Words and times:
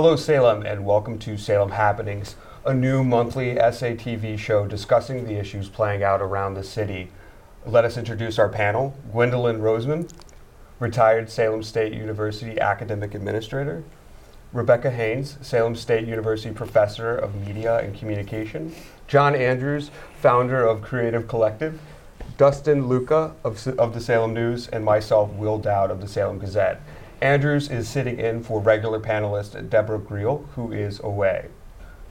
Hello, 0.00 0.14
Salem, 0.14 0.64
and 0.64 0.86
welcome 0.86 1.18
to 1.18 1.36
Salem 1.36 1.72
Happenings, 1.72 2.36
a 2.64 2.72
new 2.72 3.02
monthly 3.02 3.56
SATV 3.56 4.38
show 4.38 4.64
discussing 4.64 5.26
the 5.26 5.36
issues 5.40 5.68
playing 5.68 6.04
out 6.04 6.22
around 6.22 6.54
the 6.54 6.62
city. 6.62 7.10
Let 7.66 7.84
us 7.84 7.96
introduce 7.96 8.38
our 8.38 8.48
panel 8.48 8.96
Gwendolyn 9.10 9.58
Roseman, 9.58 10.08
retired 10.78 11.28
Salem 11.28 11.64
State 11.64 11.94
University 11.94 12.60
academic 12.60 13.12
administrator, 13.12 13.82
Rebecca 14.52 14.92
Haynes, 14.92 15.36
Salem 15.42 15.74
State 15.74 16.06
University 16.06 16.54
professor 16.54 17.16
of 17.16 17.34
media 17.34 17.78
and 17.78 17.98
communication, 17.98 18.72
John 19.08 19.34
Andrews, 19.34 19.90
founder 20.20 20.64
of 20.64 20.80
Creative 20.80 21.26
Collective, 21.26 21.80
Dustin 22.36 22.86
Luca 22.86 23.34
of, 23.42 23.66
of 23.66 23.94
the 23.94 24.00
Salem 24.00 24.32
News, 24.32 24.68
and 24.68 24.84
myself, 24.84 25.32
Will 25.32 25.58
Dowd 25.58 25.90
of 25.90 26.00
the 26.00 26.06
Salem 26.06 26.38
Gazette. 26.38 26.80
Andrews 27.20 27.68
is 27.68 27.88
sitting 27.88 28.20
in 28.20 28.44
for 28.44 28.60
regular 28.60 29.00
panelist 29.00 29.68
Deborah 29.68 29.98
Greel, 29.98 30.46
who 30.54 30.70
is 30.70 31.00
away. 31.00 31.48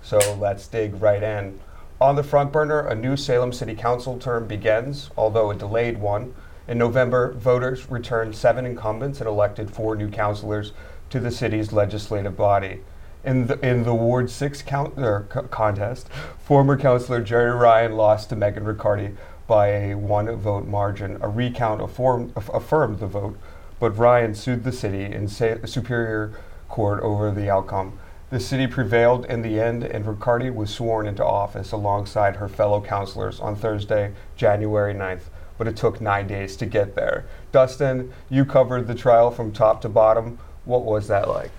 So 0.01 0.19
let's 0.37 0.67
dig 0.67 1.01
right 1.01 1.23
in. 1.23 1.61
On 2.01 2.17
the 2.17 2.23
front 2.23 2.51
burner, 2.51 2.81
a 2.81 2.93
new 2.93 3.15
Salem 3.15 3.53
City 3.53 3.73
Council 3.73 4.19
term 4.19 4.47
begins, 4.47 5.09
although 5.15 5.49
a 5.49 5.55
delayed 5.55 5.99
one. 5.99 6.33
In 6.67 6.77
November, 6.77 7.31
voters 7.31 7.89
returned 7.89 8.35
seven 8.35 8.65
incumbents 8.65 9.21
and 9.21 9.29
elected 9.29 9.71
four 9.71 9.95
new 9.95 10.09
councilors 10.09 10.73
to 11.09 11.21
the 11.21 11.31
city's 11.31 11.71
legislative 11.71 12.35
body. 12.35 12.81
In 13.23 13.47
the, 13.47 13.59
in 13.65 13.83
the 13.83 13.95
Ward 13.95 14.29
6 14.29 14.61
count, 14.63 14.93
er, 14.97 15.25
co- 15.29 15.43
contest, 15.43 16.09
former 16.37 16.77
councilor 16.77 17.21
Jerry 17.21 17.51
Ryan 17.51 17.95
lost 17.95 18.29
to 18.29 18.35
Megan 18.35 18.65
Riccardi 18.65 19.15
by 19.47 19.67
a 19.69 19.95
one 19.95 20.33
vote 20.35 20.67
margin. 20.67 21.17
A 21.21 21.29
recount 21.29 21.81
affirm, 21.81 22.33
aff- 22.35 22.53
affirmed 22.53 22.99
the 22.99 23.07
vote, 23.07 23.37
but 23.79 23.97
Ryan 23.97 24.33
sued 24.35 24.63
the 24.63 24.71
city 24.71 25.03
in 25.03 25.27
sa- 25.27 25.65
Superior 25.65 26.33
Court 26.69 27.01
over 27.03 27.31
the 27.31 27.49
outcome. 27.49 27.99
The 28.29 28.39
city 28.39 28.67
prevailed 28.67 29.25
in 29.25 29.41
the 29.41 29.59
end, 29.59 29.83
and 29.83 30.05
Riccardi 30.05 30.49
was 30.49 30.69
sworn 30.69 31.07
into 31.07 31.23
office 31.23 31.71
alongside 31.71 32.35
her 32.37 32.49
fellow 32.49 32.81
councilors 32.81 33.39
on 33.39 33.55
Thursday, 33.55 34.13
January 34.35 34.93
9th. 34.93 35.29
But 35.57 35.67
it 35.67 35.77
took 35.77 36.01
nine 36.01 36.27
days 36.27 36.55
to 36.57 36.65
get 36.65 36.95
there. 36.95 37.25
Dustin, 37.51 38.11
you 38.29 38.45
covered 38.45 38.87
the 38.87 38.95
trial 38.95 39.31
from 39.31 39.53
top 39.53 39.81
to 39.81 39.89
bottom. 39.89 40.39
What 40.65 40.83
was 40.83 41.07
that 41.07 41.29
like? 41.29 41.51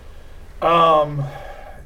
Um, 0.63 1.25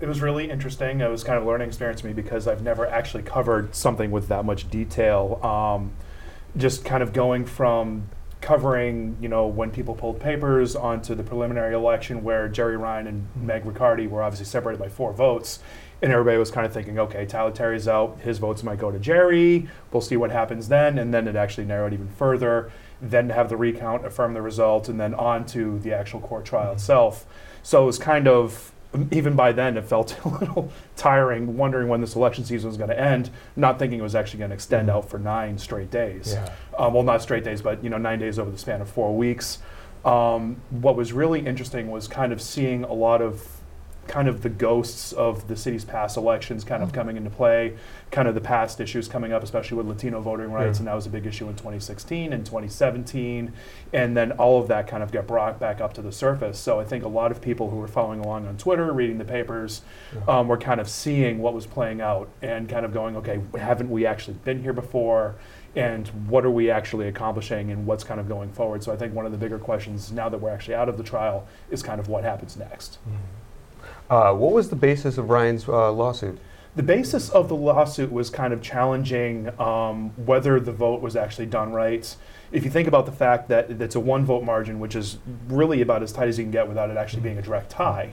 it 0.00 0.08
was 0.08 0.20
really 0.20 0.50
interesting. 0.50 1.00
It 1.00 1.08
was 1.08 1.22
kind 1.22 1.38
of 1.38 1.44
a 1.44 1.46
learning 1.46 1.68
experience 1.68 2.00
for 2.00 2.08
me 2.08 2.12
because 2.12 2.48
I've 2.48 2.62
never 2.62 2.86
actually 2.86 3.22
covered 3.22 3.74
something 3.74 4.10
with 4.10 4.28
that 4.28 4.44
much 4.44 4.68
detail. 4.68 5.38
Um, 5.44 5.92
just 6.56 6.84
kind 6.84 7.02
of 7.02 7.12
going 7.12 7.46
from 7.46 8.08
covering, 8.42 9.16
you 9.20 9.28
know, 9.28 9.46
when 9.46 9.70
people 9.70 9.94
pulled 9.94 10.20
papers 10.20 10.76
onto 10.76 11.14
the 11.14 11.22
preliminary 11.22 11.74
election 11.74 12.22
where 12.22 12.48
Jerry 12.48 12.76
Ryan 12.76 13.06
and 13.06 13.26
hmm. 13.28 13.46
Meg 13.46 13.64
Riccardi 13.64 14.06
were 14.06 14.22
obviously 14.22 14.46
separated 14.46 14.78
by 14.78 14.88
four 14.88 15.12
votes. 15.12 15.60
And 16.02 16.10
everybody 16.10 16.36
was 16.36 16.50
kind 16.50 16.66
of 16.66 16.72
thinking, 16.72 16.98
okay, 16.98 17.24
Tyler 17.24 17.52
Terry's 17.52 17.86
out. 17.86 18.18
His 18.20 18.38
votes 18.38 18.64
might 18.64 18.80
go 18.80 18.90
to 18.90 18.98
Jerry. 18.98 19.68
We'll 19.92 20.00
see 20.00 20.16
what 20.16 20.32
happens 20.32 20.66
then. 20.66 20.98
And 20.98 21.14
then 21.14 21.28
it 21.28 21.36
actually 21.36 21.64
narrowed 21.64 21.92
even 21.92 22.08
further. 22.08 22.72
Then 23.00 23.28
to 23.28 23.34
have 23.34 23.48
the 23.48 23.56
recount 23.56 24.04
affirm 24.04 24.34
the 24.34 24.42
result, 24.42 24.88
and 24.88 25.00
then 25.00 25.14
on 25.14 25.46
to 25.46 25.78
the 25.78 25.92
actual 25.92 26.20
court 26.20 26.44
trial 26.44 26.70
hmm. 26.70 26.74
itself. 26.74 27.24
So 27.62 27.84
it 27.84 27.86
was 27.86 27.98
kind 27.98 28.26
of, 28.26 28.71
even 29.10 29.34
by 29.34 29.52
then, 29.52 29.76
it 29.76 29.84
felt 29.84 30.18
a 30.24 30.28
little 30.28 30.70
tiring, 30.96 31.56
wondering 31.56 31.88
when 31.88 32.00
this 32.00 32.14
election 32.14 32.44
season 32.44 32.68
was 32.68 32.76
going 32.76 32.90
to 32.90 32.98
end, 32.98 33.30
not 33.56 33.78
thinking 33.78 33.98
it 33.98 34.02
was 34.02 34.14
actually 34.14 34.38
going 34.38 34.50
to 34.50 34.54
extend 34.54 34.90
out 34.90 35.08
for 35.08 35.18
nine 35.18 35.58
straight 35.58 35.90
days. 35.90 36.34
Yeah. 36.34 36.52
Um, 36.78 36.94
well, 36.94 37.02
not 37.02 37.22
straight 37.22 37.44
days, 37.44 37.62
but 37.62 37.82
you 37.82 37.90
know, 37.90 37.98
nine 37.98 38.18
days 38.18 38.38
over 38.38 38.50
the 38.50 38.58
span 38.58 38.80
of 38.80 38.88
four 38.88 39.16
weeks. 39.16 39.58
Um, 40.04 40.60
what 40.70 40.96
was 40.96 41.12
really 41.12 41.46
interesting 41.46 41.90
was 41.90 42.08
kind 42.08 42.32
of 42.32 42.42
seeing 42.42 42.84
a 42.84 42.92
lot 42.92 43.22
of 43.22 43.46
kind 44.08 44.26
of 44.28 44.42
the 44.42 44.48
ghosts 44.48 45.12
of 45.12 45.46
the 45.48 45.56
city's 45.56 45.84
past 45.84 46.16
elections 46.16 46.64
kind 46.64 46.82
of 46.82 46.92
coming 46.92 47.16
into 47.16 47.30
play, 47.30 47.76
kind 48.10 48.26
of 48.26 48.34
the 48.34 48.40
past 48.40 48.80
issues 48.80 49.06
coming 49.08 49.32
up, 49.32 49.42
especially 49.42 49.76
with 49.76 49.86
Latino 49.86 50.20
voting 50.20 50.50
rights, 50.50 50.78
Yeah. 50.78 50.80
and 50.82 50.88
that 50.88 50.94
was 50.94 51.06
a 51.06 51.10
big 51.10 51.24
issue 51.24 51.48
in 51.48 51.54
2016 51.54 52.32
and 52.32 52.44
2017, 52.44 53.52
and 53.92 54.16
then 54.16 54.32
all 54.32 54.60
of 54.60 54.68
that 54.68 54.86
kind 54.88 55.02
of 55.02 55.12
got 55.12 55.26
brought 55.26 55.60
back 55.60 55.80
up 55.80 55.92
to 55.94 56.02
the 56.02 56.12
surface. 56.12 56.58
So 56.58 56.80
I 56.80 56.84
think 56.84 57.04
a 57.04 57.08
lot 57.08 57.30
of 57.30 57.40
people 57.40 57.70
who 57.70 57.76
were 57.76 57.88
following 57.88 58.20
along 58.20 58.46
on 58.46 58.56
Twitter, 58.56 58.92
reading 58.92 59.18
the 59.18 59.24
papers, 59.24 59.82
um, 60.26 60.48
were 60.48 60.58
kind 60.58 60.80
of 60.80 60.88
seeing 60.88 61.38
what 61.38 61.54
was 61.54 61.66
playing 61.66 62.00
out 62.00 62.28
and 62.42 62.68
kind 62.68 62.84
of 62.84 62.92
going, 62.92 63.16
okay, 63.16 63.40
haven't 63.58 63.88
we 63.90 64.04
actually 64.04 64.34
been 64.44 64.62
here 64.62 64.72
before? 64.72 65.36
And 65.74 66.06
what 66.28 66.44
are 66.44 66.50
we 66.50 66.70
actually 66.70 67.08
accomplishing 67.08 67.70
and 67.70 67.86
what's 67.86 68.04
kind 68.04 68.20
of 68.20 68.28
going 68.28 68.52
forward? 68.52 68.82
So 68.84 68.92
I 68.92 68.96
think 68.96 69.14
one 69.14 69.24
of 69.24 69.32
the 69.32 69.38
bigger 69.38 69.58
questions 69.58 70.12
now 70.12 70.28
that 70.28 70.38
we're 70.38 70.50
actually 70.50 70.74
out 70.74 70.90
of 70.90 70.98
the 70.98 71.02
trial 71.02 71.46
is 71.70 71.82
kind 71.82 71.98
of 71.98 72.08
what 72.08 72.24
happens 72.24 72.58
next. 72.58 72.98
Uh, 74.12 74.30
what 74.30 74.52
was 74.52 74.68
the 74.68 74.76
basis 74.76 75.16
of 75.16 75.30
Ryan's 75.30 75.66
uh, 75.66 75.90
lawsuit? 75.90 76.38
The 76.76 76.82
basis 76.82 77.30
of 77.30 77.48
the 77.48 77.56
lawsuit 77.56 78.12
was 78.12 78.28
kind 78.28 78.52
of 78.52 78.60
challenging 78.60 79.58
um, 79.58 80.10
whether 80.26 80.60
the 80.60 80.70
vote 80.70 81.00
was 81.00 81.16
actually 81.16 81.46
done 81.46 81.72
right. 81.72 82.14
If 82.50 82.62
you 82.62 82.70
think 82.70 82.86
about 82.86 83.06
the 83.06 83.12
fact 83.12 83.48
that 83.48 83.70
it's 83.70 83.94
a 83.94 84.00
one 84.00 84.26
vote 84.26 84.44
margin, 84.44 84.80
which 84.80 84.94
is 84.94 85.16
really 85.48 85.80
about 85.80 86.02
as 86.02 86.12
tight 86.12 86.28
as 86.28 86.36
you 86.36 86.44
can 86.44 86.50
get 86.50 86.68
without 86.68 86.90
it 86.90 86.98
actually 86.98 87.22
being 87.22 87.38
a 87.38 87.42
direct 87.42 87.70
tie, 87.70 88.12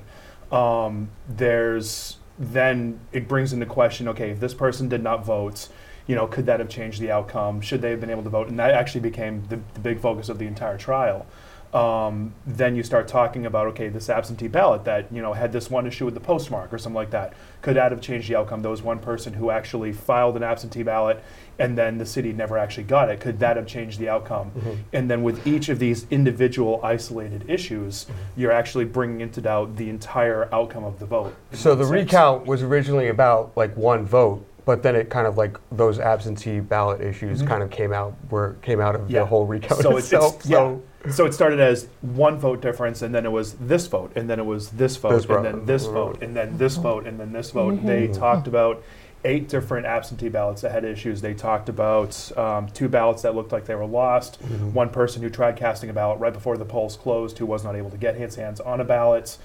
um, 0.53 1.09
there's 1.27 2.15
then 2.37 3.01
it 3.11 3.27
brings 3.27 3.51
into 3.51 3.65
question 3.65 4.07
okay, 4.07 4.29
if 4.29 4.39
this 4.39 4.53
person 4.53 4.87
did 4.87 5.03
not 5.03 5.25
vote, 5.25 5.67
you 6.07 6.15
know, 6.15 6.27
could 6.27 6.45
that 6.45 6.61
have 6.61 6.69
changed 6.69 7.01
the 7.01 7.11
outcome? 7.11 7.59
Should 7.59 7.81
they 7.81 7.89
have 7.89 7.99
been 7.99 8.09
able 8.09 8.23
to 8.23 8.29
vote? 8.29 8.47
And 8.47 8.57
that 8.57 8.71
actually 8.71 9.01
became 9.01 9.43
the, 9.49 9.59
the 9.73 9.81
big 9.81 9.99
focus 9.99 10.29
of 10.29 10.39
the 10.39 10.47
entire 10.47 10.77
trial. 10.77 11.25
Um, 11.73 12.33
then 12.47 12.75
you 12.75 12.81
start 12.81 13.07
talking 13.07 13.45
about 13.45 13.67
okay, 13.67 13.89
this 13.89 14.09
absentee 14.09 14.47
ballot 14.47 14.85
that 14.85 15.11
you 15.11 15.21
know 15.21 15.33
had 15.33 15.51
this 15.51 15.69
one 15.69 15.85
issue 15.85 16.05
with 16.05 16.15
the 16.15 16.19
postmark 16.19 16.73
or 16.73 16.77
something 16.77 16.95
like 16.95 17.11
that. 17.11 17.33
Could 17.61 17.75
that 17.75 17.91
have 17.91 18.01
changed 18.01 18.29
the 18.29 18.35
outcome? 18.35 18.61
There 18.61 18.71
was 18.71 18.81
one 18.81 18.99
person 18.99 19.33
who 19.33 19.51
actually 19.51 19.91
filed 19.91 20.35
an 20.35 20.43
absentee 20.43 20.81
ballot, 20.81 21.23
and 21.59 21.77
then 21.77 21.97
the 21.97 22.05
city 22.05 22.33
never 22.33 22.57
actually 22.57 22.85
got 22.85 23.09
it. 23.09 23.19
Could 23.19 23.39
that 23.39 23.57
have 23.57 23.67
changed 23.67 23.99
the 23.99 24.09
outcome? 24.09 24.51
And 24.93 25.11
then 25.11 25.21
with 25.21 25.45
each 25.45 25.69
of 25.69 25.77
these 25.77 26.07
individual 26.09 26.79
isolated 26.83 27.47
issues, 27.49 28.07
you're 28.35 28.51
actually 28.51 28.85
bringing 28.85 29.21
into 29.21 29.41
doubt 29.41 29.75
the 29.75 29.89
entire 29.89 30.53
outcome 30.53 30.83
of 30.83 30.99
the 30.99 31.05
vote. 31.05 31.35
So 31.51 31.75
the 31.75 31.83
sense. 31.83 31.93
recount 31.93 32.45
was 32.45 32.63
originally 32.63 33.09
about 33.09 33.51
like 33.55 33.75
one 33.75 34.05
vote, 34.05 34.45
but 34.69 34.83
then 34.83 34.95
it 34.95 35.09
kind 35.09 35.25
of 35.25 35.35
like 35.35 35.57
those 35.71 35.97
absentee 35.97 36.59
ballot 36.59 37.01
issues 37.01 37.41
Mhm. 37.41 37.47
kind 37.47 37.63
of 37.63 37.71
came 37.71 37.91
out 37.91 38.13
were 38.29 38.55
came 38.61 38.79
out 38.79 38.93
of 38.93 39.09
Yeah. 39.09 39.21
the 39.21 39.25
whole 39.25 39.47
recount 39.47 39.81
So 39.81 39.97
it's, 39.97 40.05
itself. 40.13 40.35
it's 40.41 40.47
yeah. 40.47 40.75
So 41.09 41.25
it 41.25 41.33
started 41.33 41.59
as 41.59 41.87
one 42.01 42.37
vote 42.37 42.61
difference, 42.61 43.01
and 43.01 43.15
then 43.15 43.25
it 43.25 43.31
was 43.31 43.53
this 43.53 43.87
vote, 43.87 44.11
and 44.15 44.29
then 44.29 44.37
it 44.39 44.45
was 44.45 44.69
this 44.69 44.95
vote, 44.97 45.09
This 45.13 45.25
and 45.25 45.43
then 45.43 45.65
this 45.65 45.87
vote, 45.87 46.21
and 46.21 46.35
then 46.35 46.59
this 46.59 46.75
vote, 46.77 47.07
and 47.07 47.19
then 47.19 47.33
this 47.33 47.49
vote. 47.49 47.83
They 47.83 48.09
talked 48.09 48.47
about 48.47 48.83
eight 49.25 49.49
different 49.49 49.87
absentee 49.87 50.29
ballots 50.29 50.61
that 50.61 50.71
had 50.71 50.85
issues. 50.85 51.21
They 51.21 51.33
talked 51.33 51.67
about 51.67 52.31
um, 52.37 52.67
two 52.67 52.87
ballots 52.89 53.23
that 53.23 53.33
looked 53.33 53.51
like 53.51 53.65
they 53.65 53.73
were 53.73 53.87
lost. 53.87 54.39
Mm-hmm. 54.43 54.73
One 54.73 54.89
person 54.89 55.23
who 55.23 55.31
tried 55.31 55.55
casting 55.55 55.89
a 55.89 55.93
ballot 55.93 56.19
right 56.19 56.31
before 56.31 56.57
the 56.57 56.65
polls 56.65 56.95
closed, 56.95 57.39
who 57.39 57.47
was 57.47 57.63
not 57.63 57.75
able 57.75 57.89
to 57.89 57.97
get 57.97 58.17
his 58.17 58.35
hands 58.35 58.59
on 58.59 58.79
a 58.79 58.85
ballot. 58.85 59.35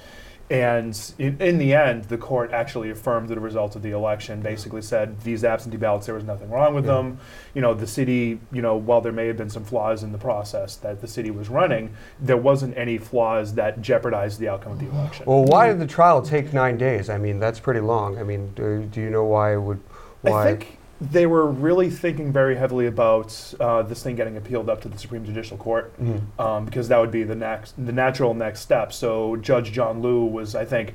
And 0.51 0.99
in, 1.19 1.41
in 1.41 1.57
the 1.59 1.73
end, 1.73 2.05
the 2.05 2.19
court 2.19 2.53
actually 2.53 2.91
affirmed 2.91 3.31
the 3.31 3.41
results 3.41 3.77
of 3.77 3.83
the 3.83 3.93
election. 3.93 4.43
Basically, 4.43 4.83
said 4.83 5.21
these 5.23 5.43
absentee 5.43 5.79
ballots, 5.79 6.05
there 6.07 6.15
was 6.15 6.25
nothing 6.25 6.51
wrong 6.51 6.75
with 6.75 6.85
Yeah. 6.85 6.93
them. 6.97 7.19
You 7.55 7.63
know, 7.63 7.73
the 7.73 7.87
city, 7.87 8.39
you 8.53 8.61
know, 8.61 8.77
while 8.77 9.01
there 9.01 9.13
may 9.13 9.27
have 9.27 9.39
been 9.39 9.49
some 9.49 9.65
flaws 9.65 10.03
in 10.03 10.13
the 10.13 10.19
process 10.19 10.77
that 10.77 11.01
the 11.01 11.09
city 11.09 11.31
was 11.31 11.49
running, 11.49 11.91
there 12.21 12.37
wasn't 12.37 12.77
any 12.77 12.99
flaws 12.99 13.55
that 13.55 13.81
jeopardized 13.81 14.39
the 14.39 14.49
outcome 14.49 14.73
of 14.73 14.81
the 14.81 14.91
election. 14.91 15.25
Well, 15.27 15.45
why 15.45 15.69
did 15.69 15.79
the 15.81 15.87
trial 15.87 16.21
take 16.21 16.53
nine 16.53 16.77
days? 16.77 17.09
I 17.09 17.17
mean, 17.17 17.41
that's 17.41 17.59
pretty 17.59 17.81
long. 17.81 18.19
I 18.19 18.23
mean, 18.23 18.53
do, 18.55 18.83
do 18.83 19.01
you 19.01 19.09
know 19.11 19.25
why 19.25 19.55
it 19.55 19.61
would? 19.61 19.81
Why? 20.21 20.43
I 20.43 20.45
think 20.45 20.79
they 21.13 21.27
were 21.27 21.47
really 21.47 21.91
thinking 21.91 22.33
very 22.33 22.57
heavily 22.57 22.87
about 22.87 23.55
uh, 23.61 23.83
this 23.83 24.03
thing 24.03 24.17
getting 24.17 24.37
appealed 24.37 24.69
up 24.69 24.81
to 24.83 24.89
the 24.89 24.99
Supreme 24.99 25.25
Judicial 25.25 25.57
Court. 25.57 25.93
Mhm. 26.01 26.21
um, 26.39 26.65
because 26.65 26.89
that 26.89 26.99
would 26.99 27.11
be 27.11 27.23
the 27.25 27.35
next, 27.35 27.75
the 27.85 27.93
natural 27.93 28.35
next 28.35 28.61
step. 28.61 28.93
So 28.93 29.37
Judge 29.37 29.73
John 29.73 30.01
Lu 30.03 30.25
was, 30.25 30.55
I 30.55 30.65
think, 30.65 30.95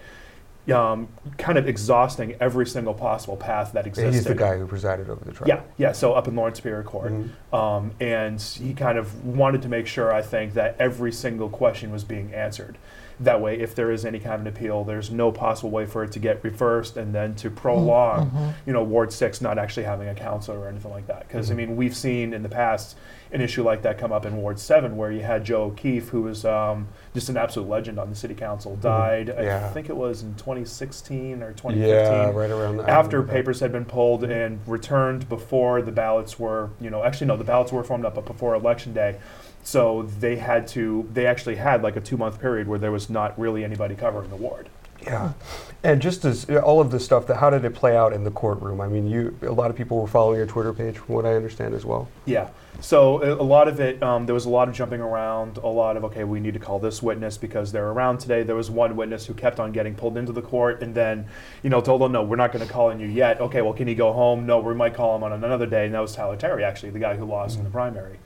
um, 0.74 1.08
kind 1.38 1.58
of 1.58 1.68
exhausting 1.68 2.36
every 2.40 2.66
single 2.66 2.94
possible 2.94 3.36
path 3.38 3.72
that 3.74 3.88
existed. 3.88 4.14
He's 4.14 4.24
the 4.24 4.36
guy 4.36 4.58
who 4.58 4.68
presided 4.68 5.10
over 5.10 5.24
the 5.26 5.32
trial. 5.32 5.48
Yeah, 5.48 5.62
yeah. 5.78 5.92
So 5.94 6.14
up 6.14 6.28
in 6.28 6.36
Lawrence 6.36 6.58
Superior 6.58 6.84
Court, 6.84 7.12
Mhm. 7.12 7.54
um, 7.58 7.92
and 8.00 8.40
he 8.40 8.74
kind 8.74 8.98
of 8.98 9.26
wanted 9.26 9.62
to 9.64 9.70
make 9.70 9.88
sure, 9.88 10.14
I 10.14 10.22
think, 10.22 10.54
that 10.54 10.76
every 10.80 11.12
single 11.12 11.50
question 11.50 11.92
was 11.92 12.04
being 12.04 12.34
answered. 12.34 12.78
That 13.22 13.42
way, 13.42 13.60
if 13.60 13.76
there 13.76 13.92
is 13.92 14.06
any 14.06 14.20
kind 14.20 14.36
of 14.36 14.42
an 14.42 14.48
appeal, 14.48 14.84
there's 14.84 15.12
no 15.12 15.32
possible 15.32 15.70
way 15.70 15.86
for 15.86 16.04
it 16.04 16.12
to 16.14 16.20
get 16.20 16.44
reversed 16.44 16.96
and 16.96 17.14
then 17.14 17.36
to 17.36 17.50
prolong, 17.50 18.28
mm-hmm. 18.28 18.38
Mm-hmm. 18.38 18.52
you 18.66 18.74
know, 18.74 18.84
Ward 18.84 19.12
Six 19.12 19.42
not 19.42 19.58
actually 19.58 19.84
having 19.84 20.08
a 20.08 20.16
counselor 20.16 20.60
or 20.60 20.68
anything 20.70 20.92
like 20.92 21.08
that. 21.08 21.28
Because 21.28 21.50
I 21.50 21.54
mm-hmm. 21.54 21.70
mean, 21.70 21.76
we've 21.76 21.96
seen 21.96 22.34
in 22.34 22.44
the 22.44 22.50
past 22.50 22.96
an 23.32 23.42
issue 23.42 23.62
like 23.64 23.84
that 23.84 23.98
come 23.98 24.12
up 24.12 24.26
in 24.26 24.38
Ward 24.38 24.58
Seven, 24.60 24.98
where 24.98 25.12
you 25.12 25.22
had 25.22 25.44
Joe 25.44 25.64
O'Keefe, 25.64 26.10
who 26.10 26.24
was 26.24 26.46
um, 26.46 26.88
just 27.14 27.30
an 27.30 27.38
absolute 27.38 27.70
legend 27.70 28.00
on 28.00 28.10
the 28.10 28.16
city 28.16 28.34
council, 28.34 28.76
died. 28.78 29.30
I 29.30 29.44
Yeah. 29.44 29.70
think 29.70 29.90
it 29.90 29.96
was 29.96 30.24
in 30.24 30.34
2016 30.36 31.44
or 31.44 31.52
2015 31.54 31.88
Yeah, 31.88 32.32
right 32.32 32.50
around 32.50 32.78
that. 32.78 32.90
after 32.90 33.22
papers 33.22 33.60
had 33.60 33.72
been 33.72 33.86
pulled 33.86 34.24
and 34.24 34.60
returned 34.66 35.30
before 35.30 35.82
the 35.82 35.92
ballots 35.92 36.40
were, 36.40 36.70
you 36.80 36.90
know, 36.90 37.04
actually 37.04 37.28
no, 37.28 37.38
the 37.38 37.44
ballots 37.44 37.72
were 37.72 37.84
formed 37.84 38.06
up, 38.06 38.16
but 38.16 38.26
before 38.26 38.56
election 38.56 38.94
day. 38.94 39.18
So 39.70 40.10
they 40.20 40.36
had 40.38 40.68
to, 40.70 41.08
they 41.14 41.28
actually 41.28 41.56
had 41.56 41.84
like 41.84 41.96
a 41.96 42.02
two 42.02 42.18
month 42.18 42.42
period 42.42 42.68
where 42.68 42.80
there 42.80 42.92
was 42.92 43.08
not 43.08 43.40
really 43.40 43.64
anybody 43.64 43.94
covering 43.94 44.32
the 44.32 44.36
ward. 44.36 44.68
Yeah. 45.04 45.34
And 45.84 46.02
just 46.02 46.26
as 46.26 46.50
all 46.50 46.82
of 46.82 46.90
this 46.90 47.06
stuff, 47.06 47.28
that 47.28 47.36
how 47.36 47.52
did 47.52 47.64
it 47.64 47.76
play 47.76 47.96
out 47.96 48.12
in 48.12 48.24
the 48.24 48.32
courtroom? 48.32 48.82
I 48.82 48.88
mean, 48.88 49.06
you 49.08 49.38
a 49.44 49.52
lot 49.52 49.70
of 49.70 49.78
people 49.78 50.02
were 50.02 50.08
following 50.08 50.38
your 50.38 50.48
Twitter 50.48 50.74
page, 50.74 50.98
from 50.98 51.14
what 51.14 51.24
I 51.28 51.36
understand 51.36 51.76
as 51.76 51.86
well. 51.86 52.10
Yeah. 52.26 52.50
So 52.82 53.24
a, 53.24 53.44
lot 53.44 53.68
of 53.68 53.80
it, 53.80 54.02
um, 54.02 54.26
there 54.26 54.34
was 54.34 54.46
a 54.46 54.50
lot 54.50 54.70
of 54.70 54.74
jumping 54.74 55.02
around, 55.02 55.58
a 55.58 55.68
lot 55.68 55.98
of, 55.98 56.04
okay, 56.06 56.24
we 56.24 56.40
need 56.40 56.56
to 56.56 56.60
call 56.60 56.80
this 56.80 57.04
witness 57.04 57.38
because 57.38 57.72
they're 57.72 57.90
around 57.90 58.18
today. 58.18 58.42
There 58.42 58.56
was 58.56 58.72
one 58.72 58.96
witness 58.96 59.28
who 59.28 59.36
kept 59.36 59.60
on 59.60 59.72
getting 59.72 59.94
pulled 59.94 60.18
into 60.18 60.32
the 60.32 60.42
court 60.42 60.82
and 60.82 60.96
then, 60.96 61.28
you 61.62 61.70
know, 61.70 61.82
told 61.82 62.02
them, 62.02 62.14
no, 62.14 62.24
we're 62.24 62.38
not 62.38 62.52
going 62.52 62.66
to 62.66 62.72
call 62.72 62.90
on 62.90 63.00
you 63.00 63.08
yet. 63.08 63.40
Okay, 63.40 63.62
well, 63.62 63.74
can 63.74 63.88
he 63.88 63.94
go 63.96 64.14
home? 64.14 64.48
No, 64.48 64.60
we 64.62 64.74
might 64.74 64.96
call 64.96 65.16
him 65.16 65.24
on 65.24 65.32
another 65.32 65.68
day. 65.68 65.86
And 65.86 65.94
that 65.94 66.00
was 66.00 66.16
Tyler 66.16 66.38
Terry, 66.38 66.64
actually, 66.64 66.90
the 66.90 67.00
guy 67.00 67.16
who 67.16 67.26
lost 67.26 67.60
in 67.60 67.66
the 67.66 67.70
primary. 67.70 68.18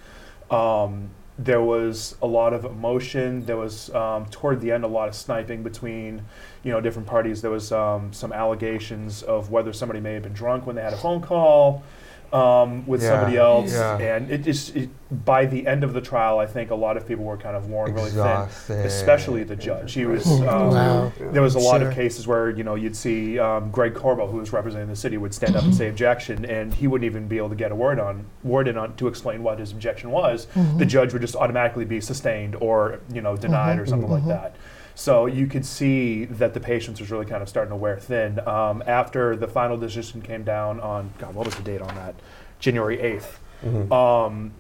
Um, 0.50 1.10
there 1.38 1.62
was 1.62 2.16
a 2.22 2.28
lot 2.28 2.54
of 2.54 2.64
emotion. 2.64 3.46
There 3.46 3.58
was, 3.58 3.90
um, 3.96 4.26
toward 4.28 4.62
the 4.62 4.72
end, 4.72 4.84
a 4.84 4.88
lot 4.88 5.08
of 5.08 5.16
sniping 5.16 5.64
between, 5.64 6.24
you 6.64 6.72
know, 6.72 6.80
different 6.80 7.08
parties. 7.08 7.42
There 7.42 7.52
was 7.52 7.72
um, 7.72 8.14
some 8.14 8.32
allegations 8.32 9.24
of 9.24 9.50
whether 9.50 9.74
somebody 9.74 10.00
may 10.00 10.14
have 10.14 10.24
been 10.24 10.34
drunk 10.34 10.68
when 10.68 10.76
they 10.76 10.84
had 10.84 10.94
a 10.94 10.98
phone 10.98 11.22
call 11.22 11.84
um, 12.34 12.86
with 12.88 13.02
Yeah, 13.04 13.10
somebody 13.10 13.38
else, 13.38 13.72
yeah. 13.74 13.98
and 13.98 14.32
it 14.32 14.40
just 14.44 14.76
it, 14.76 14.90
by 15.26 15.46
the 15.46 15.68
end 15.68 15.84
of 15.84 15.94
the 15.94 16.02
trial, 16.02 16.40
I 16.40 16.48
think 16.48 16.72
a 16.72 16.76
lot 16.76 16.98
of 16.98 17.08
people 17.08 17.24
were 17.24 17.38
kind 17.38 17.56
of 17.56 17.68
worn 17.70 17.94
really 17.94 18.10
thin, 18.10 18.20
especially 18.86 19.44
the 19.44 19.56
judge. 19.56 19.94
He 19.94 20.06
was. 20.06 20.26
Um, 20.28 20.64
Wow. 20.74 21.12
There 21.20 21.42
was 21.42 21.56
a 21.56 21.60
lot 21.60 21.80
Sure. 21.82 21.90
of 21.90 21.96
cases 21.96 22.26
where 22.28 22.50
you 22.50 22.64
know 22.64 22.76
you'd 22.76 22.96
see 22.96 23.38
um, 23.38 23.70
Greg 23.70 23.94
Corbo, 23.94 24.26
who 24.28 24.38
was 24.38 24.52
representing 24.52 24.88
the 24.90 24.96
city, 24.96 25.18
would 25.18 25.34
stand 25.34 25.56
up 25.56 25.64
and 25.64 25.76
say 25.76 25.88
objection, 25.90 26.46
and 26.46 26.74
he 26.74 26.88
wouldn't 26.88 27.06
even 27.06 27.28
be 27.28 27.38
able 27.38 27.50
to 27.50 27.56
get 27.56 27.72
a 27.72 27.76
word 27.76 28.00
on 28.00 28.26
word 28.44 28.68
in 28.68 28.78
on 28.78 28.96
to 28.96 29.08
explain 29.08 29.44
what 29.44 29.60
his 29.60 29.72
objection 29.72 30.10
was. 30.10 30.48
The 30.78 30.86
judge 30.86 31.14
would 31.14 31.22
just 31.22 31.36
automatically 31.36 31.86
be 31.86 32.02
sustained 32.02 32.56
or 32.56 33.00
you 33.14 33.22
know 33.22 33.38
denied 33.38 33.78
or 33.80 33.86
something 33.86 34.10
like 34.10 34.26
that. 34.28 34.56
So 34.96 35.26
you 35.26 35.48
could 35.48 35.66
see 35.66 36.26
that 36.26 36.54
the 36.54 36.60
patience 36.60 37.00
was 37.00 37.10
really 37.12 37.26
kind 37.26 37.42
of 37.42 37.50
starting 37.50 37.72
to 37.72 37.76
wear 37.76 37.98
thin. 37.98 38.40
Um, 38.48 38.84
after 38.86 39.36
the 39.36 39.48
final 39.48 39.78
decision 39.78 40.22
came 40.22 40.44
down 40.44 40.80
on 40.80 41.12
God, 41.18 41.34
what 41.36 41.46
was 41.46 41.56
the 41.56 41.64
date 41.64 41.82
on 41.82 41.94
that? 41.96 42.16
January 42.60 43.00
eighth. 43.02 43.40
Mhm. 43.66 43.92
Um, 43.92 44.52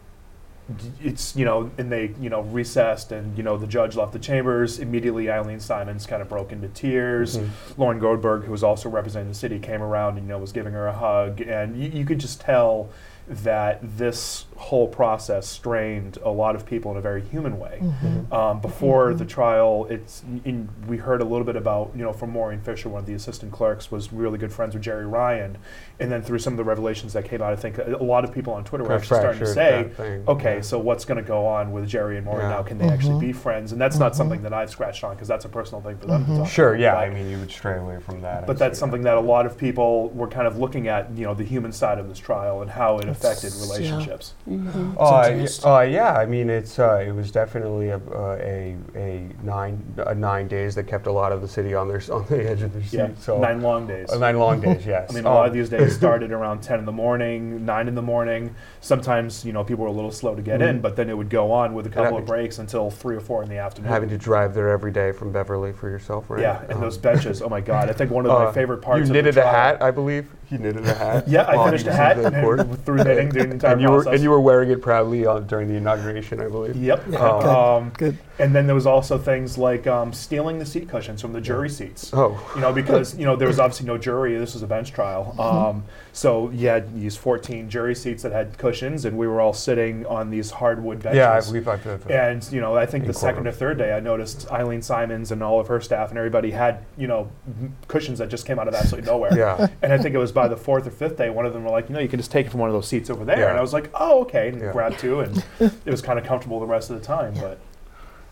it's 1.03 1.35
you 1.35 1.43
know, 1.43 1.69
and 1.77 1.91
they 1.91 2.13
you 2.21 2.29
know 2.29 2.41
recessed, 2.41 3.11
and 3.11 3.37
you 3.37 3.43
know 3.43 3.57
the 3.57 3.67
judge 3.67 3.95
left 3.95 4.13
the 4.13 4.19
chambers. 4.19 4.79
Immediately, 4.79 5.25
Ilene 5.25 5.61
Simons 5.61 6.05
kind 6.05 6.21
of 6.21 6.29
broke 6.29 6.51
into 6.53 6.69
tears. 6.69 7.37
Mhm. 7.37 7.49
Lauren 7.77 7.99
Goldberg, 7.99 8.43
who 8.45 8.51
was 8.51 8.63
also 8.63 8.89
representing 8.89 9.27
the 9.29 9.35
city, 9.35 9.59
came 9.59 9.81
around 9.83 10.17
and 10.17 10.25
you 10.25 10.33
know 10.33 10.39
was 10.39 10.53
giving 10.53 10.73
her 10.73 10.87
a 10.87 10.93
hug, 10.93 11.41
and 11.41 11.75
you, 11.77 11.89
you 11.89 12.05
could 12.05 12.19
just 12.19 12.39
tell 12.41 12.89
that 13.27 13.79
this 13.97 14.45
whole 14.57 14.87
process 14.87 15.47
strained 15.47 16.17
a 16.23 16.29
lot 16.29 16.55
of 16.55 16.65
people 16.65 16.91
in 16.91 16.97
a 16.97 17.01
very 17.01 17.21
human 17.21 17.59
way. 17.59 17.79
Mm-hmm. 17.81 18.07
Mm-hmm. 18.07 18.33
Um, 18.33 18.61
before 18.61 19.13
the 19.13 19.23
mm-hmm. 19.23 19.33
trial, 19.33 19.87
it's 19.89 20.23
in, 20.45 20.69
we 20.87 20.97
heard 20.97 21.21
a 21.21 21.25
little 21.25 21.45
bit 21.45 21.55
about 21.55 21.91
you 21.95 22.03
know 22.03 22.13
from 22.13 22.31
Maureen 22.31 22.59
Fisher, 22.59 22.89
one 22.89 22.99
of 22.99 23.05
the 23.05 23.13
assistant 23.13 23.51
clerks, 23.51 23.91
was 23.91 24.11
really 24.11 24.37
good 24.37 24.51
friends 24.51 24.73
with 24.73 24.83
Jerry 24.83 25.05
Ryan, 25.05 25.57
and 25.99 26.11
then 26.11 26.21
through 26.21 26.39
some 26.39 26.53
of 26.53 26.57
the 26.57 26.63
revelations 26.63 27.13
that 27.13 27.25
came 27.25 27.41
out, 27.41 27.53
I 27.53 27.55
think 27.55 27.77
a, 27.77 27.95
a 27.95 28.03
lot 28.03 28.23
of 28.23 28.33
people 28.33 28.53
on 28.53 28.63
Twitter 28.63 28.83
were 28.83 28.93
actually 28.93 29.19
starting 29.19 29.39
to 29.39 29.47
say, 29.47 29.91
okay, 30.27 30.55
yeah. 30.55 30.61
so 30.61 30.79
what's 30.79 31.05
going 31.05 31.21
to 31.21 31.27
go 31.27 31.45
on 31.45 31.71
with 31.71 31.87
Jerry 31.87 32.17
and 32.17 32.25
Maureen 32.25 32.43
Yeah. 32.43 32.49
now? 32.49 32.63
Can 32.63 32.77
they 32.77 32.87
actually 32.87 33.19
be 33.25 33.33
friends? 33.33 33.71
And 33.71 33.79
that's 33.79 33.97
not 33.97 34.15
something 34.15 34.41
that 34.43 34.53
I've 34.53 34.69
scratched 34.69 35.03
on 35.03 35.15
because 35.15 35.27
that's 35.27 35.45
a 35.45 35.49
personal 35.49 35.81
thing 35.81 35.97
for 35.97 36.07
them 36.07 36.21
to 36.21 36.27
talk 36.27 36.35
about. 36.37 36.49
Sure. 36.49 36.69
about. 36.69 36.81
Yeah. 36.81 36.95
But- 36.95 37.03
I 37.03 37.09
mean, 37.13 37.29
you 37.29 37.37
would 37.37 37.51
stray 37.51 37.77
away 37.77 37.99
from 37.99 38.21
that. 38.21 38.47
but 38.47 38.57
I 38.57 38.59
that's 38.59 38.77
see. 38.77 38.79
something 38.79 39.03
that 39.03 39.17
a 39.17 39.21
lot 39.21 39.45
of 39.45 39.57
people 39.57 40.09
were 40.09 40.27
kind 40.27 40.47
of 40.47 40.57
looking 40.57 40.87
at, 40.87 41.15
you 41.15 41.25
know, 41.25 41.33
the 41.33 41.43
human 41.43 41.71
side 41.71 41.99
of 41.99 42.09
this 42.09 42.19
trial 42.19 42.61
and 42.61 42.71
how 42.71 42.99
it 42.99 43.12
affected 43.13 43.47
It's- 43.47 43.59
yeah. 43.61 43.73
relationships. 43.73 44.33
Uh, 44.47 44.51
It's 44.53 44.99
y- 44.99 45.29
interesting. 45.31 45.71
uh, 45.71 45.79
yeah, 45.81 46.13
I 46.17 46.25
mean, 46.25 46.49
it's 46.49 46.77
uh, 46.79 47.03
it 47.07 47.11
was 47.15 47.31
definitely 47.31 47.89
a, 47.89 47.97
uh, 47.97 48.37
a 48.41 48.75
a 48.95 49.29
nine 49.43 49.81
a 50.05 50.13
nine 50.15 50.47
days 50.47 50.75
that 50.75 50.87
kept 50.87 51.07
a 51.07 51.11
lot 51.11 51.31
of 51.31 51.41
the 51.41 51.47
city 51.47 51.73
on 51.73 51.87
their 51.87 52.01
on 52.11 52.25
the 52.29 52.49
edge 52.49 52.61
of 52.61 52.73
their 52.73 52.83
seat. 52.83 52.97
Yeah, 52.97 53.09
So 53.17 53.39
nine 53.39 53.61
long 53.61 53.87
days. 53.87 54.11
uh, 54.11 54.17
nine 54.17 54.37
long 54.39 54.59
days. 54.59 54.85
Yes. 54.93 55.09
I 55.11 55.13
mean, 55.13 55.25
a 55.25 55.29
lot 55.29 55.45
of 55.45 55.51
Um, 55.53 55.57
these 55.57 55.69
days 55.69 55.95
started 56.03 56.31
around 56.31 56.61
10 56.61 56.79
in 56.79 56.85
the 56.85 56.91
morning, 56.91 57.65
9 57.65 57.87
in 57.87 57.95
the 57.95 58.01
morning. 58.01 58.53
Sometimes, 58.81 59.45
you 59.45 59.53
know, 59.53 59.63
people 59.63 59.83
were 59.85 59.89
a 59.89 59.93
little 59.93 60.11
slow 60.11 60.35
to 60.35 60.41
get 60.41 60.61
in, 60.61 60.79
Mhm. 60.79 60.81
but 60.81 60.95
then 60.95 61.09
it 61.09 61.15
would 61.17 61.29
go 61.29 61.51
on 61.51 61.73
with 61.73 61.85
a 61.85 61.89
couple 61.89 62.17
of 62.17 62.25
breaks 62.25 62.59
until 62.59 62.89
3 62.91 63.15
or 63.15 63.19
4 63.21 63.43
in 63.43 63.49
the 63.49 63.57
afternoon. 63.57 63.91
having 63.91 64.09
to 64.09 64.17
drive 64.17 64.53
there 64.53 64.69
every 64.69 64.91
day 64.91 65.11
from 65.11 65.31
Beverly 65.31 65.71
for 65.71 65.89
yourself, 65.89 66.25
right? 66.29 66.41
yeah, 66.41 66.61
and 66.63 66.73
Um, 66.73 66.81
those 66.81 66.97
benches. 66.97 67.41
Oh 67.41 67.49
my 67.49 67.61
God. 67.61 67.89
I 67.89 67.93
think 67.93 68.11
one 68.11 68.25
of 68.25 68.31
uh, 68.31 68.45
my 68.45 68.51
favorite 68.51 68.81
parts 68.81 68.97
You 68.99 69.03
of 69.05 69.09
knitted 69.11 69.35
the 69.35 69.41
a 69.41 69.43
trial. 69.43 69.55
hat, 69.55 69.81
I 69.81 69.91
believe. 69.91 70.25
You 70.53 70.59
knitted 70.59 70.85
a 70.85 70.93
hat. 70.93 71.27
Yeah, 71.27 71.47
I 71.47 71.65
finished 71.65 71.87
a 71.87 71.93
hat 71.93 72.17
in 72.17 72.23
the 72.23 72.29
court. 72.41 72.59
and 72.59 72.85
through 72.85 72.97
knitting 72.97 73.29
during 73.29 73.49
the 73.49 73.53
entire 73.55 73.71
and 73.73 73.81
you 73.81 73.89
were 73.89 74.07
and 74.07 74.21
you 74.21 74.29
were 74.29 74.39
wearing 74.39 74.69
it 74.69 74.83
proudly 74.83 75.25
on, 75.25 75.47
during 75.47 75.67
the 75.67 75.73
inauguration, 75.73 76.39
I 76.39 76.47
believe. 76.47 76.75
Yep. 76.75 77.03
Yeah, 77.09 77.17
Oh. 77.19 77.39
good, 77.41 77.49
Um, 77.49 77.91
good. 77.97 78.17
And 78.39 78.55
then 78.55 78.65
there 78.65 78.73
was 78.75 78.87
also 78.87 79.17
things 79.19 79.57
like 79.59 79.85
um, 79.85 80.11
stealing 80.11 80.57
the 80.57 80.65
seat 80.65 80.89
cushions 80.89 81.21
from 81.21 81.33
the 81.33 81.41
jury 81.41 81.69
seats. 81.69 82.09
Oh, 82.13 82.39
You 82.55 82.61
know, 82.61 82.73
because 82.73 83.15
you 83.15 83.25
know 83.25 83.35
there 83.35 83.47
was 83.47 83.59
obviously 83.59 83.85
no 83.85 83.97
jury. 83.97 84.35
This 84.37 84.53
was 84.55 84.63
a 84.63 84.67
bench 84.67 84.91
trial. 84.91 85.35
Um, 85.39 85.83
so 86.13 86.49
you 86.49 86.67
had 86.67 86.95
these 86.99 87.15
14 87.15 87.69
jury 87.69 87.93
seats 87.93 88.23
that 88.23 88.31
had 88.31 88.57
cushions, 88.57 89.05
and 89.05 89.17
we 89.17 89.27
were 89.27 89.39
all 89.39 89.53
sitting 89.53 90.05
on 90.07 90.31
these 90.31 90.49
hardwood 90.51 91.01
benches. 91.03 91.17
yeah, 91.17 91.31
I 91.31 91.41
believe 91.41 91.67
I've. 91.67 91.85
I've- 91.85 92.11
And 92.13 92.43
you 92.51 92.59
know, 92.59 92.75
I 92.75 92.85
think 92.87 93.03
In 93.03 93.07
the 93.07 93.13
second 93.13 93.47
or 93.47 93.51
third 93.51 93.77
day, 93.77 93.93
I 93.95 93.99
noticed 93.99 94.47
Ilene 94.47 94.83
Simons 94.83 95.31
and 95.31 95.43
all 95.43 95.59
of 95.59 95.67
her 95.67 95.79
staff 95.79 96.09
and 96.09 96.17
everybody 96.17 96.49
had 96.51 96.85
you 96.97 97.07
know 97.07 97.29
m- 97.47 97.75
cushions 97.87 98.17
that 98.19 98.29
just 98.29 98.45
came 98.47 98.57
out 98.57 98.67
of 98.67 98.73
absolutely 98.73 99.09
nowhere. 99.11 99.37
yeah. 99.37 99.67
And 99.83 99.93
I 99.93 99.97
think 99.99 100.15
it 100.15 100.19
was 100.19 100.31
by 100.31 100.47
the 100.47 100.57
fourth 100.57 100.87
or 100.87 100.91
fifth 100.91 101.17
day, 101.17 101.29
one 101.29 101.45
of 101.45 101.53
them 101.53 101.63
were 101.63 101.69
like, 101.71 101.87
you 101.89 101.93
know, 101.95 102.01
you 102.01 102.09
can 102.09 102.19
just 102.19 102.31
take 102.31 102.47
it 102.47 102.49
from 102.49 102.59
one 102.61 102.69
of 102.69 102.73
those 102.73 102.87
seats 102.87 103.09
over 103.11 103.25
there. 103.25 103.37
Yeah. 103.39 103.49
And 103.49 103.57
I 103.57 103.61
was 103.61 103.73
like, 103.73 103.91
oh, 103.93 104.21
okay, 104.21 104.47
and 104.49 104.59
Yeah. 104.59 104.71
grabbed 104.71 104.97
two, 104.99 105.19
and 105.19 105.43
it 105.59 105.85
was 105.85 106.01
kind 106.01 106.17
of 106.17 106.25
comfortable 106.25 106.59
the 106.59 106.65
rest 106.65 106.89
of 106.89 106.99
the 106.99 107.05
time. 107.05 107.33
But 107.39 107.59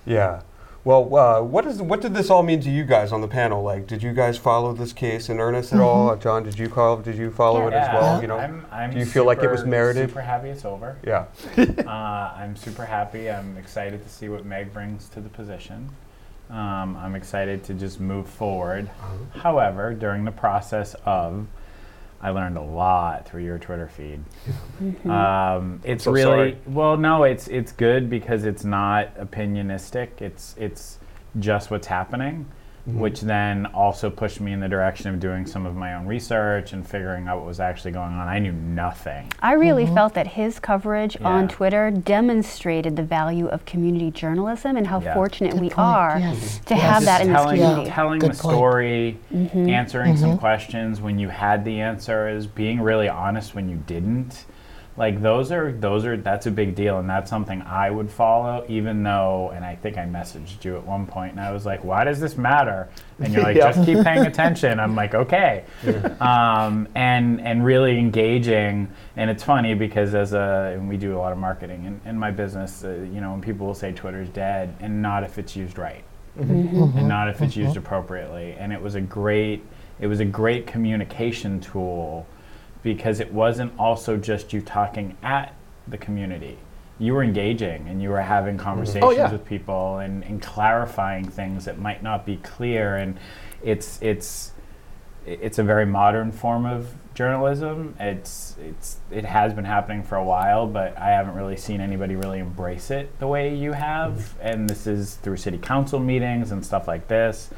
Yeah. 0.06 0.42
Well, 0.84 1.16
uh, 1.16 1.42
what 1.44 1.68
is 1.68 1.80
what 1.80 2.02
did 2.02 2.16
this 2.16 2.32
all 2.32 2.42
mean 2.42 2.60
to 2.62 2.72
you 2.72 2.84
guys 2.84 3.12
on 3.12 3.22
the 3.22 3.28
panel? 3.28 3.62
Like, 3.62 3.86
did 3.86 4.02
you 4.02 4.14
guys 4.14 4.40
follow 4.40 4.74
this 4.74 4.94
case 4.94 5.30
in 5.30 5.40
earnest 5.40 5.74
at 5.74 5.80
all? 5.80 6.10
Uh, 6.10 6.16
John, 6.16 6.42
did 6.42 6.58
you 6.58 6.70
call? 6.70 6.98
Did 6.98 7.18
you 7.18 7.30
follow 7.30 7.68
it 7.68 7.74
as 7.74 7.88
well? 7.94 8.20
You 8.20 8.28
know. 8.28 8.40
I'm, 8.40 8.66
I'm 8.72 8.92
do 8.92 8.98
you 8.98 9.06
feel 9.06 9.26
like 9.26 9.44
it 9.44 9.52
was 9.52 9.64
merited? 9.64 10.10
Super 10.10 10.22
happy 10.22 10.50
it's 10.50 10.66
over. 10.66 10.98
yeah. 11.06 11.26
uh, 11.86 12.34
I'm 12.36 12.56
super 12.56 12.84
happy. 12.84 13.30
I'm 13.30 13.58
excited 13.58 14.04
to 14.04 14.10
see 14.10 14.28
what 14.28 14.44
Meg 14.44 14.74
brings 14.74 15.08
to 15.10 15.20
the 15.20 15.30
position. 15.30 15.88
Um, 16.50 16.98
I'm 16.98 17.16
excited 17.16 17.64
to 17.66 17.76
just 17.76 18.00
move 18.00 18.28
forward. 18.28 18.90
Uh-huh. 18.90 19.40
However, 19.40 19.94
during 19.94 20.26
the 20.26 20.32
process 20.32 20.96
of, 21.06 21.46
I 22.22 22.30
learned 22.30 22.58
a 22.58 22.62
lot 22.62 23.28
through 23.28 23.44
your 23.44 23.58
Twitter 23.58 23.88
feed. 23.88 24.24
Um, 25.10 25.82
it's 25.84 26.04
so 26.06 26.12
really 26.12 26.24
sorry. 26.26 26.58
well, 26.68 26.98
no, 26.98 27.24
it's 27.24 27.48
it's 27.48 27.72
good 27.72 28.10
because 28.10 28.46
it's 28.46 28.64
not 28.64 29.16
opinionistic. 29.18 30.22
It's 30.22 30.56
it's 30.58 31.00
just 31.40 31.72
what's 31.72 31.88
happening, 31.88 32.46
Mm-hmm. 32.88 33.00
which 33.00 33.22
then 33.22 33.68
also 33.68 34.10
pushed 34.10 34.42
me 34.42 34.54
in 34.54 34.60
the 34.60 34.68
direction 34.68 35.14
of 35.14 35.20
doing 35.20 35.46
some 35.46 35.68
of 35.68 35.76
my 35.76 35.94
own 35.94 36.08
research 36.08 36.74
and 36.74 36.84
figuring 36.88 37.28
out 37.28 37.38
what 37.38 37.46
was 37.46 37.60
actually 37.60 37.92
going 37.92 38.12
on. 38.12 38.28
I 38.28 38.40
knew 38.40 38.54
nothing. 38.54 39.32
I 39.40 39.54
really 39.54 39.86
felt 39.86 40.16
that 40.16 40.26
his 40.26 40.60
coverage 40.60 41.16
on 41.22 41.48
Twitter 41.48 41.92
demonstrated 41.92 42.96
the 42.96 43.04
value 43.04 43.46
of 43.48 43.66
community 43.66 44.10
journalism 44.10 44.78
and 44.78 44.88
how 44.88 45.00
Yeah. 45.00 45.14
fortunate 45.14 45.52
Good 45.52 45.62
we 45.62 45.70
point, 45.70 45.78
are 45.88 46.18
yes. 46.20 46.60
to 46.66 46.74
Yes. 46.74 46.82
have 46.84 46.94
Just 46.94 47.06
that 47.06 47.22
in 47.22 47.28
this 47.34 47.42
telling, 47.42 47.60
community. 47.60 47.90
telling 47.92 48.20
Good 48.20 48.32
the 48.34 48.42
point. 48.42 48.56
story, 48.56 49.18
Mm-hmm. 49.32 49.70
answering 49.70 50.18
some 50.18 50.40
questions 50.40 51.00
when 51.00 51.20
you 51.20 51.30
had 51.30 51.64
the 51.66 51.82
answers, 51.82 52.48
being 52.48 52.82
really 52.82 53.08
honest 53.08 53.54
when 53.54 53.70
you 53.70 53.76
didn't. 53.86 54.46
Like 54.98 55.22
those 55.22 55.52
are 55.54 55.72
those 55.72 56.06
are 56.06 56.18
that's 56.18 56.48
a 56.48 56.52
big 56.52 56.76
deal 56.76 57.00
and 57.00 57.10
that's 57.10 57.30
something 57.30 57.62
I 57.62 57.90
would 57.90 58.12
follow 58.12 58.66
even 58.68 59.04
though 59.04 59.52
and 59.56 59.64
I 59.64 59.76
think 59.76 59.98
I 59.98 60.02
messaged 60.06 60.66
you 60.66 60.76
at 60.76 60.86
one 60.86 61.08
point 61.08 61.32
and 61.32 61.40
I 61.40 61.52
was 61.54 61.66
like 61.66 61.84
why 61.86 62.04
does 62.04 62.20
this 62.20 62.38
matter? 62.38 62.90
And 63.20 63.34
you're 63.34 63.42
like 63.42 63.56
Yeah. 63.62 63.72
just 63.72 63.86
keep 63.86 64.04
paying 64.04 64.26
attention. 64.26 64.80
I'm 64.82 64.94
like 64.96 65.16
okay. 65.16 65.64
Um, 66.20 66.90
and 66.94 67.40
and 67.42 67.64
really 67.64 67.98
engaging 67.98 68.90
and 69.16 69.30
it's 69.30 69.44
funny 69.44 69.74
because 69.76 70.14
as 70.14 70.34
a 70.34 70.74
and 70.76 70.90
we 70.90 70.98
do 70.98 71.16
a 71.16 71.20
lot 71.20 71.32
of 71.32 71.38
marketing 71.38 71.86
in, 71.86 72.02
in 72.10 72.20
my 72.20 72.30
business 72.32 72.84
uh, 72.84 72.90
you 72.90 73.22
know 73.22 73.32
when 73.32 73.42
people 73.42 73.66
will 73.68 73.74
say 73.74 73.94
Twitter's 73.94 74.30
dead 74.30 74.76
and 74.82 75.02
not 75.02 75.24
if 75.24 75.38
it's 75.38 75.56
used 75.56 75.78
right. 75.78 76.04
And 76.38 77.08
not 77.08 77.28
if 77.30 77.42
it's 77.42 77.56
used 77.56 77.76
appropriately. 77.78 78.54
And 78.60 78.72
it 78.74 78.82
was 78.82 78.96
a 78.96 79.02
great 79.02 79.64
it 80.02 80.08
was 80.08 80.20
a 80.20 80.26
great 80.26 80.68
communication 80.68 81.60
tool 81.62 82.26
because 82.84 83.20
it 83.20 83.32
wasn't 83.32 83.72
also 83.80 84.18
just 84.18 84.54
you 84.54 84.62
talking 84.62 85.18
at 85.22 85.54
the 85.88 85.98
community. 85.98 86.58
You 87.00 87.14
were 87.14 87.24
engaging 87.24 87.88
and 87.88 88.02
you 88.02 88.10
were 88.10 88.22
having 88.22 88.58
conversations 88.58 89.18
yeah. 89.18 89.32
with 89.32 89.46
people 89.46 89.98
and, 89.98 90.24
and 90.24 90.42
clarifying 90.42 91.26
things 91.26 91.66
that 91.66 91.80
might 91.80 92.04
not 92.04 92.26
be 92.26 92.38
clear 92.38 92.96
and 92.96 93.18
it's 93.64 94.00
it's 94.02 94.52
it's 95.26 95.60
a 95.60 95.64
very 95.64 95.86
modern 95.86 96.32
form 96.32 96.66
of 96.66 96.94
journalism. 97.14 97.96
It's 98.00 98.56
it's 98.60 98.98
it 99.12 99.26
has 99.26 99.54
been 99.54 99.66
happening 99.66 100.04
for 100.04 100.16
a 100.16 100.24
while, 100.24 100.66
but 100.66 100.98
I 100.98 101.10
haven't 101.10 101.36
really 101.36 101.58
seen 101.58 101.82
anybody 101.82 102.16
really 102.16 102.40
embrace 102.40 102.90
it 102.90 103.20
the 103.20 103.28
way 103.28 103.56
you 103.56 103.74
have. 103.74 104.36
And 104.42 104.70
this 104.70 104.88
is 104.88 105.16
through 105.16 105.38
city 105.38 105.58
council 105.58 106.00
meetings 106.00 106.52
and 106.52 106.66
stuff 106.66 106.88
like 106.88 107.08
this. 107.08 107.50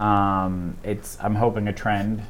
Um, 0.00 0.76
it's 0.82 1.16
I'm 1.20 1.36
hoping 1.36 1.68
a 1.68 1.72
trend. 1.72 2.22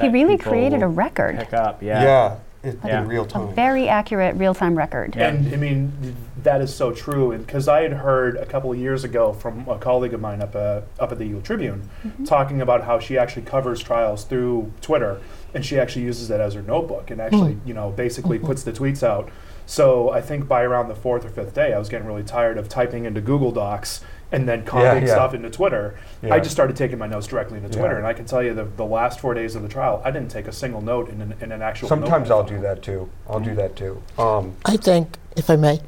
He 0.00 0.08
really 0.08 0.38
created 0.38 0.82
a 0.82 0.88
record. 0.88 1.38
Pick 1.38 1.52
up, 1.52 1.82
Yeah. 1.82 2.02
yeah. 2.02 2.36
It's 2.62 2.82
Yeah. 2.82 3.02
in 3.02 3.08
real 3.08 3.24
A 3.24 3.28
time. 3.28 3.48
very 3.54 3.88
accurate 3.88 4.36
real-time 4.36 4.76
record. 4.76 5.14
Yeah. 5.16 5.28
And 5.28 5.52
I 5.52 5.56
mean, 5.58 6.16
that 6.42 6.62
is 6.62 6.74
so 6.74 6.92
true. 6.92 7.36
Because 7.36 7.68
I 7.68 7.82
had 7.82 7.92
heard 7.92 8.36
a 8.36 8.46
couple 8.46 8.72
of 8.72 8.78
years 8.78 9.04
ago 9.04 9.34
from 9.34 9.66
a 9.68 9.76
colleague 9.76 10.14
of 10.14 10.20
mine 10.20 10.40
up, 10.40 10.56
uh, 10.56 10.80
up 10.98 11.12
at 11.12 11.18
the 11.18 11.24
Eagle 11.24 11.42
Tribune 11.42 11.90
mm-hmm. 12.06 12.24
talking 12.24 12.62
about 12.62 12.84
how 12.84 12.98
she 12.98 13.18
actually 13.18 13.42
covers 13.42 13.82
trials 13.82 14.24
through 14.24 14.72
Twitter 14.80 15.20
and 15.52 15.64
she 15.64 15.78
actually 15.78 16.06
uses 16.06 16.30
it 16.30 16.40
as 16.40 16.54
her 16.54 16.62
notebook 16.62 17.10
and 17.10 17.20
actually, 17.20 17.52
hmm. 17.52 17.68
you 17.68 17.74
know, 17.74 17.90
basically 17.90 18.38
mm-hmm. 18.38 18.46
puts 18.46 18.62
the 18.62 18.72
tweets 18.72 19.02
out. 19.02 19.30
So 19.66 20.10
I 20.10 20.20
think 20.20 20.48
by 20.48 20.62
around 20.62 20.88
the 20.88 20.94
fourth 20.94 21.24
or 21.24 21.30
fifth 21.30 21.54
day, 21.54 21.72
I 21.72 21.78
was 21.78 21.88
getting 21.88 22.06
really 22.06 22.22
tired 22.24 22.58
of 22.58 22.68
typing 22.68 23.04
into 23.04 23.20
Google 23.20 23.52
Docs 23.52 24.00
and 24.34 24.48
then 24.48 24.64
copying 24.64 25.06
yeah. 25.06 25.12
stuff 25.12 25.32
into 25.32 25.48
Twitter. 25.48 25.96
Yeah. 26.22 26.34
I 26.34 26.40
just 26.40 26.50
started 26.50 26.76
taking 26.76 26.98
my 26.98 27.06
notes 27.06 27.26
directly 27.28 27.58
into 27.58 27.70
Twitter. 27.70 27.94
Yeah. 27.94 27.98
And 27.98 28.06
I 28.06 28.12
can 28.12 28.24
tell 28.24 28.42
you 28.42 28.52
the, 28.52 28.64
the 28.64 28.84
last 28.84 29.20
four 29.20 29.32
days 29.32 29.54
of 29.54 29.62
the 29.62 29.68
trial, 29.68 30.02
I 30.04 30.10
didn't 30.10 30.30
take 30.30 30.48
a 30.48 30.52
single 30.52 30.80
note 30.80 31.08
in 31.08 31.20
an, 31.20 31.34
in 31.40 31.52
an 31.52 31.62
actual 31.62 31.88
Sometimes 31.88 32.30
I'll 32.30 32.42
do 32.42 32.60
that 32.60 32.82
too. 32.82 33.08
I'll 33.28 33.40
do 33.40 33.54
that 33.54 33.76
too. 33.76 34.02
Um, 34.18 34.56
I 34.64 34.76
think, 34.76 35.18
if 35.36 35.48
I 35.48 35.56
may, 35.56 35.80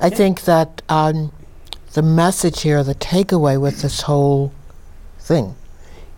I 0.00 0.10
think 0.10 0.42
that 0.42 0.82
um, 0.88 1.32
the 1.94 2.02
message 2.02 2.62
here, 2.62 2.84
the 2.84 2.94
takeaway 2.94 3.60
with 3.60 3.80
this 3.80 4.02
whole 4.02 4.52
thing, 5.18 5.56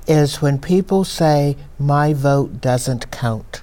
is 0.08 0.42
when 0.42 0.58
people 0.58 1.04
say, 1.04 1.56
my 1.78 2.12
vote 2.12 2.60
doesn't 2.60 3.12
count, 3.12 3.62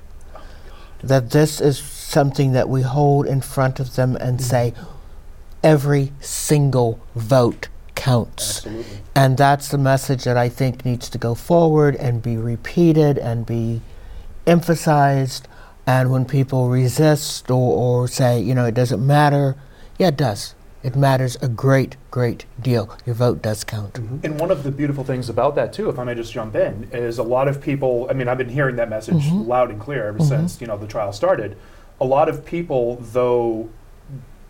that 1.04 1.32
this 1.32 1.60
is 1.60 1.78
something 1.78 2.54
that 2.54 2.70
we 2.70 2.84
hold 2.84 3.26
in 3.26 3.42
front 3.42 3.82
of 3.82 3.96
them 3.96 4.16
and 4.16 4.42
say, 4.42 4.74
every 5.62 6.14
single 6.22 7.00
vote 7.16 7.68
counts. 7.98 8.66
Absolutely. 8.66 8.98
And 9.14 9.38
that's 9.38 9.68
the 9.68 9.78
message 9.78 10.24
that 10.24 10.38
I 10.38 10.48
think 10.48 10.86
needs 10.86 11.10
to 11.10 11.18
go 11.18 11.36
forward 11.36 11.96
and 11.98 12.22
be 12.22 12.38
repeated 12.38 13.18
and 13.18 13.46
be 13.46 13.82
emphasized. 14.46 15.48
And 15.86 16.12
when 16.12 16.24
people 16.24 16.70
resist 16.70 17.52
or, 17.52 18.04
or 18.04 18.08
say, 18.08 18.40
you 18.40 18.56
know, 18.56 18.66
it 18.66 18.76
doesn't 18.76 19.06
matter, 19.06 19.58
yeah, 19.98 20.10
it 20.10 20.18
does. 20.18 20.54
It 20.84 20.96
matters 20.96 21.36
a 21.42 21.48
great, 21.48 21.98
great 22.12 22.46
deal. 22.62 22.96
Your 23.06 23.16
vote 23.16 23.42
does 23.42 23.64
count. 23.64 23.96
Mm-hmm. 23.96 24.20
And 24.24 24.40
one 24.40 24.52
of 24.52 24.64
the 24.64 24.72
beautiful 24.72 25.04
things 25.04 25.28
about 25.28 25.56
that 25.56 25.74
too, 25.74 25.90
if 25.90 25.98
I 25.98 26.04
may 26.04 26.14
just 26.16 26.32
jump 26.32 26.56
in, 26.56 26.88
is 26.94 27.18
a 27.18 27.24
lot 27.24 27.48
of 27.48 27.62
people. 27.62 28.08
I 28.10 28.14
mean, 28.14 28.28
I've 28.28 28.38
been 28.38 28.48
hearing 28.50 28.76
that 28.78 28.90
message 28.90 29.26
mm-hmm. 29.26 29.50
loud 29.50 29.72
and 29.72 29.82
clear 29.82 30.08
ever 30.08 30.20
mm-hmm. 30.20 30.28
since 30.28 30.62
you 30.62 30.68
know 30.68 30.78
the 30.78 30.88
trial 30.88 31.12
started. 31.12 31.58
A 32.00 32.06
lot 32.06 32.30
of 32.30 32.46
people, 32.46 32.98
though, 32.98 33.70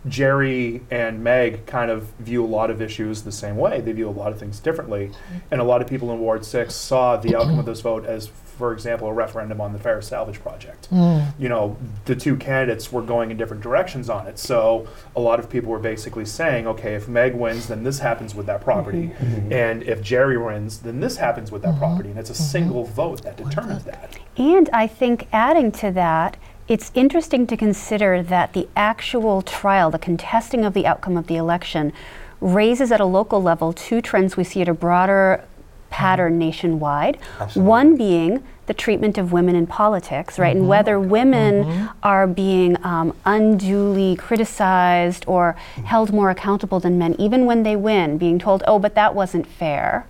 Jerry 0.06 0.82
and 0.90 1.22
Meg 1.24 1.66
kind 1.66 1.90
of 1.90 2.04
view 2.18 2.44
a 2.44 2.46
lot 2.46 2.70
of 2.70 2.80
issues 2.80 3.22
the 3.22 3.32
same 3.32 3.56
way. 3.56 3.80
They 3.80 3.92
view 3.92 4.08
a 4.08 4.10
lot 4.10 4.32
of 4.32 4.38
things 4.38 4.60
differently, 4.60 5.08
mm-hmm. 5.08 5.38
and 5.50 5.60
a 5.60 5.64
lot 5.64 5.82
of 5.82 5.88
people 5.88 6.12
in 6.12 6.20
Ward 6.20 6.44
Six 6.44 6.74
saw 6.74 7.16
the 7.16 7.36
outcome 7.36 7.58
of 7.58 7.66
this 7.66 7.80
vote 7.80 8.06
as, 8.06 8.28
for 8.28 8.72
example, 8.72 9.08
a 9.08 9.12
referendum 9.12 9.60
on 9.60 9.72
the 9.72 9.78
Ferris 9.78 10.08
Salvage 10.08 10.40
Project 10.40 10.78
mm. 10.90 11.32
you 11.38 11.48
know, 11.48 11.76
the 12.04 12.14
two 12.14 12.36
candidates 12.36 12.92
were 12.92 13.02
going 13.02 13.30
in 13.30 13.36
different 13.36 13.62
directions 13.62 14.08
on 14.08 14.26
it. 14.26 14.38
So 14.38 14.86
a 15.16 15.20
lot 15.20 15.38
of 15.38 15.50
people 15.50 15.70
were 15.70 15.78
basically 15.78 16.24
saying, 16.24 16.66
okay, 16.66 16.94
if 16.94 17.08
Meg 17.08 17.34
wins, 17.34 17.68
then 17.68 17.84
this 17.84 17.98
happens 17.98 18.34
with 18.34 18.46
that 18.46 18.60
property. 18.60 19.08
Mm-hmm. 19.08 19.24
Mm-hmm. 19.24 19.52
And 19.52 19.82
if 19.82 20.02
Jerry 20.02 20.38
wins, 20.38 20.78
then 20.78 21.00
this 21.00 21.16
happens 21.16 21.50
with 21.50 21.62
that 21.62 21.78
property. 21.78 22.10
And 22.10 22.18
it's 22.18 22.30
a 22.30 22.34
single 22.34 22.84
vote 22.84 23.22
that 23.22 23.36
determines 23.36 23.84
that. 23.84 24.18
And 24.36 24.68
I 24.72 24.86
think 24.86 25.28
adding 25.32 25.72
to 25.72 25.90
that, 25.92 26.36
it's 26.68 26.92
interesting 26.94 27.46
to 27.46 27.56
consider 27.56 28.22
that 28.22 28.52
the 28.52 28.68
actual 28.76 29.42
trial, 29.42 29.90
the 29.90 29.98
contesting 29.98 30.64
of 30.64 30.74
the 30.74 30.86
outcome 30.86 31.16
of 31.16 31.26
the 31.26 31.36
election, 31.36 31.92
raises 32.40 32.92
at 32.92 33.00
a 33.00 33.04
local 33.04 33.42
level 33.42 33.72
two 33.72 34.00
trends 34.00 34.36
we 34.36 34.44
see 34.44 34.60
at 34.60 34.68
a 34.68 34.74
broader 34.74 35.44
pattern 35.90 36.32
mm-hmm. 36.32 36.40
nationwide. 36.40 37.18
Absolutely. 37.40 37.68
One 37.68 37.96
being 37.96 38.44
the 38.66 38.74
treatment 38.74 39.16
of 39.16 39.32
women 39.32 39.56
in 39.56 39.66
politics, 39.66 40.38
right? 40.38 40.54
And 40.54 40.60
mm-hmm. 40.60 40.68
whether 40.68 41.00
women 41.00 41.64
mm-hmm. 41.64 41.86
are 42.02 42.26
being 42.26 42.76
um, 42.84 43.16
unduly 43.24 44.14
criticized 44.16 45.24
or 45.26 45.56
held 45.84 46.12
more 46.12 46.28
accountable 46.28 46.78
than 46.78 46.98
men, 46.98 47.16
even 47.18 47.46
when 47.46 47.62
they 47.62 47.76
win, 47.76 48.18
being 48.18 48.38
told, 48.38 48.62
oh, 48.66 48.78
but 48.78 48.94
that 48.94 49.14
wasn't 49.14 49.46
fair 49.46 50.06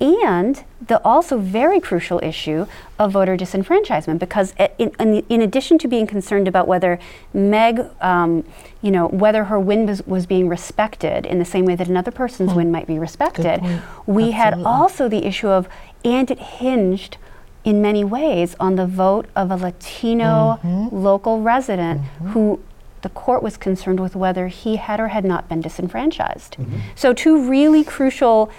and 0.00 0.64
the 0.86 1.02
also 1.04 1.38
very 1.38 1.78
crucial 1.78 2.18
issue 2.22 2.66
of 2.98 3.12
voter 3.12 3.36
disenfranchisement 3.36 4.18
because 4.18 4.54
in, 4.78 4.90
in, 4.98 5.24
in 5.28 5.42
addition 5.42 5.78
to 5.78 5.86
being 5.86 6.06
concerned 6.06 6.48
about 6.48 6.66
whether 6.66 6.98
meg 7.34 7.84
um, 8.00 8.44
you 8.80 8.90
know 8.90 9.08
whether 9.08 9.44
her 9.44 9.60
win 9.60 9.86
was, 9.86 10.04
was 10.06 10.26
being 10.26 10.48
respected 10.48 11.26
in 11.26 11.38
the 11.38 11.44
same 11.44 11.64
way 11.66 11.76
that 11.76 11.88
another 11.88 12.10
person's 12.10 12.54
win 12.54 12.70
might 12.72 12.86
be 12.86 12.98
respected 12.98 13.60
we 14.06 14.30
had 14.30 14.54
also 14.64 15.08
the 15.08 15.26
issue 15.26 15.48
of 15.48 15.68
and 16.04 16.30
it 16.30 16.38
hinged 16.38 17.18
in 17.62 17.82
many 17.82 18.02
ways 18.02 18.56
on 18.58 18.76
the 18.76 18.86
vote 18.86 19.26
of 19.36 19.50
a 19.50 19.56
latino 19.56 20.58
local 20.90 21.42
resident 21.42 22.00
who 22.32 22.58
the 23.02 23.08
court 23.10 23.42
was 23.42 23.56
concerned 23.56 24.00
with 24.00 24.14
whether 24.14 24.48
he 24.48 24.76
had 24.76 25.00
or 25.00 25.08
had 25.08 25.24
not 25.24 25.48
been 25.48 25.62
disenfranchised. 25.62 26.56
So, 26.94 27.14
two 27.14 27.48
really 27.48 27.82
crucial 27.82 28.50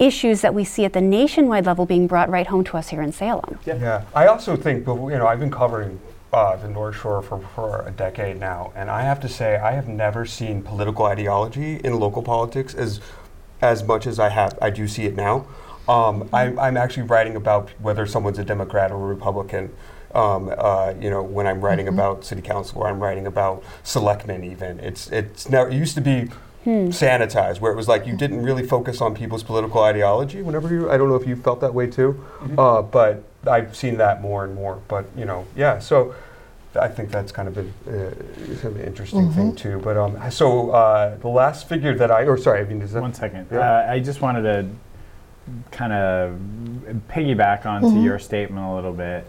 issues 0.00 0.40
that 0.40 0.54
we 0.54 0.64
see 0.64 0.84
at 0.84 0.92
the 0.92 1.00
nationwide 1.00 1.66
level 1.66 1.86
being 1.86 2.06
brought 2.06 2.28
right 2.28 2.46
home 2.46 2.64
to 2.64 2.76
us 2.76 2.88
here 2.88 3.02
in 3.02 3.12
Salem. 3.12 3.58
Yeah. 3.64 3.76
Yeah, 3.76 4.04
I 4.14 4.26
also 4.26 4.56
think, 4.56 4.84
but 4.84 4.94
you 4.94 5.18
know, 5.18 5.26
I've 5.26 5.38
been 5.38 5.50
covering 5.50 6.00
uh, 6.32 6.56
the 6.56 6.68
North 6.68 6.96
Shore 6.96 7.22
for, 7.22 7.40
for 7.54 7.86
a 7.86 7.90
decade 7.90 8.38
now, 8.38 8.72
and 8.74 8.90
I 8.90 9.02
have 9.02 9.20
to 9.20 9.28
say, 9.28 9.56
I 9.56 9.72
have 9.72 9.88
never 9.88 10.24
seen 10.24 10.62
political 10.62 11.04
ideology 11.04 11.76
in 11.76 11.98
local 11.98 12.22
politics 12.22 12.74
as 12.74 13.00
as 13.62 13.84
much 13.84 14.06
as 14.06 14.18
I 14.18 14.30
have. 14.30 14.58
I 14.62 14.70
do 14.70 14.88
see 14.88 15.04
it 15.04 15.14
now. 15.14 15.46
Um, 15.86 16.28
I, 16.32 16.44
I'm 16.56 16.78
actually 16.78 17.02
writing 17.02 17.36
about 17.36 17.68
whether 17.78 18.06
someone's 18.06 18.38
a 18.38 18.44
Democrat 18.44 18.90
or 18.90 18.96
a 18.96 19.06
Republican. 19.06 19.70
Um, 20.14 20.50
uh, 20.56 20.94
you 20.98 21.10
know, 21.10 21.22
when 21.22 21.46
I'm 21.46 21.60
writing 21.60 21.86
about 21.86 22.24
city 22.24 22.42
council 22.42 22.80
or 22.80 22.88
I'm 22.88 23.00
writing 23.00 23.26
about 23.26 23.62
selectmen, 23.82 24.44
even 24.44 24.80
it's 24.80 25.10
it's 25.12 25.48
now 25.48 25.66
it 25.66 25.74
used 25.74 25.94
to 25.96 26.00
be 26.00 26.30
sanitized 26.66 27.60
where 27.60 27.72
it 27.72 27.76
was 27.76 27.88
like 27.88 28.06
you 28.06 28.16
didn't 28.16 28.42
really 28.42 28.66
focus 28.66 29.00
on 29.00 29.14
people's 29.14 29.42
political 29.42 29.82
ideology 29.82 30.42
whenever 30.42 30.68
you 30.68 30.90
I 30.90 30.98
don't 30.98 31.08
know 31.08 31.16
if 31.16 31.26
you 31.26 31.34
felt 31.36 31.60
that 31.62 31.72
way 31.72 31.86
too 31.86 32.22
uh, 32.58 32.82
but 32.82 33.22
I've 33.46 33.74
seen 33.74 33.96
that 33.96 34.20
more 34.20 34.44
and 34.44 34.54
more 34.54 34.82
but 34.88 35.06
you 35.16 35.24
know 35.24 35.46
yeah 35.56 35.78
so 35.78 36.14
I 36.78 36.88
think 36.88 37.10
that's 37.10 37.32
kind 37.32 37.48
of 37.48 37.56
a, 37.56 37.62
uh, 37.62 38.14
kind 38.60 38.64
of 38.64 38.76
an 38.76 38.84
interesting 38.86 39.32
thing 39.32 39.56
too 39.56 39.80
but 39.82 39.96
um, 39.96 40.18
so 40.30 40.70
uh, 40.70 41.16
the 41.16 41.28
last 41.28 41.68
figure 41.68 41.96
that 41.96 42.10
I 42.10 42.24
or 42.24 42.36
sorry 42.36 42.60
I 42.60 42.64
mean 42.64 42.82
is 42.82 42.92
that 42.92 43.00
One 43.02 43.14
second. 43.14 43.48
Yeah. 43.50 43.58
Uh, 43.58 43.92
I 43.92 43.98
just 43.98 44.20
wanted 44.20 44.42
to 44.42 44.68
kind 45.70 45.92
of 45.92 46.38
piggyback 47.08 47.66
onto 47.66 48.00
your 48.00 48.18
statement 48.18 48.66
a 48.66 48.74
little 48.74 48.92
bit. 48.92 49.26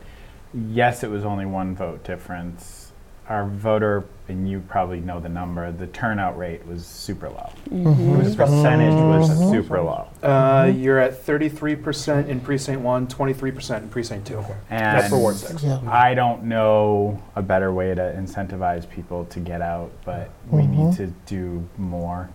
Yes, 0.54 1.04
it 1.04 1.10
was 1.10 1.24
only 1.24 1.46
one 1.46 1.76
vote 1.76 2.04
difference. 2.04 2.81
Our 3.30 3.48
voter, 3.48 4.04
and 4.28 4.50
you 4.50 4.60
probably 4.68 5.00
know 5.00 5.20
the 5.20 5.30
number, 5.30 5.72
the 5.72 5.88
turnout 5.88 6.38
rate 6.38 6.66
was 6.66 6.86
super 6.86 7.30
low. 7.30 7.50
Mm-hmm. 7.70 8.24
The 8.24 8.36
percentage 8.36 8.94
was 8.94 9.30
mm-hmm. 9.30 9.52
super 9.52 9.82
low. 9.82 10.08
Uh, 10.22 10.72
you're 10.76 11.00
at 11.00 11.24
33% 11.26 12.28
in 12.28 12.42
precinct 12.42 12.82
one, 12.82 13.08
23% 13.08 13.84
in 13.84 13.90
precinct 13.90 14.28
two. 14.28 14.44
That's 14.70 15.10
for 15.10 15.18
Ward 15.18 15.36
6. 15.36 15.64
Yeah. 15.64 15.80
I 15.88 16.14
don't 16.14 16.44
know 16.44 17.22
a 17.36 17.42
better 17.42 17.72
way 17.72 17.94
to 17.94 18.02
incentivize 18.02 18.90
people 18.90 19.26
to 19.26 19.40
get 19.40 19.62
out, 19.62 19.92
but 20.04 20.32
we 20.50 20.68
need 20.68 20.78
mm-hmm. 20.78 20.96
to 20.96 21.08
do 21.26 21.68
more. 21.78 22.30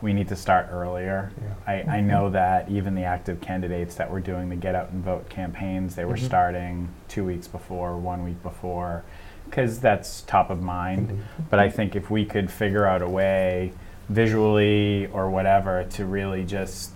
We 0.00 0.12
need 0.12 0.28
to 0.28 0.36
start 0.36 0.68
earlier. 0.70 1.30
I, 1.64 1.82
I 1.82 2.00
know 2.00 2.28
that 2.30 2.68
even 2.68 2.96
the 2.96 3.04
active 3.04 3.40
candidates 3.40 3.94
that 3.96 4.10
were 4.10 4.18
doing 4.20 4.48
the 4.48 4.56
get 4.56 4.74
out 4.74 4.90
and 4.90 5.04
vote 5.04 5.28
campaigns, 5.28 5.94
they 5.94 6.04
were 6.04 6.16
starting 6.16 6.88
two 7.06 7.24
weeks 7.24 7.46
before, 7.46 7.96
one 7.96 8.24
week 8.24 8.42
before, 8.42 9.04
because 9.52 9.80
that's 9.80 10.22
top 10.22 10.48
of 10.48 10.62
mind. 10.62 11.10
Mm-hmm. 11.10 11.42
But 11.50 11.58
I 11.58 11.68
think 11.68 11.94
if 11.94 12.10
we 12.10 12.24
could 12.24 12.50
figure 12.50 12.86
out 12.86 13.02
a 13.02 13.08
way, 13.08 13.74
visually 14.08 15.08
or 15.08 15.28
whatever, 15.30 15.84
to 15.90 16.06
really 16.06 16.42
just 16.42 16.92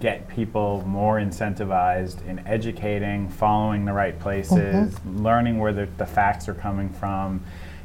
get 0.00 0.26
people 0.28 0.82
more 0.84 1.20
incentivized 1.20 2.26
in 2.26 2.40
educating, 2.40 3.28
following 3.28 3.84
the 3.84 3.92
right 3.92 4.18
places, 4.18 4.94
mm-hmm. 4.94 5.22
learning 5.24 5.58
where 5.58 5.72
the, 5.72 5.86
the 5.96 6.06
facts 6.06 6.48
are 6.48 6.54
coming 6.54 6.88
from, 6.88 7.40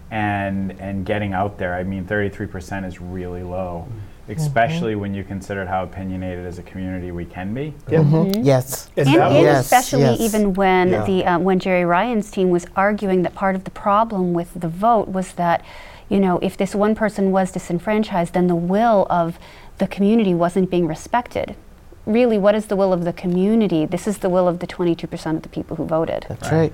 and 0.09 0.71
and 0.81 1.05
getting 1.05 1.33
out 1.33 1.59
there. 1.59 1.75
I 1.75 1.83
mean, 1.83 2.03
33% 2.05 2.88
is 2.88 3.00
really 3.00 3.43
low, 3.43 3.86
mm-hmm. 3.88 4.00
Especially 4.29 4.96
when 4.96 5.13
you 5.13 5.24
consider 5.24 5.65
how 5.65 5.84
opinionated 5.84 6.46
as 6.46 6.60
a 6.60 6.63
community 6.63 7.12
we 7.12 7.25
can 7.25 7.53
be. 7.53 7.74
Yeah. 7.89 8.01
Yes. 8.41 8.89
And 8.98 9.07
And, 9.07 9.17
that 9.17 9.27
and 9.31 9.36
was- 9.36 9.43
Yes, 9.43 9.65
especially 9.65 10.01
yes. 10.03 10.19
even 10.19 10.53
when 10.53 10.89
Yeah. 10.89 11.05
the 11.05 11.25
uh, 11.25 11.39
when 11.39 11.60
Jerry 11.60 11.86
Ryan's 11.86 12.29
team 12.31 12.50
was 12.50 12.65
arguing 12.75 13.24
that 13.24 13.34
part 13.36 13.55
of 13.55 13.63
the 13.63 13.72
problem 13.72 14.34
with 14.34 14.50
the 14.55 14.67
vote 14.67 15.07
was 15.07 15.34
that, 15.34 15.63
you 16.10 16.19
know, 16.19 16.39
if 16.41 16.57
this 16.57 16.75
one 16.75 16.96
person 16.96 17.31
was 17.31 17.51
disenfranchised, 17.51 18.34
then 18.34 18.48
the 18.48 18.55
will 18.55 19.07
of 19.10 19.39
the 19.77 19.88
community 19.88 20.34
wasn't 20.34 20.69
being 20.69 20.88
respected. 20.88 21.55
Really, 22.05 22.38
what 22.38 22.55
is 22.55 22.65
the 22.67 22.75
will 22.75 22.93
of 22.93 23.03
the 23.03 23.13
community? 23.13 23.86
This 23.86 24.07
is 24.07 24.19
the 24.19 24.29
will 24.29 24.48
of 24.48 24.60
the 24.60 24.67
22% 24.67 25.36
of 25.38 25.41
the 25.43 25.50
people 25.50 25.75
who 25.77 25.86
voted. 25.86 26.25
That's 26.29 26.51
Right. 26.51 26.57
right. 26.57 26.74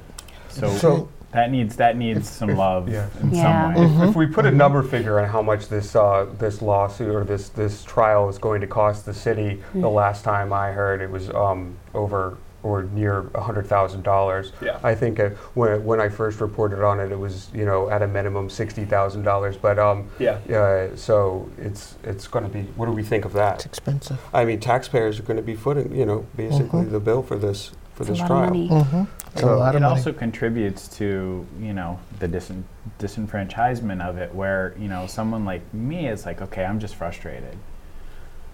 So, 0.50 0.70
So- 0.70 1.08
that 1.34 1.52
needs 1.52 1.76
that 1.78 1.98
needs 1.98 2.30
some 2.30 2.56
love 2.56 2.90
yeah. 2.90 3.08
in 3.22 3.34
Yeah. 3.34 3.74
some 3.74 4.00
way. 4.00 4.04
If, 4.06 4.10
if 4.10 4.16
we 4.16 4.26
put 4.28 4.46
a 4.46 4.52
number 4.52 4.84
figure 4.84 5.20
on 5.20 5.28
how 5.30 5.42
much 5.42 5.68
this 5.68 5.96
uh, 5.96 6.28
this 6.40 6.62
lawsuit 6.62 7.14
or 7.14 7.24
this 7.24 7.50
this 7.50 7.84
trial 7.84 8.30
is 8.30 8.38
going 8.38 8.62
to 8.62 8.68
cost 8.68 9.06
the 9.06 9.14
city, 9.14 9.62
the 9.74 9.90
last 9.90 10.24
time 10.24 10.54
I 10.54 10.72
heard 10.72 11.02
it 11.02 11.10
was 11.10 11.30
um, 11.32 11.76
over 11.94 12.38
or 12.62 12.84
near 12.84 13.24
hundred 13.36 13.68
thousand 13.68 14.04
dollars. 14.04 14.54
Yeah. 14.62 14.80
I 14.84 14.96
think 14.96 15.20
uh, 15.20 15.32
when 15.54 15.84
when 15.84 16.00
I 16.00 16.08
first 16.08 16.40
reported 16.40 16.82
on 16.86 17.00
it, 17.00 17.12
it 17.12 17.20
was 17.20 17.50
you 17.54 17.66
know 17.66 17.90
at 17.90 18.02
a 18.02 18.08
minimum 18.08 18.50
sixty 18.50 18.86
thousand 18.86 19.24
dollars. 19.24 19.58
But 19.58 19.80
um, 19.80 20.10
Yeah. 20.20 20.38
uh, 20.50 20.96
so 20.96 21.50
it's 21.58 21.96
it's 22.04 22.28
going 22.28 22.46
to 22.46 22.50
be. 22.52 22.62
What 22.78 22.86
do 22.86 22.92
we 22.94 23.04
think 23.04 23.26
of 23.26 23.34
that? 23.34 23.56
It's 23.56 23.66
expensive. 23.66 24.20
I 24.34 24.46
mean, 24.46 24.60
taxpayers 24.62 25.20
are 25.20 25.24
going 25.24 25.38
to 25.38 25.44
be 25.44 25.56
footing 25.56 25.94
you 25.96 26.06
know 26.06 26.26
basically 26.38 26.84
Mhm. 26.84 26.92
the 26.92 27.00
bill 27.00 27.22
for 27.24 27.38
this 27.38 27.72
for 27.96 28.04
It's 28.04 28.10
a 28.10 28.12
this 28.14 28.20
lot 28.22 28.28
trial. 28.28 28.44
of 28.44 28.50
money. 28.52 28.70
Mm-hmm. 28.70 29.04
So- 29.36 29.56
it 29.56 29.74
money. 29.74 29.84
also 29.86 30.14
contributes 30.14 30.88
to 31.00 31.46
you 31.60 31.74
know 31.74 32.00
the 32.20 32.28
disen- 32.28 32.64
disenfranchisement 33.00 34.02
of 34.02 34.18
it 34.18 34.34
where 34.36 34.74
you 34.78 34.88
know 34.88 35.08
someone 35.08 35.44
like 35.46 35.62
me 35.74 36.08
is 36.08 36.26
like 36.26 36.42
okay 36.42 36.64
i'm 36.66 36.80
just 36.80 36.96
frustrated 36.96 37.58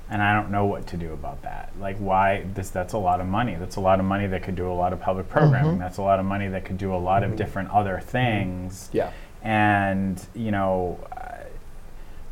and 0.09 0.21
i 0.23 0.33
don't 0.33 0.49
know 0.51 0.65
what 0.65 0.87
to 0.87 0.97
do 0.97 1.11
about 1.13 1.41
that 1.43 1.69
like 1.79 1.97
why 1.97 2.45
this 2.53 2.69
that's 2.69 2.93
a 2.93 2.97
lot 2.97 3.19
of 3.19 3.27
money 3.27 3.55
that's 3.55 3.75
a 3.75 3.79
lot 3.81 3.99
of 3.99 4.05
money 4.05 4.25
that 4.27 4.41
could 4.41 4.55
do 4.55 4.71
a 4.71 4.73
lot 4.73 4.93
of 4.93 4.99
public 5.01 5.27
programming 5.29 5.75
Mhm. 5.75 5.79
that's 5.79 5.97
a 5.97 6.01
lot 6.01 6.19
of 6.19 6.25
money 6.25 6.47
that 6.47 6.63
could 6.65 6.77
do 6.77 6.93
a 6.93 6.97
lot 6.97 7.23
Mhm. 7.23 7.31
of 7.31 7.35
different 7.35 7.69
other 7.71 7.99
things 7.99 8.89
Yeah. 8.93 9.09
and 9.43 10.25
you 10.33 10.51
know 10.51 10.97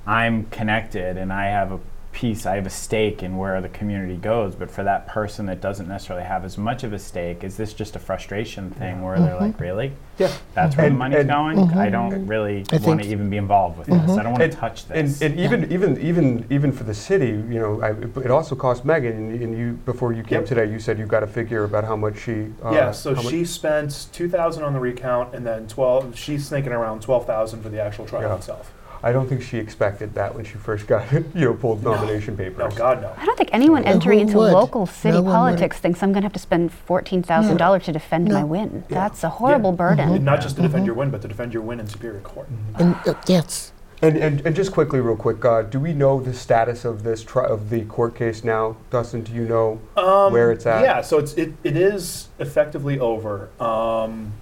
i'm 0.05 0.45
connected 0.45 1.17
and 1.17 1.33
i 1.33 1.45
have 1.47 1.71
a 1.73 1.79
piece 2.11 2.45
i 2.45 2.55
have 2.55 2.65
a 2.65 2.69
stake 2.69 3.21
in 3.23 3.37
where 3.37 3.61
the 3.61 3.69
community 3.69 4.17
goes 4.17 4.55
but 4.55 4.69
for 4.71 4.83
that 4.83 5.07
person 5.07 5.45
that 5.45 5.61
doesn't 5.61 5.87
necessarily 5.87 6.25
have 6.25 6.43
as 6.43 6.57
much 6.57 6.83
of 6.83 6.93
a 6.93 6.99
stake 6.99 7.43
is 7.43 7.57
this 7.57 7.73
just 7.73 7.95
a 7.95 7.99
frustration 7.99 8.69
thing 8.71 9.01
where 9.01 9.19
they're 9.19 9.35
mm-hmm. 9.35 9.45
like 9.45 9.59
really 9.59 9.91
Yeah. 10.17 10.31
that's 10.53 10.75
where 10.75 10.87
And- 10.87 10.95
the 10.95 10.99
money's 10.99 11.19
and- 11.19 11.29
going 11.29 11.57
mm-hmm. 11.57 11.77
i 11.77 11.89
don't 11.89 12.25
really 12.27 12.65
want 12.83 13.01
to 13.03 13.07
even 13.07 13.29
be 13.29 13.37
involved 13.37 13.77
with 13.77 13.87
this 13.87 13.95
mm-hmm. 13.97 14.19
i 14.19 14.23
don't 14.23 14.33
want 14.33 14.51
to 14.51 14.57
touch 14.57 14.85
And, 14.89 15.07
this 15.07 15.21
and 15.21 15.39
even 15.39 15.71
even 15.71 16.01
even 16.01 16.45
even 16.49 16.71
for 16.71 16.83
the 16.83 16.93
city, 16.93 17.27
you 17.27 17.59
know, 17.59 17.81
I, 17.81 17.91
it 18.19 18.31
also 18.31 18.55
cost 18.55 18.85
Megan. 18.85 19.13
And, 19.13 19.41
and 19.41 19.57
you 19.57 19.73
before 19.85 20.13
you 20.13 20.23
came 20.23 20.39
Yep. 20.39 20.45
today, 20.45 20.71
you 20.71 20.79
said 20.79 20.97
you 20.97 21.05
got 21.05 21.23
a 21.23 21.27
figure 21.27 21.63
about 21.63 21.83
how 21.83 21.95
much 21.95 22.19
she. 22.19 22.47
Uh, 22.63 22.71
yeah, 22.71 22.91
so 22.91 23.15
she 23.15 23.45
spent 23.45 24.07
two 24.11 24.29
thousand 24.29 24.63
on 24.63 24.73
the 24.73 24.79
recount, 24.79 25.33
and 25.33 25.45
then 25.45 25.67
twelve. 25.67 26.17
She's 26.17 26.49
thinking 26.49 26.71
around 26.71 27.01
twelve 27.01 27.25
thousand 27.25 27.61
for 27.61 27.69
the 27.69 27.81
actual 27.81 28.05
trial 28.05 28.29
Yeah. 28.29 28.35
itself. 28.35 28.71
I 29.03 29.11
don't 29.11 29.27
think 29.27 29.41
she 29.41 29.57
expected 29.57 30.13
that 30.15 30.33
when 30.35 30.43
she 30.45 30.53
first 30.55 30.87
got 30.87 31.11
you 31.11 31.23
know 31.35 31.53
pulled 31.53 31.83
nomination 31.83 32.35
papers. 32.35 32.57
No, 32.57 32.69
God 32.77 33.01
no. 33.01 33.13
I 33.17 33.25
don't 33.25 33.37
think 33.37 33.49
anyone 33.53 33.83
And 33.85 33.95
entering 33.95 34.19
who 34.19 34.25
into 34.25 34.37
would? 34.39 34.51
local 34.53 34.85
city 34.85 35.17
No 35.17 35.23
politics 35.23 35.77
thinks 35.77 36.01
I'm 36.03 36.11
going 36.11 36.21
to 36.23 36.25
have 36.25 36.33
to 36.33 36.39
spend 36.39 36.71
$14,000 36.87 37.83
to 37.83 37.91
defend 37.91 38.29
my 38.29 38.43
win. 38.43 38.83
Yeah. 38.89 38.95
That's 39.07 39.23
a 39.23 39.29
horrible 39.29 39.69
And 39.69 39.77
burden. 39.77 40.23
not 40.23 40.41
just 40.41 40.55
to 40.57 40.61
defend 40.61 40.85
your 40.85 40.95
win, 40.95 41.09
but 41.11 41.21
to 41.21 41.27
defend 41.27 41.53
your 41.53 41.63
win 41.63 41.79
in 41.79 41.87
Superior 41.87 42.21
Court. 42.21 42.47
And, 42.75 42.95
uh, 43.05 43.13
yes. 43.27 43.71
And, 44.01 44.15
and, 44.17 44.45
and 44.45 44.55
just 44.55 44.71
quickly, 44.71 44.99
real 44.99 45.15
quick, 45.15 45.43
uh, 45.43 45.63
do 45.63 45.79
we 45.79 45.91
know 45.91 46.19
the 46.21 46.33
status 46.33 46.85
of 46.85 47.01
this 47.01 47.23
tri- 47.23 47.45
of 47.47 47.71
the 47.71 47.83
court 47.85 48.13
case 48.15 48.43
now, 48.43 48.77
Dustin? 48.91 49.23
Do 49.23 49.31
you 49.33 49.45
know? 49.47 49.79
Um, 49.95 50.31
Where 50.31 50.51
it's 50.51 50.67
at? 50.67 50.83
Yeah, 50.83 51.01
so 51.01 51.17
it's 51.17 51.33
it, 51.33 51.53
it 51.63 51.75
is 51.75 52.27
effectively 52.37 52.99
over. 52.99 53.49
Um, 53.59 54.33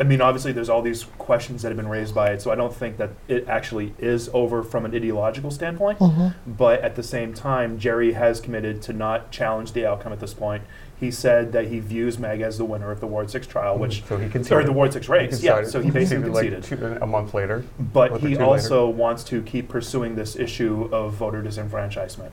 I 0.00 0.02
mean, 0.02 0.22
obviously, 0.22 0.52
there's 0.52 0.70
all 0.70 0.80
these 0.80 1.04
questions 1.18 1.60
that 1.60 1.68
have 1.68 1.76
been 1.76 1.86
raised 1.88 2.14
by 2.14 2.30
it, 2.30 2.40
so 2.40 2.50
I 2.50 2.54
don't 2.54 2.74
think 2.74 2.96
that 2.96 3.10
it 3.28 3.46
actually 3.46 3.92
is 3.98 4.30
over 4.32 4.62
from 4.62 4.86
an 4.86 4.94
ideological 4.94 5.50
standpoint. 5.50 5.98
Mhm. 5.98 6.34
But 6.46 6.80
at 6.80 6.96
the 6.96 7.02
same 7.02 7.34
time, 7.34 7.78
Jerry 7.78 8.14
has 8.14 8.40
committed 8.40 8.80
to 8.82 8.94
not 8.94 9.30
challenge 9.30 9.72
the 9.72 9.84
outcome 9.84 10.10
at 10.14 10.20
this 10.20 10.32
point. 10.32 10.62
He 10.98 11.10
said 11.10 11.52
that 11.52 11.66
he 11.66 11.80
views 11.80 12.18
Meg 12.18 12.40
as 12.40 12.56
the 12.56 12.64
winner 12.64 12.90
of 12.90 13.00
the 13.00 13.06
Ward 13.06 13.30
Six 13.30 13.46
trial, 13.46 13.76
which 13.78 14.02
so 14.06 14.16
he 14.16 14.30
conceded, 14.30 14.58
or 14.58 14.64
the 14.64 14.72
Ward 14.72 14.94
Six 14.94 15.06
race. 15.10 15.42
Yeah, 15.42 15.64
so 15.64 15.82
he 15.82 15.90
basically 15.90 16.30
like 16.30 16.50
conceded. 16.50 16.64
two- 16.80 16.98
a 17.02 17.06
month 17.06 17.34
later. 17.34 17.64
But 17.78 18.12
he 18.12 18.18
two 18.20 18.26
later. 18.36 18.44
also 18.44 18.88
wants 18.88 19.22
to 19.24 19.42
keep 19.42 19.68
pursuing 19.68 20.14
this 20.16 20.34
issue 20.34 20.88
of 20.92 21.12
voter 21.12 21.42
disenfranchisement. 21.42 22.30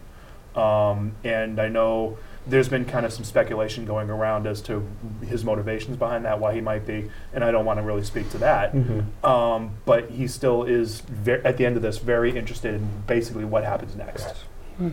Um, 0.58 1.12
and 1.26 1.60
I 1.60 1.68
know 1.68 2.18
there's 2.50 2.70
been 2.70 2.86
kind 2.86 3.06
of 3.06 3.14
some 3.14 3.24
speculation 3.24 3.86
going 3.86 4.10
around 4.10 4.48
as 4.48 4.62
to 4.64 4.86
his 5.26 5.44
motivations 5.44 5.98
behind 5.98 6.26
that, 6.26 6.40
why 6.40 6.54
he 6.54 6.62
might 6.62 6.86
be, 6.86 7.10
and 7.34 7.44
I 7.44 7.52
don't 7.52 7.66
want 7.66 7.80
to 7.80 7.84
really 7.84 8.04
speak 8.04 8.30
to 8.32 8.38
that. 8.40 8.74
Um, 9.24 9.72
but 9.86 10.10
he 10.10 10.28
still 10.28 10.64
is, 10.64 11.02
ver- 11.02 11.42
at 11.44 11.58
the 11.58 11.66
end 11.66 11.76
of 11.76 11.82
this, 11.82 11.98
very 11.98 12.38
interested 12.38 12.74
in 12.76 12.88
basically 13.06 13.46
what 13.46 13.64
happens 13.64 13.96
next. 13.96 14.28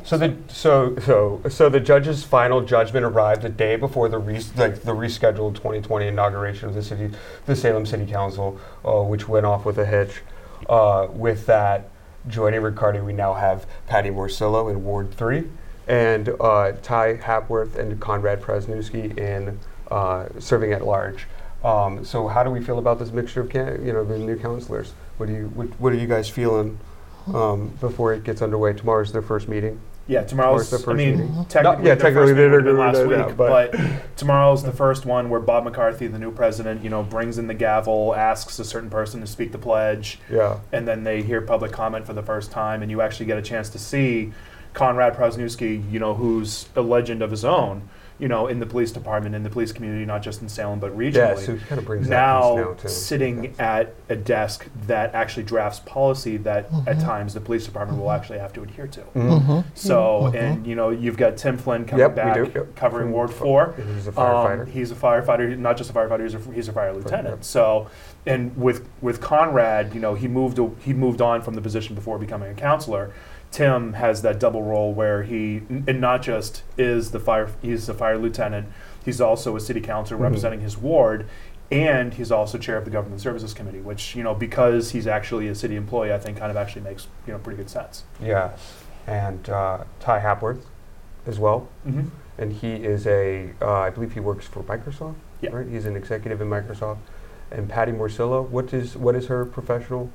So 0.04 0.16
the 0.16 0.34
so 0.48 0.96
so 0.96 1.42
so 1.50 1.68
the 1.68 1.78
judge's 1.78 2.24
final 2.24 2.62
judgment 2.62 3.04
arrived 3.04 3.42
the 3.42 3.50
day 3.50 3.76
before 3.76 4.08
the 4.08 4.18
the 4.18 4.94
rescheduled 4.94 5.56
2020 5.56 6.06
inauguration 6.06 6.70
of 6.70 6.74
the 6.74 6.82
city, 6.82 7.10
the 7.44 7.54
Salem 7.54 7.84
City 7.84 8.06
Council, 8.06 8.58
uh, 8.82 9.02
which 9.02 9.28
went 9.28 9.44
off 9.44 9.66
with 9.66 9.76
a 9.76 9.84
hitch. 9.84 10.22
Uh, 10.70 11.08
with 11.10 11.44
that, 11.44 11.90
joining 12.28 12.62
Riccardi, 12.62 13.00
we 13.04 13.12
now 13.12 13.34
have 13.34 13.66
Patti 13.86 14.08
Morsillo 14.08 14.70
in 14.70 14.84
Ward 14.84 15.12
Three, 15.12 15.50
and 15.86 16.28
uh, 16.40 16.72
Ty 16.82 17.16
Hapworth 17.16 17.76
and 17.76 17.98
Conrad 18.00 18.40
Prosniewski 18.40 19.16
in 19.18 19.58
uh, 19.90 20.26
serving 20.38 20.72
at 20.72 20.84
large. 20.84 21.26
Um, 21.62 22.04
so 22.04 22.28
how 22.28 22.42
do 22.42 22.50
we 22.50 22.60
feel 22.62 22.78
about 22.78 22.98
this 22.98 23.10
mixture 23.10 23.40
of 23.40 23.48
can- 23.48 23.84
you 23.84 23.92
know 23.92 24.04
the 24.04 24.18
new 24.18 24.36
counselors? 24.36 24.92
What 25.16 25.26
do 25.26 25.32
you 25.32 25.46
what, 25.54 25.68
what 25.80 25.92
are 25.92 25.96
you 25.96 26.06
guys 26.06 26.28
feeling? 26.28 26.78
Um, 27.32 27.68
before 27.80 28.12
it 28.12 28.22
gets 28.22 28.42
underway, 28.42 28.74
tomorrow's 28.74 29.10
their 29.10 29.22
first 29.22 29.48
meeting. 29.48 29.80
Yeah, 30.06 30.24
tomorrow's. 30.24 30.68
the 30.68 30.76
first 30.76 30.88
I 30.88 30.92
mean, 30.92 31.10
meeting? 31.12 31.44
technically, 31.46 31.88
yeah, 31.88 31.94
their 31.94 32.12
technically 32.12 32.34
first 32.34 32.36
they 32.36 32.48
meeting 32.48 32.50
would 32.50 32.66
have 32.66 32.66
didn't 32.66 32.78
last 32.78 32.98
agree 32.98 33.16
on 33.16 33.26
week, 33.28 33.36
that, 33.38 33.90
but, 33.96 34.16
tomorrow's 34.18 34.62
the 34.62 34.72
first 34.72 35.06
one 35.06 35.30
where 35.30 35.40
Bob 35.40 35.64
McCarthy, 35.64 36.06
the 36.06 36.18
new 36.18 36.30
president, 36.30 36.84
you 36.84 36.90
know, 36.90 37.02
brings 37.02 37.38
in 37.38 37.46
the 37.46 37.54
gavel, 37.54 38.14
asks 38.14 38.58
a 38.58 38.64
certain 38.66 38.90
person 38.90 39.22
to 39.22 39.26
speak 39.26 39.52
the 39.52 39.58
pledge, 39.58 40.18
Yeah. 40.30 40.58
and 40.72 40.86
then 40.86 41.04
they 41.04 41.22
hear 41.22 41.40
public 41.40 41.72
comment 41.72 42.04
for 42.04 42.12
the 42.12 42.22
first 42.22 42.50
time, 42.50 42.82
and 42.82 42.90
you 42.90 43.00
actually 43.00 43.24
get 43.24 43.38
a 43.38 43.42
chance 43.42 43.70
to 43.70 43.78
see 43.78 44.34
Conrad 44.74 45.14
Prosniewski, 45.14 45.90
you 45.90 45.98
know, 45.98 46.14
who's 46.14 46.68
a 46.76 46.82
legend 46.82 47.22
of 47.22 47.30
his 47.30 47.44
own, 47.44 47.88
you 48.18 48.28
know, 48.28 48.46
in 48.46 48.60
the 48.60 48.66
police 48.66 48.92
department, 48.92 49.34
in 49.34 49.42
the 49.42 49.50
police 49.50 49.72
community, 49.72 50.04
not 50.04 50.22
just 50.22 50.40
in 50.42 50.48
Salem 50.48 50.78
but 50.78 50.96
regionally 50.96 51.14
Yeah, 51.14 51.34
so 51.34 51.56
kind 51.56 51.78
of 51.80 51.84
brings 51.84 52.06
that 52.08 52.14
now, 52.14 52.56
piece 52.56 52.66
now 52.66 52.74
too. 52.74 52.88
sitting 52.88 53.54
at 53.58 53.94
a 54.08 54.14
desk 54.16 54.66
that 54.86 55.14
actually 55.14 55.42
drafts 55.44 55.80
policy 55.80 56.36
that 56.38 56.66
at 56.66 56.70
mm-hmm. 56.70 57.00
times 57.00 57.34
the 57.34 57.40
police 57.40 57.64
department 57.64 57.98
will 57.98 58.06
mm-hmm. 58.08 58.16
actually 58.20 58.38
have 58.38 58.52
to 58.52 58.62
adhere 58.62 58.86
to. 58.88 59.00
Mhm. 59.16 59.64
So, 59.74 60.26
and 60.34 60.64
you 60.66 60.74
know, 60.76 60.90
you've 60.90 61.16
got 61.16 61.36
Tim 61.36 61.56
Flynn 61.58 61.84
coming 61.84 62.00
Yep, 62.00 62.10
we 62.12 62.16
back 62.16 62.34
do, 62.34 62.52
yep. 62.54 62.76
covering 62.76 63.06
From 63.06 63.12
Ward 63.12 63.30
Four. 63.32 63.74
He's 63.76 64.06
a 64.06 64.10
Um, 64.10 64.14
firefighter. 64.16 64.68
he's 64.68 64.90
a 64.92 64.94
firefighter. 64.94 65.58
Not 65.58 65.76
just 65.76 65.90
a 65.90 65.92
firefighter. 65.92 66.22
He's 66.22 66.34
a, 66.34 66.52
he's 66.52 66.68
a 66.68 66.72
fire 66.72 66.92
lieutenant. 66.92 67.28
yep. 67.28 67.44
So, 67.44 67.88
and 68.26 68.56
with 68.56 68.88
with 69.02 69.20
Conrad, 69.20 69.92
you 69.94 70.00
know, 70.00 70.14
he 70.14 70.28
moved 70.28 70.58
he 70.80 70.92
moved 70.92 71.20
on 71.20 71.42
from 71.42 71.54
the 71.54 71.60
position 71.60 71.94
before 71.96 72.18
becoming 72.18 72.50
a 72.50 72.54
counselor. 72.54 73.12
Tim 73.54 73.92
has 73.92 74.22
that 74.22 74.40
double 74.40 74.64
role 74.64 74.92
where 74.92 75.22
he 75.22 75.62
and 75.86 76.00
not 76.00 76.22
just 76.22 76.64
is 76.76 77.12
the 77.12 77.20
fire 77.20 77.48
he's 77.62 77.86
the 77.86 77.94
fire 77.94 78.18
lieutenant. 78.18 78.66
He's 79.04 79.20
also 79.20 79.54
a 79.54 79.60
city 79.60 79.80
councilor 79.80 80.18
Mhm. 80.18 80.22
representing 80.22 80.60
his 80.60 80.76
ward. 80.76 81.26
And 81.70 82.14
he's 82.14 82.32
also 82.32 82.58
chair 82.58 82.76
of 82.76 82.84
the 82.84 82.90
government 82.90 83.20
services 83.20 83.54
committee, 83.54 83.80
which 83.80 84.16
you 84.16 84.24
know, 84.24 84.34
because 84.34 84.90
he's 84.90 85.06
actually 85.06 85.46
a 85.46 85.54
city 85.54 85.76
employee, 85.76 86.12
I 86.12 86.18
think 86.18 86.36
kind 86.36 86.50
of 86.50 86.56
actually 86.56 86.82
makes 86.82 87.06
you 87.28 87.32
know 87.32 87.38
pretty 87.38 87.56
good 87.56 87.70
sense. 87.70 88.02
Yes. 88.20 88.74
And 89.06 89.48
uh, 89.48 89.84
Ty 90.00 90.18
Hapworth 90.18 90.62
as 91.24 91.38
well. 91.38 91.68
Mm-hmm. 91.86 92.08
And 92.36 92.52
he 92.54 92.72
is 92.74 93.06
a, 93.06 93.50
uh, 93.62 93.70
I 93.72 93.90
believe 93.90 94.14
he 94.14 94.20
works 94.20 94.48
for 94.48 94.64
Microsoft. 94.64 95.14
Yeah. 95.40 95.50
Right? 95.52 95.68
He's 95.68 95.86
an 95.86 95.94
executive 95.94 96.40
in 96.40 96.48
Microsoft. 96.50 96.98
And 97.52 97.68
Patti 97.68 97.92
Morsillo, 97.92 98.48
what 98.48 98.72
is 98.74 98.96
what 98.96 99.14
is 99.14 99.28
her 99.28 99.44
professional 99.44 100.10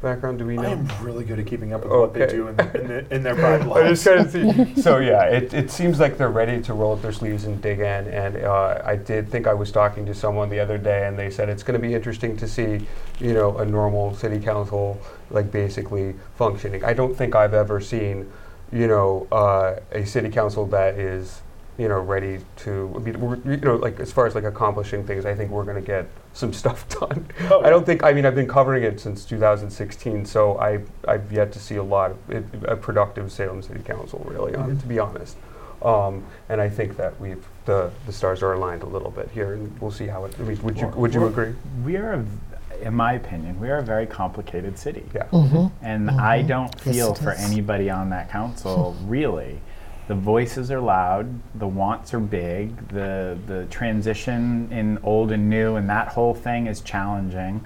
background? 0.00 0.38
Do 0.38 0.46
we 0.46 0.56
know? 0.56 0.62
I 0.62 0.70
am 0.70 0.88
really 1.02 1.24
good 1.24 1.38
at 1.38 1.46
keeping 1.46 1.72
up 1.72 1.82
with 1.82 1.92
what 1.92 2.14
they 2.14 2.26
do 2.26 2.48
in, 2.48 2.60
in, 2.60 2.88
the, 2.88 3.14
in 3.14 3.22
their 3.22 3.34
private 3.36 3.70
I 3.72 3.88
just 3.88 4.06
lives. 4.06 4.32
kind 4.32 4.60
of 4.60 4.76
see. 4.76 4.82
So 4.82 4.98
yeah, 4.98 5.24
it, 5.24 5.52
it 5.54 5.70
seems 5.70 6.00
like 6.00 6.18
they're 6.18 6.28
ready 6.28 6.60
to 6.62 6.74
roll 6.74 6.92
up 6.92 7.02
their 7.02 7.12
sleeves 7.12 7.44
and 7.44 7.60
dig 7.60 7.80
in. 7.80 8.06
And 8.08 8.36
uh, 8.36 8.82
I 8.84 8.96
did 8.96 9.28
think 9.28 9.46
I 9.46 9.54
was 9.54 9.72
talking 9.72 10.06
to 10.06 10.14
someone 10.14 10.48
the 10.48 10.60
other 10.60 10.78
day, 10.78 11.06
and 11.06 11.18
they 11.18 11.30
said 11.30 11.48
it's 11.48 11.62
going 11.62 11.80
to 11.80 11.86
be 11.86 11.94
interesting 11.94 12.36
to 12.36 12.48
see, 12.48 12.86
you 13.20 13.34
know, 13.34 13.58
a 13.58 13.64
normal 13.64 14.14
city 14.14 14.38
council 14.38 15.00
like 15.30 15.50
basically 15.50 16.14
functioning. 16.36 16.84
I 16.84 16.92
don't 16.92 17.14
think 17.14 17.34
I've 17.34 17.54
ever 17.54 17.80
seen, 17.80 18.30
you 18.72 18.86
know, 18.86 19.26
uh, 19.32 19.76
a 19.92 20.04
city 20.06 20.30
council 20.30 20.66
that 20.66 20.94
is, 20.94 21.42
you 21.76 21.88
know, 21.88 22.00
ready 22.00 22.40
to. 22.56 22.92
I 22.96 22.98
mean, 22.98 23.42
you 23.44 23.56
know, 23.58 23.76
like 23.76 24.00
as 24.00 24.12
far 24.12 24.26
as 24.26 24.34
like 24.34 24.44
accomplishing 24.44 25.04
things, 25.06 25.24
I 25.26 25.34
think 25.34 25.50
we're 25.50 25.64
going 25.64 25.76
to 25.76 25.86
get 25.86 26.08
some 26.38 26.52
stuff 26.52 26.88
done. 27.00 27.26
Oh, 27.50 27.62
I 27.64 27.68
don't 27.70 27.84
think. 27.84 28.04
I 28.04 28.12
mean, 28.12 28.24
I've 28.24 28.36
been 28.36 28.46
covering 28.48 28.84
it 28.84 29.00
since 29.00 29.24
2016, 29.24 30.24
so 30.24 30.56
I 30.58 30.78
I've 31.06 31.32
yet 31.32 31.50
to 31.52 31.58
see 31.58 31.76
a 31.76 31.82
lot 31.82 32.12
of 32.12 32.30
it, 32.30 32.44
a 32.66 32.76
productive 32.76 33.32
Salem 33.32 33.60
City 33.60 33.80
Council, 33.80 34.24
really, 34.28 34.54
on 34.54 34.70
it, 34.70 34.80
to 34.80 34.86
be 34.86 34.98
honest. 35.00 35.36
Um, 35.82 36.24
and 36.48 36.60
I 36.60 36.68
think 36.68 36.96
that 36.96 37.20
we've 37.20 37.44
the 37.64 37.90
the 38.06 38.12
stars 38.12 38.42
are 38.42 38.52
aligned 38.52 38.82
a 38.84 38.86
little 38.86 39.10
bit 39.10 39.28
here, 39.34 39.54
and 39.54 39.80
we'll 39.80 39.90
see 39.90 40.06
how 40.06 40.24
it. 40.26 40.38
At 40.38 40.46
least, 40.46 40.62
would 40.62 40.78
you 40.78 40.86
would 40.88 41.12
you 41.12 41.26
agree? 41.26 41.54
we 41.84 41.96
are 41.96 42.12
a 42.12 42.18
v- 42.18 42.38
in 42.82 42.94
my 42.94 43.14
opinion 43.14 43.58
we 43.58 43.68
are 43.70 43.78
a 43.78 43.82
very 43.82 44.06
complicated 44.06 44.78
city 44.78 45.04
Yeah. 45.12 45.24
Mm-hmm. 45.32 45.84
and 45.84 46.10
I 46.12 46.44
Mhm. 46.44 46.46
don't 46.46 46.80
feel 46.80 47.10
it 47.12 47.18
for 47.18 47.32
is. 47.32 47.40
anybody 47.50 47.90
on 47.90 48.10
that 48.10 48.30
council 48.30 48.94
really. 49.06 49.60
The 50.08 50.14
voices 50.14 50.70
are 50.70 50.80
loud, 50.80 51.28
the 51.54 51.66
wants 51.68 52.14
are 52.14 52.20
big, 52.20 52.88
the 52.88 53.38
the 53.46 53.66
transition 53.66 54.68
in 54.72 54.98
old 55.02 55.30
and 55.32 55.48
new 55.50 55.76
and 55.76 55.88
that 55.90 56.08
whole 56.08 56.34
thing 56.34 56.66
is 56.66 56.80
challenging. 56.80 57.64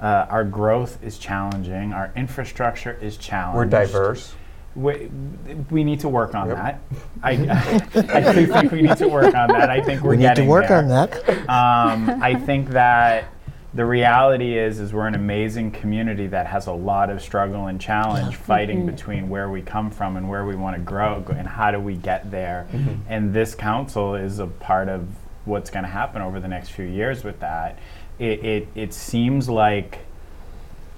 Uh, 0.00 0.24
our 0.30 0.44
growth 0.44 0.98
is 1.02 1.18
challenging. 1.18 1.92
Our 1.92 2.12
infrastructure 2.16 2.96
is 3.02 3.16
challenging. 3.18 3.58
We're 3.58 3.64
diverse. 3.86 4.34
we, 4.76 5.10
we 5.70 5.82
need 5.84 6.00
to 6.00 6.08
work 6.08 6.34
on 6.34 6.48
Yep. 6.48 6.56
that. 6.56 6.80
I, 7.22 7.32
I 8.30 8.32
do 8.32 8.46
think 8.46 8.72
we 8.72 8.82
need 8.82 8.96
to 8.96 9.08
work 9.08 9.34
on 9.34 9.48
that. 9.48 9.68
I 9.68 9.80
think 9.82 10.02
we're 10.02 10.10
we 10.12 10.16
need 10.18 10.36
to 10.36 10.46
work 10.46 10.68
there. 10.68 10.78
on 10.78 10.88
that. 10.88 11.28
Um, 11.50 12.22
I 12.22 12.34
think 12.36 12.70
that 12.70 13.24
the 13.72 13.84
reality 13.84 14.58
is, 14.58 14.80
is 14.80 14.92
we're 14.92 15.06
an 15.06 15.14
amazing 15.14 15.70
community 15.70 16.26
that 16.26 16.46
has 16.46 16.66
a 16.66 16.72
lot 16.72 17.08
of 17.08 17.22
struggle 17.22 17.66
and 17.66 17.80
challenge 17.80 18.34
fighting 18.34 18.78
mm-hmm. 18.78 18.90
between 18.90 19.28
where 19.28 19.48
we 19.48 19.62
come 19.62 19.90
from 19.90 20.16
and 20.16 20.28
where 20.28 20.44
we 20.44 20.56
want 20.56 20.76
to 20.76 20.82
grow 20.82 21.24
and 21.28 21.46
how 21.46 21.70
do 21.70 21.78
we 21.78 21.94
get 21.94 22.30
there. 22.30 22.66
Mm-hmm. 22.72 22.94
And 23.08 23.32
this 23.32 23.54
council 23.54 24.16
is 24.16 24.40
a 24.40 24.46
part 24.48 24.88
of 24.88 25.06
what's 25.44 25.70
going 25.70 25.84
to 25.84 25.90
happen 25.90 26.20
over 26.20 26.40
the 26.40 26.48
next 26.48 26.70
few 26.70 26.84
years 26.84 27.22
with 27.22 27.38
that. 27.40 27.78
It, 28.18 28.44
it, 28.44 28.68
it 28.74 28.92
seems 28.92 29.48
like 29.48 30.00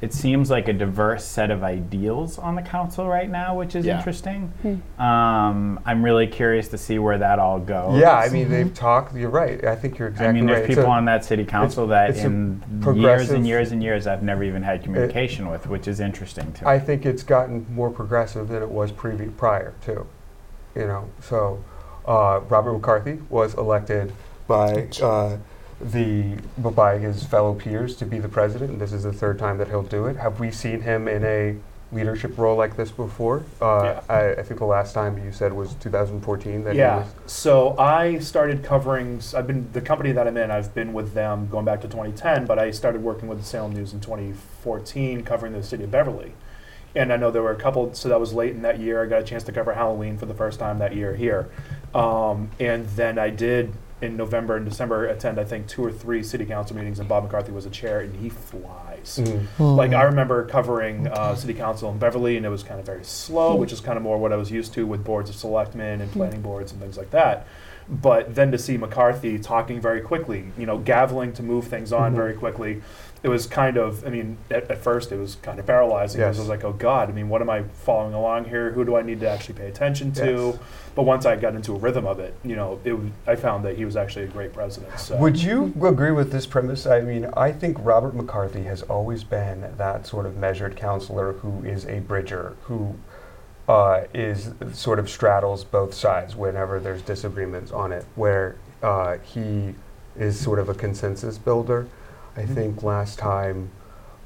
it 0.03 0.13
seems 0.13 0.51
like 0.51 0.67
a 0.67 0.73
diverse 0.73 1.25
set 1.25 1.53
of 1.53 1.63
ideals 1.63 2.37
on 2.37 2.57
the 2.57 2.61
council 2.63 3.07
right 3.09 3.31
now, 3.31 3.55
which 3.57 3.77
is 3.77 3.87
Yeah. 3.87 3.99
interesting. 3.99 4.53
Um, 4.99 5.79
I'm 5.87 6.05
really 6.05 6.27
curious 6.27 6.67
to 6.69 6.79
see 6.79 6.99
where 6.99 7.19
that 7.19 7.39
all 7.39 7.61
goes. 7.61 8.01
Yeah, 8.01 8.17
I 8.17 8.29
mean, 8.29 8.51
they've 8.51 8.75
talked, 8.75 9.15
you're 9.15 9.31
right. 9.31 9.65
I 9.65 9.77
think 9.77 9.99
you're 9.99 10.09
exactly 10.09 10.27
right. 10.27 10.31
I 10.31 10.33
mean, 10.33 10.47
there's 10.47 10.59
right. 10.63 10.69
People 10.69 10.85
a- 10.91 10.97
on 10.97 11.05
that 11.05 11.25
city 11.25 11.45
council 11.45 11.87
that 11.87 12.11
it's 12.11 12.25
in 12.25 12.61
years 12.97 13.31
and 13.31 13.47
years 13.47 13.71
and 13.71 13.81
years 13.81 14.09
I've 14.09 14.25
never 14.25 14.43
even 14.43 14.65
had 14.65 14.83
communication 14.83 15.49
with, 15.49 15.69
which 15.69 15.87
is 15.87 16.01
interesting 16.01 16.53
to 16.55 16.65
me. 16.65 16.71
I 16.71 16.81
think 16.81 17.07
it's 17.07 17.23
gotten 17.23 17.65
more 17.73 17.89
progressive 17.91 18.49
than 18.49 18.61
it 18.61 18.71
was 18.71 18.91
previ- 18.91 19.35
prior 19.37 19.73
too. 19.85 20.05
You 20.75 20.87
know, 20.89 21.05
so 21.21 21.63
uh, 22.09 22.41
Robert 22.49 22.73
McCarthy 22.73 23.21
was 23.31 23.55
elected 23.55 24.13
by 24.49 24.89
uh, 25.01 25.37
the 25.83 26.37
by 26.57 26.99
his 26.99 27.25
fellow 27.25 27.55
peers 27.55 27.97
to 27.97 28.07
be 28.07 28.19
the 28.19 28.29
president, 28.29 28.71
and 28.71 28.81
this 28.81 28.93
is 28.93 29.03
the 29.03 29.13
third 29.13 29.39
time 29.39 29.59
that 29.59 29.69
he'll 29.69 29.83
do 29.83 30.07
it. 30.07 30.17
Have 30.17 30.41
we 30.41 30.51
seen 30.51 30.83
him 30.83 31.09
in 31.09 31.25
a 31.25 31.57
leadership 31.93 32.39
role 32.39 32.57
like 32.57 32.77
this 32.77 32.91
before? 32.91 33.43
Uh, 33.61 33.83
Yeah. 33.85 34.01
I, 34.09 34.31
I 34.33 34.43
think 34.43 34.61
the 34.61 34.67
last 34.67 34.95
time 34.95 35.23
you 35.23 35.33
said 35.33 35.53
was 35.53 35.75
2014 35.75 36.65
that 36.65 36.73
he 36.73 36.79
Yeah. 36.79 37.05
So 37.27 37.77
I 37.79 38.19
started 38.19 38.63
covering. 38.65 39.21
I've 39.37 39.47
been 39.47 39.71
the 39.73 39.81
company 39.81 40.13
that 40.13 40.27
I'm 40.27 40.37
in. 40.37 40.51
I've 40.51 40.75
been 40.75 40.93
with 40.93 41.15
them 41.15 41.49
going 41.49 41.65
back 41.65 41.81
to 41.83 41.89
2010, 41.89 42.47
but 42.47 42.59
I 42.59 42.71
started 42.71 43.03
working 43.03 43.29
with 43.29 43.39
the 43.39 43.45
Salem 43.45 43.73
News 43.73 43.93
in 43.93 44.01
2014, 44.01 45.23
covering 45.25 45.53
the 45.53 45.63
city 45.63 45.85
of 45.85 45.91
Beverly. 45.91 46.33
And 46.95 47.13
I 47.13 47.17
know 47.17 47.31
there 47.31 47.43
were 47.43 47.53
a 47.53 47.57
couple. 47.57 47.95
So 47.95 48.09
that 48.09 48.21
was 48.21 48.33
late 48.33 48.53
in 48.53 48.63
that 48.63 48.79
year. 48.79 49.03
I 49.03 49.07
got 49.07 49.21
a 49.21 49.25
chance 49.25 49.43
to 49.45 49.53
cover 49.53 49.75
Halloween 49.75 50.19
for 50.19 50.27
the 50.27 50.35
first 50.35 50.59
time 50.59 50.79
that 50.79 50.95
year 50.95 51.15
here, 51.15 51.49
um, 51.95 52.51
and 52.61 52.87
then 52.89 53.19
I 53.19 53.31
did 53.31 53.73
in 54.03 54.17
November 54.17 54.57
and 54.57 54.69
December 54.69 55.07
attend 55.07 55.39
I 55.39 55.45
think 55.45 55.69
two 55.69 55.85
or 55.85 55.93
three 55.93 56.23
city 56.23 56.45
council 56.45 56.77
meetings, 56.77 56.99
and 56.99 57.09
Bob 57.09 57.23
McCarthy 57.23 57.53
was 57.53 57.65
a 57.65 57.71
chair, 57.71 58.01
and 58.01 58.15
he 58.17 58.29
flies. 58.29 59.21
Mhm. 59.23 59.77
Like 59.77 59.93
I 59.93 60.03
remember 60.03 60.45
covering 60.45 61.07
uh, 61.07 61.35
city 61.37 61.55
council 61.55 61.91
in 61.91 61.99
Beverly, 61.99 62.37
and 62.37 62.45
it 62.45 62.49
was 62.51 62.63
kind 62.63 62.81
of 62.81 62.85
very 62.87 63.05
slow, 63.05 63.55
which 63.55 63.73
is 63.73 63.81
kind 63.81 63.97
of 63.97 64.03
more 64.03 64.19
what 64.19 64.33
I 64.33 64.37
was 64.37 64.51
used 64.51 64.75
to 64.75 64.87
with 64.87 65.05
boards 65.05 65.31
of 65.31 65.37
selectmen 65.37 66.01
and 66.01 66.11
planning 66.13 66.43
boards 66.43 66.73
and 66.73 66.81
things 66.81 66.97
like 66.99 67.11
that. 67.11 67.47
But 67.89 68.35
then 68.35 68.51
to 68.53 68.59
see 68.59 68.77
McCarthy 68.77 69.39
talking 69.39 69.81
very 69.81 70.01
quickly, 70.01 70.47
you 70.59 70.67
know, 70.67 70.79
gaveling 70.79 71.35
to 71.35 71.43
move 71.43 71.67
things 71.67 71.93
on 71.93 72.13
Mhm. 72.13 72.17
very 72.17 72.35
quickly, 72.35 72.81
it 73.23 73.29
was 73.29 73.47
kind 73.47 73.77
of. 73.77 74.05
I 74.07 74.11
mean, 74.11 74.37
at, 74.51 74.71
at 74.71 74.79
first 74.79 75.13
it 75.13 75.17
was 75.17 75.37
kind 75.37 75.59
of 75.59 75.67
paralyzing 75.67 76.21
because 76.21 76.37
Yes. 76.37 76.39
I 76.39 76.43
was 76.43 76.49
like, 76.49 76.65
oh 76.65 76.73
God, 76.73 77.09
I 77.09 77.13
mean, 77.13 77.29
what 77.29 77.41
am 77.41 77.51
I 77.51 77.63
following 77.85 78.15
along 78.15 78.47
here? 78.47 78.73
Who 78.73 78.85
do 78.85 78.97
I 78.97 79.03
need 79.03 79.21
to 79.21 79.29
actually 79.29 79.55
pay 79.55 79.69
attention 79.69 80.13
to? 80.15 80.53
Yes. 80.55 80.59
But 80.95 81.05
once 81.05 81.25
I 81.25 81.37
got 81.37 81.55
into 81.55 81.75
a 81.75 81.79
rhythm 81.79 82.07
of 82.07 82.19
it, 82.21 82.35
you 82.45 82.57
know, 82.57 82.81
it 82.85 82.93
was, 82.93 83.11
I 83.27 83.37
found 83.37 83.65
that 83.65 83.77
he 83.77 83.85
was 83.85 83.97
actually 83.97 84.25
a 84.27 84.29
great 84.29 84.53
president. 84.53 84.99
So. 84.99 85.17
Would 85.17 85.41
you 85.43 85.73
agree 85.83 86.11
with 86.11 86.33
this 86.33 86.47
premise? 86.47 86.85
I 86.87 87.01
mean, 87.01 87.27
I 87.35 87.53
think 87.53 87.79
Robert 87.81 88.15
McCarthy 88.15 88.65
has 88.65 88.83
always 88.83 89.25
been 89.25 89.73
that 89.79 90.07
sort 90.07 90.27
of 90.27 90.37
measured 90.37 90.77
counselor 90.77 91.33
who 91.35 91.65
is 91.65 91.87
a 91.87 92.01
bridger, 92.01 92.57
who 92.65 92.97
uh, 93.69 94.03
is 94.13 94.51
sort 94.73 94.99
of 94.99 95.09
straddles 95.09 95.65
both 95.65 95.95
sides 95.95 96.35
whenever 96.37 96.81
there's 96.81 97.03
disagreements 97.03 97.71
on 97.71 97.93
it, 97.93 98.05
where 98.17 98.57
uh, 98.83 99.17
he 99.23 99.75
is 100.17 100.39
sort 100.39 100.59
of 100.59 100.69
a 100.69 100.75
consensus 100.75 101.39
builder. 101.39 101.87
I 102.37 102.45
think 102.47 102.83
last 102.83 103.19
time, 103.19 103.71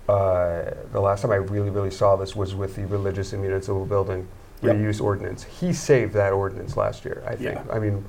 uh, 0.09 0.63
the 0.93 1.01
last 1.01 1.23
time 1.23 1.31
I 1.33 1.37
really, 1.37 1.71
really 1.71 1.91
saw 1.91 2.17
this 2.17 2.37
was 2.37 2.55
with 2.55 2.77
the 2.77 2.87
Religious 2.87 3.33
and 3.33 3.43
Municipal 3.43 3.85
Building 3.87 4.29
Yep. 4.63 4.77
reuse 4.77 5.03
ordinance. 5.03 5.43
He 5.45 5.73
saved 5.73 6.15
that 6.15 6.33
ordinance 6.33 6.77
last 6.77 7.05
year, 7.05 7.23
I 7.27 7.37
think. 7.37 7.57
Yeah. 7.57 7.63
I 7.71 7.79
mean, 7.79 8.05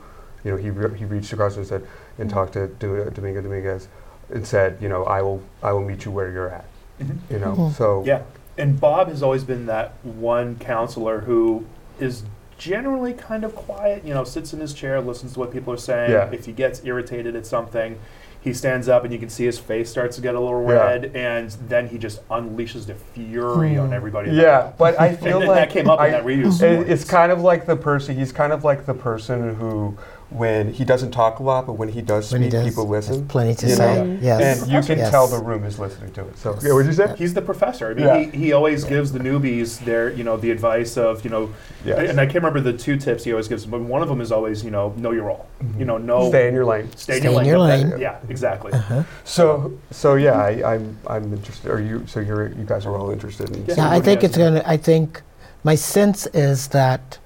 you 0.45 0.51
know, 0.51 0.57
he, 0.57 0.69
re- 0.69 0.97
he 0.97 1.03
reached 1.03 1.33
across 1.33 1.57
and 1.57 1.65
said, 1.67 1.85
and 2.17 2.29
talked 2.29 2.53
to 2.53 2.67
Do- 2.67 3.09
Domingo 3.13 3.41
Dominguez 3.41 3.87
and 4.33 4.47
said, 4.47 4.77
you 4.79 4.87
know, 4.87 5.03
I 5.03 5.21
will, 5.21 5.41
I 5.61 5.73
will 5.73 5.83
meet 5.83 6.05
you 6.05 6.11
where 6.11 6.31
you're 6.31 6.49
at. 6.49 6.65
Mhm. 7.01 7.17
You 7.29 7.39
know, 7.39 7.53
Mhm. 7.53 7.73
so 7.73 8.03
Yeah, 8.05 8.21
and 8.57 8.79
Bob 8.79 9.09
has 9.09 9.21
always 9.21 9.43
been 9.43 9.65
that 9.65 9.93
one 10.03 10.55
counselor 10.57 11.21
who 11.21 11.65
is 11.99 12.23
generally 12.57 13.13
kind 13.13 13.43
of 13.43 13.53
quiet. 13.55 14.03
You 14.05 14.13
know, 14.13 14.23
sits 14.23 14.53
in 14.53 14.59
his 14.61 14.73
chair, 14.73 15.01
listens 15.01 15.33
to 15.33 15.39
what 15.39 15.51
people 15.51 15.73
are 15.73 15.77
saying. 15.77 16.11
Yeah. 16.11 16.29
If 16.31 16.45
he 16.45 16.53
gets 16.53 16.81
irritated 16.85 17.35
at 17.35 17.45
something, 17.45 17.99
he 18.47 18.53
stands 18.53 18.87
up, 18.87 19.03
and 19.03 19.13
you 19.13 19.19
can 19.19 19.29
see 19.29 19.45
his 19.45 19.59
face 19.59 19.89
starts 19.89 20.15
to 20.15 20.21
get 20.21 20.35
a 20.35 20.39
little 20.39 20.61
Yeah. 20.63 20.73
red, 20.73 21.11
and 21.15 21.51
then 21.67 21.87
he 21.87 21.97
just 21.97 22.27
unleashes 22.29 22.85
the 22.85 22.95
fury 22.95 23.77
on 23.77 23.87
hmm. 23.87 23.93
everybody. 23.93 24.31
yeah. 24.31 24.71
But 24.77 24.99
I 24.99 25.07
and 25.07 25.19
feel 25.19 25.39
then 25.39 25.49
like 25.49 25.57
that 25.57 25.69
came 25.69 25.89
up 25.89 25.99
I- 25.99 26.07
in 26.07 26.11
that 26.13 26.23
reuse. 26.25 26.61
It, 26.61 26.89
it's 26.89 27.03
kind 27.03 27.31
of 27.31 27.41
like 27.41 27.65
the 27.65 27.75
person. 27.75 28.15
He's 28.15 28.31
kind 28.31 28.53
of 28.53 28.63
like 28.63 28.85
the 28.85 28.93
person 28.93 29.55
who, 29.55 29.97
when 30.29 30.73
he 30.73 30.83
doesn't 30.83 31.11
talk 31.11 31.39
a 31.39 31.43
lot, 31.43 31.65
but 31.65 31.73
when 31.73 31.87
he 31.87 32.01
does 32.01 32.31
When 32.33 32.41
he 32.41 32.49
speak, 32.49 32.59
does, 32.59 32.69
people 32.69 32.85
listen. 32.87 33.25
plenty 33.29 33.55
to 33.55 33.67
you 33.67 33.75
say. 33.75 34.03
know? 34.03 34.17
Yes. 34.21 34.61
And 34.61 34.71
you 34.71 34.81
can 34.81 34.97
Yes. 34.97 35.09
tell 35.09 35.25
the 35.27 35.39
room 35.39 35.63
is 35.63 35.79
listening 35.79 36.11
to 36.13 36.21
it. 36.27 36.37
So, 36.37 36.57
yeah, 36.61 36.73
what 36.73 36.79
did 36.79 36.87
you 36.87 36.93
say? 36.93 37.15
He's 37.17 37.33
the 37.33 37.41
professor. 37.41 37.89
I 37.91 37.93
mean, 37.93 38.05
Yeah. 38.05 38.19
he, 38.19 38.37
he 38.37 38.51
always 38.53 38.83
gives 38.83 39.13
the 39.13 39.19
newbies 39.19 39.79
their, 39.85 40.09
you 40.11 40.25
know, 40.25 40.35
the 40.35 40.51
advice 40.51 40.97
of, 40.97 41.23
you 41.23 41.29
know, 41.29 41.49
Yes. 41.85 42.09
and 42.09 42.19
I 42.19 42.25
can't 42.25 42.43
remember 42.43 42.59
the 42.59 42.73
two 42.77 42.97
tips 42.97 43.23
he 43.23 43.31
always 43.31 43.47
gives 43.47 43.65
but 43.65 43.79
one 43.79 44.01
of 44.01 44.09
them 44.09 44.19
is 44.19 44.31
always, 44.33 44.65
you 44.65 44.71
know, 44.71 44.93
know 44.97 45.11
your 45.11 45.23
role. 45.25 45.45
Mm-hmm. 45.63 45.79
You 45.79 45.85
know, 45.85 45.97
know 45.97 46.27
Stay 46.29 46.49
in 46.49 46.53
your 46.53 46.65
lane. 46.65 46.89
stay 46.97 47.17
in 47.17 47.23
your 47.23 47.31
in 47.31 47.37
lane. 47.37 47.45
your 47.47 47.57
Yep, 47.67 47.91
lane. 47.91 48.01
Yeah, 48.01 48.15
exactly. 48.27 48.73
Uh-huh. 48.73 49.03
So, 49.23 49.71
so 49.91 50.15
yeah, 50.15 50.33
I, 50.33 50.73
I'm, 50.75 50.97
I'm 51.07 51.31
interested. 51.33 51.71
Are 51.71 51.79
you? 51.79 52.03
So 52.05 52.19
you're, 52.19 52.49
you 52.49 52.65
guys 52.65 52.85
are 52.85 52.97
all 52.97 53.11
interested 53.11 53.49
in. 53.55 53.65
Yeah. 53.65 53.75
Yeah, 53.77 53.89
I 53.89 54.01
think 54.01 54.23
it's 54.25 54.37
going 54.37 54.55
to, 54.55 54.69
I 54.69 54.75
think 54.75 55.21
my 55.63 55.75
sense 55.75 56.27
is 56.33 56.67
that 56.69 57.17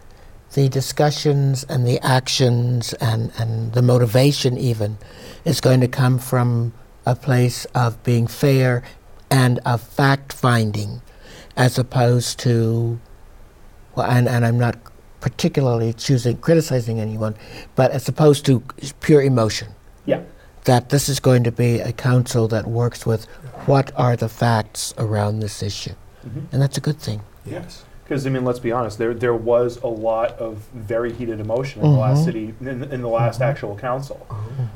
the 0.53 0.67
discussions 0.69 1.63
and 1.65 1.87
the 1.87 1.99
actions 2.05 2.93
and, 2.93 3.31
and 3.37 3.73
the 3.73 3.81
motivation 3.81 4.57
even 4.57 4.97
is 5.45 5.61
going 5.61 5.79
to 5.81 5.87
come 5.87 6.19
from 6.19 6.73
a 7.05 7.15
place 7.15 7.65
of 7.73 8.01
being 8.03 8.27
fair 8.27 8.83
and 9.29 9.59
of 9.65 9.81
fact 9.81 10.33
finding 10.33 11.01
as 11.55 11.77
opposed 11.77 12.39
to, 12.39 12.99
well, 13.95 14.09
and, 14.09 14.27
and 14.27 14.45
I'm 14.45 14.59
not 14.59 14.77
particularly 15.21 15.93
choosing, 15.93 16.37
criticizing 16.37 16.99
anyone, 16.99 17.35
but 17.75 17.91
as 17.91 18.07
opposed 18.09 18.45
to 18.47 18.61
pure 18.99 19.21
emotion. 19.21 19.69
Yeah. 20.05 20.21
That 20.65 20.89
this 20.89 21.09
is 21.09 21.19
going 21.19 21.43
to 21.45 21.51
be 21.51 21.79
a 21.79 21.91
council 21.91 22.47
that 22.49 22.67
works 22.67 23.05
with 23.05 23.25
what 23.65 23.91
are 23.95 24.15
the 24.15 24.29
facts 24.29 24.93
around 24.97 25.39
this 25.39 25.63
issue. 25.63 25.93
Mhm. 26.25 26.45
And 26.51 26.61
that's 26.61 26.77
a 26.77 26.81
good 26.81 26.99
thing. 26.99 27.21
Yes. 27.45 27.83
Because 28.11 28.27
I 28.27 28.29
mean, 28.29 28.43
let's 28.43 28.59
be 28.59 28.73
honest. 28.73 28.97
There 28.97 29.13
there 29.13 29.33
was 29.33 29.81
a 29.83 29.87
lot 29.87 30.31
of 30.37 30.57
very 30.73 31.13
heated 31.13 31.39
emotion 31.39 31.81
in 31.81 31.93
the 31.93 31.97
last 31.97 32.23
Mhm. 32.23 32.25
city 32.25 32.53
in, 32.59 32.83
in 32.91 32.99
the 33.01 33.07
last 33.07 33.41
actual 33.41 33.77
council. 33.77 34.27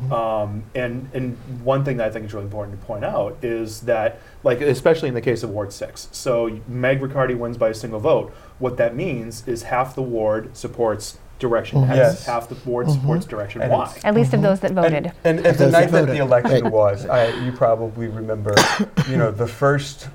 Um, 0.10 0.64
and 0.74 1.10
and 1.14 1.36
one 1.62 1.84
thing 1.84 1.98
that 1.98 2.08
I 2.08 2.12
think 2.12 2.28
is 2.28 2.34
really 2.34 2.46
important 2.46 2.80
to 2.80 2.86
point 2.88 3.04
out 3.04 3.36
is 3.42 3.82
that, 3.82 4.20
like, 4.44 4.62
especially 4.62 5.10
in 5.10 5.16
the 5.16 5.22
case 5.22 5.44
of 5.44 5.50
Ward 5.50 5.74
Six, 5.74 6.08
so 6.14 6.50
Meg 6.70 7.02
Riccardi 7.02 7.36
wins 7.36 7.58
by 7.58 7.68
a 7.70 7.74
single 7.74 8.00
vote. 8.00 8.34
What 8.60 8.78
that 8.78 8.96
means 8.96 9.46
is 9.46 9.64
half 9.64 9.96
the 9.96 10.02
ward 10.02 10.56
supports 10.56 11.18
Direction 11.38 11.82
Mhm. 11.82 11.90
X, 11.90 11.98
Yes. 11.98 12.26
half 12.28 12.48
the 12.48 12.56
ward 12.66 12.88
Mhm. 12.88 12.94
supports 12.94 13.26
Direction 13.26 13.62
And 13.62 13.70
Y. 13.74 13.92
At 14.06 14.16
least 14.16 14.34
of 14.34 14.42
those 14.44 14.62
that 14.62 14.72
voted. 14.72 15.12
And, 15.26 15.40
and, 15.40 15.40
and 15.40 15.40
the 15.40 15.50
Those 15.52 15.58
that 15.58 15.72
night 15.74 15.92
that 15.92 16.00
voted. 16.06 16.16
the 16.16 16.20
election 16.22 16.72
was, 16.72 17.06
I, 17.06 17.28
you 17.44 17.52
probably 17.52 18.08
remember, 18.08 18.56
you 19.10 19.18
know, 19.18 19.30
the 19.32 19.46
first, 19.46 20.08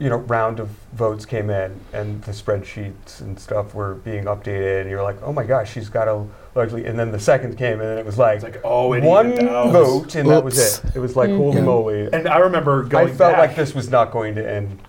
you 0.00 0.08
know, 0.08 0.16
round 0.16 0.58
of 0.58 0.68
votes 0.94 1.26
came 1.26 1.50
in, 1.50 1.78
and 1.92 2.22
the 2.22 2.32
spreadsheets 2.32 3.20
and 3.20 3.38
stuff 3.38 3.74
were 3.74 3.94
being 3.96 4.24
updated, 4.24 4.80
and 4.80 4.90
you're 4.90 5.02
like, 5.02 5.22
oh 5.22 5.32
my 5.32 5.44
gosh, 5.44 5.70
she's 5.72 5.88
got 5.90 6.08
a 6.08 6.24
largely. 6.54 6.86
And 6.86 6.98
then 6.98 7.12
the 7.12 7.20
second 7.20 7.56
came 7.58 7.80
and 7.80 7.82
then 7.90 7.98
it 7.98 8.06
was 8.06 8.16
like, 8.18 8.36
It's 8.36 8.44
like, 8.44 8.60
oh, 8.64 8.94
it 8.94 9.04
one 9.04 9.34
evened 9.34 9.48
out. 9.50 9.70
vote, 9.72 10.14
and 10.14 10.28
that 10.30 10.42
was 10.42 10.58
it. 10.82 10.96
It 10.96 10.98
was 11.00 11.16
like, 11.16 11.30
holy 11.30 11.56
Yeah. 11.58 11.62
moly! 11.62 12.08
And 12.12 12.26
I 12.26 12.38
remember 12.38 12.82
going 12.82 13.08
I 13.08 13.14
felt 13.14 13.34
back, 13.34 13.48
like 13.48 13.56
this 13.56 13.74
was 13.74 13.90
not 13.90 14.10
going 14.10 14.34
to 14.36 14.50
end 14.50 14.80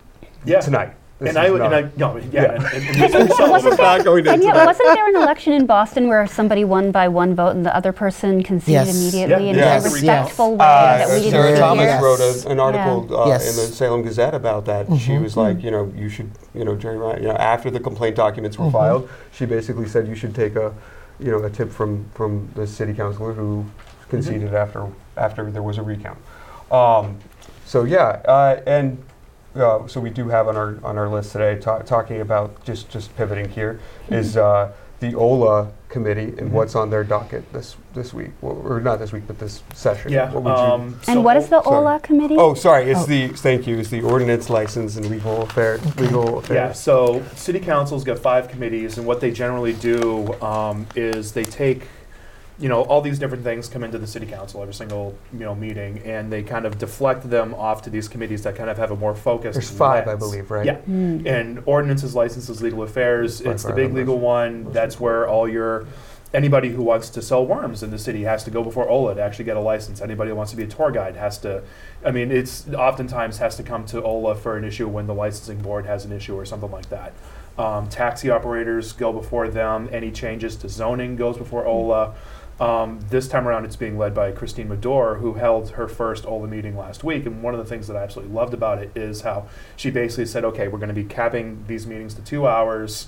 yeah. 0.45 0.61
tonight. 0.61 0.93
This 1.21 1.29
And 1.29 1.37
I, 1.37 1.45
is 1.45 1.51
and 1.51 1.59
not- 1.59 1.73
I, 1.73 1.81
no, 1.97 2.17
yeah, 2.17 2.23
Yeah. 2.31 2.51
and, 2.53 2.63
and, 2.65 2.73
and 2.73 3.13
And 3.13 3.51
wasn't 3.51 3.77
there, 3.77 3.85
not 3.97 4.03
going 4.03 4.23
to 4.23 4.31
and 4.31 4.41
yet, 4.41 4.55
wasn't 4.65 4.87
there 4.95 5.07
an 5.07 5.15
election 5.17 5.53
in 5.53 5.67
Boston 5.67 6.07
where 6.07 6.25
somebody 6.25 6.63
won 6.63 6.89
by 6.91 7.07
one 7.09 7.35
vote 7.35 7.49
and 7.55 7.63
the 7.63 7.75
other 7.75 7.91
person 7.91 8.41
conceded 8.41 8.87
Yes. 8.87 8.99
immediately 8.99 9.45
Yeah, 9.45 9.51
in 9.51 9.55
yes. 9.57 9.85
a 9.85 9.89
respectful 9.93 10.55
way 10.55 10.65
Uh, 10.65 10.97
that 10.97 11.09
we 11.09 11.15
didn't 11.25 11.31
Sarah 11.31 11.57
Thomas 11.59 11.91
here? 11.91 12.01
wrote 12.01 12.19
a, 12.19 12.49
an 12.49 12.59
article 12.59 13.15
uh, 13.15 13.27
Yes. 13.27 13.47
in 13.51 13.55
the 13.69 13.71
Salem 13.71 14.01
Gazette 14.01 14.33
about 14.33 14.65
that. 14.65 14.87
She 14.97 15.11
Mhm. 15.11 15.21
was 15.21 15.37
like, 15.37 15.61
you 15.61 15.69
know, 15.69 15.93
you 15.95 16.09
should, 16.09 16.31
you 16.55 16.65
know, 16.65 16.73
Jerry 16.75 16.97
Ryan, 16.97 17.21
you 17.21 17.27
know, 17.29 17.35
after 17.35 17.69
the 17.69 17.79
complaint 17.79 18.15
documents 18.15 18.57
were 18.57 18.65
Mhm. 18.65 18.71
filed, 18.71 19.09
she 19.31 19.45
basically 19.45 19.87
said 19.87 20.07
you 20.07 20.15
should 20.15 20.33
take 20.33 20.55
a, 20.55 20.73
you 21.19 21.29
know, 21.29 21.43
a 21.43 21.51
tip 21.51 21.71
from 21.71 22.05
from 22.15 22.49
the 22.55 22.65
city 22.65 22.95
councilor 22.95 23.33
who 23.33 23.63
conceded 24.09 24.55
after 24.55 24.87
after 25.17 25.51
there 25.51 25.61
was 25.61 25.77
a 25.77 25.83
recount. 25.83 26.17
Um, 26.71 27.17
so 27.63 27.83
yeah, 27.83 28.21
uh, 28.25 28.57
and 28.65 28.97
uh, 29.55 29.87
so 29.87 29.99
we 29.99 30.09
do 30.09 30.29
have 30.29 30.47
on 30.47 30.55
our 30.55 30.77
on 30.83 30.97
our 30.97 31.09
list 31.09 31.31
today 31.33 31.59
ta- 31.59 31.79
talking 31.79 32.21
about 32.21 32.63
just 32.63 32.89
just 32.89 33.15
pivoting 33.17 33.49
here 33.49 33.79
is 34.09 34.37
uh, 34.37 34.71
the 34.99 35.15
OLA 35.15 35.71
committee 35.89 36.33
and 36.37 36.49
Mhm. 36.49 36.51
what's 36.51 36.75
on 36.75 36.89
their 36.89 37.03
docket 37.03 37.51
this 37.51 37.75
this 37.93 38.13
week, 38.13 38.29
Well, 38.39 38.61
or 38.63 38.79
not 38.79 38.99
this 38.99 39.11
week, 39.11 39.23
but 39.27 39.37
this 39.39 39.63
session. 39.73 40.11
Yeah. 40.13 40.31
What 40.31 40.43
would 40.43 40.49
you- 40.51 40.55
um, 40.55 40.99
so 41.01 41.11
And 41.11 41.25
what 41.25 41.35
is 41.35 41.49
the 41.49 41.61
sorry. 41.63 41.75
OLA 41.77 41.99
committee? 41.99 42.35
oh, 42.37 42.53
sorry. 42.53 42.89
It's 42.89 43.01
Oh. 43.01 43.05
the 43.07 43.27
thank 43.29 43.67
you. 43.67 43.77
Is 43.79 43.89
the 43.89 44.01
ordinance 44.03 44.49
license 44.49 44.95
and 44.95 45.09
legal 45.09 45.41
affair 45.41 45.79
legal 45.97 46.37
affairs. 46.37 46.55
Yeah, 46.55 46.71
so 46.71 47.21
city 47.35 47.59
council's 47.59 48.03
got 48.05 48.19
five 48.19 48.47
committees, 48.47 48.97
and 48.97 49.05
what 49.05 49.19
they 49.19 49.31
generally 49.31 49.73
do 49.73 50.33
um, 50.41 50.85
is 50.95 51.33
they 51.33 51.43
take, 51.43 51.87
you 52.59 52.69
know, 52.69 52.83
all 52.83 53.01
these 53.01 53.17
different 53.17 53.43
things 53.43 53.67
come 53.67 53.83
into 53.83 53.97
the 53.97 54.05
city 54.05 54.25
council 54.27 54.61
every 54.61 54.73
single, 54.73 55.17
you 55.33 55.39
know, 55.39 55.55
meeting, 55.55 55.99
and 55.99 56.31
they 56.31 56.43
kind 56.43 56.65
of 56.65 56.77
deflect 56.77 57.29
them 57.29 57.53
off 57.55 57.81
to 57.83 57.89
these 57.89 58.07
committees 58.07 58.43
that 58.43 58.55
kind 58.55 58.69
of 58.69 58.77
have 58.77 58.91
a 58.91 58.95
more 58.95 59.15
focused. 59.15 59.55
There's 59.55 59.69
five, 59.71 60.07
I 60.07 60.15
believe, 60.15 60.51
right? 60.51 60.65
Yeah. 60.65 60.77
Hmm. 60.77 61.25
And 61.25 61.63
ordinances, 61.65 62.13
licenses, 62.13 62.61
legal 62.61 62.83
affairs, 62.83 63.41
By 63.41 63.51
it's 63.51 63.63
the 63.63 63.73
big 63.73 63.85
numbers. 63.87 63.99
legal 63.99 64.19
one. 64.19 64.71
That's 64.71 64.99
where 64.99 65.27
all 65.27 65.49
your, 65.49 65.87
anybody 66.33 66.69
who 66.69 66.83
wants 66.83 67.09
to 67.11 67.21
sell 67.21 67.45
worms 67.45 67.81
in 67.83 67.89
the 67.89 67.97
city 67.97 68.23
has 68.23 68.43
to 68.43 68.51
go 68.51 68.63
before 68.63 68.87
OLA 68.87 69.15
to 69.15 69.21
actually 69.21 69.45
get 69.45 69.57
a 69.57 69.61
license. 69.61 69.99
Anybody 70.01 70.29
who 70.29 70.35
wants 70.35 70.51
to 70.51 70.57
be 70.57 70.63
a 70.63 70.67
tour 70.67 70.91
guide 70.91 71.15
has 71.15 71.37
to, 71.39 71.63
I 72.05 72.11
mean, 72.11 72.31
it's 72.31 72.67
oftentimes 72.69 73.39
has 73.39 73.55
to 73.57 73.63
come 73.63 73.85
to 73.87 74.03
OLA 74.03 74.35
for 74.35 74.55
an 74.57 74.63
issue 74.65 74.87
when 74.87 75.07
the 75.07 75.15
licensing 75.15 75.61
board 75.61 75.85
has 75.85 76.05
an 76.05 76.11
issue 76.11 76.35
or 76.35 76.45
something 76.45 76.71
like 76.71 76.89
that. 76.89 77.13
Um, 77.57 77.89
taxi 77.89 78.29
operators 78.29 78.93
go 78.93 79.11
before 79.11 79.49
them. 79.49 79.89
Any 79.91 80.11
changes 80.11 80.55
to 80.57 80.69
zoning 80.69 81.15
goes 81.15 81.37
before 81.37 81.65
OLA. 81.65 82.13
Um, 82.59 82.99
this 83.09 83.27
time 83.27 83.47
around, 83.47 83.65
it's 83.65 83.75
being 83.75 83.97
led 83.97 84.13
by 84.13 84.31
Christine 84.31 84.69
Madore, 84.69 85.19
who 85.19 85.33
held 85.33 85.71
her 85.71 85.87
first 85.87 86.25
OLA 86.25 86.47
meeting 86.47 86.77
last 86.77 87.03
week. 87.03 87.25
And 87.25 87.41
one 87.41 87.55
of 87.55 87.59
the 87.59 87.65
things 87.65 87.87
that 87.87 87.97
I 87.97 88.03
absolutely 88.03 88.33
loved 88.33 88.53
about 88.53 88.77
it 88.77 88.91
is 88.95 89.21
how 89.21 89.47
she 89.75 89.89
basically 89.89 90.27
said, 90.27 90.45
okay, 90.45 90.67
we're 90.67 90.77
going 90.77 90.89
to 90.89 90.93
be 90.95 91.03
capping 91.03 91.65
these 91.67 91.87
meetings 91.87 92.13
to 92.15 92.21
two 92.21 92.47
hours. 92.47 93.07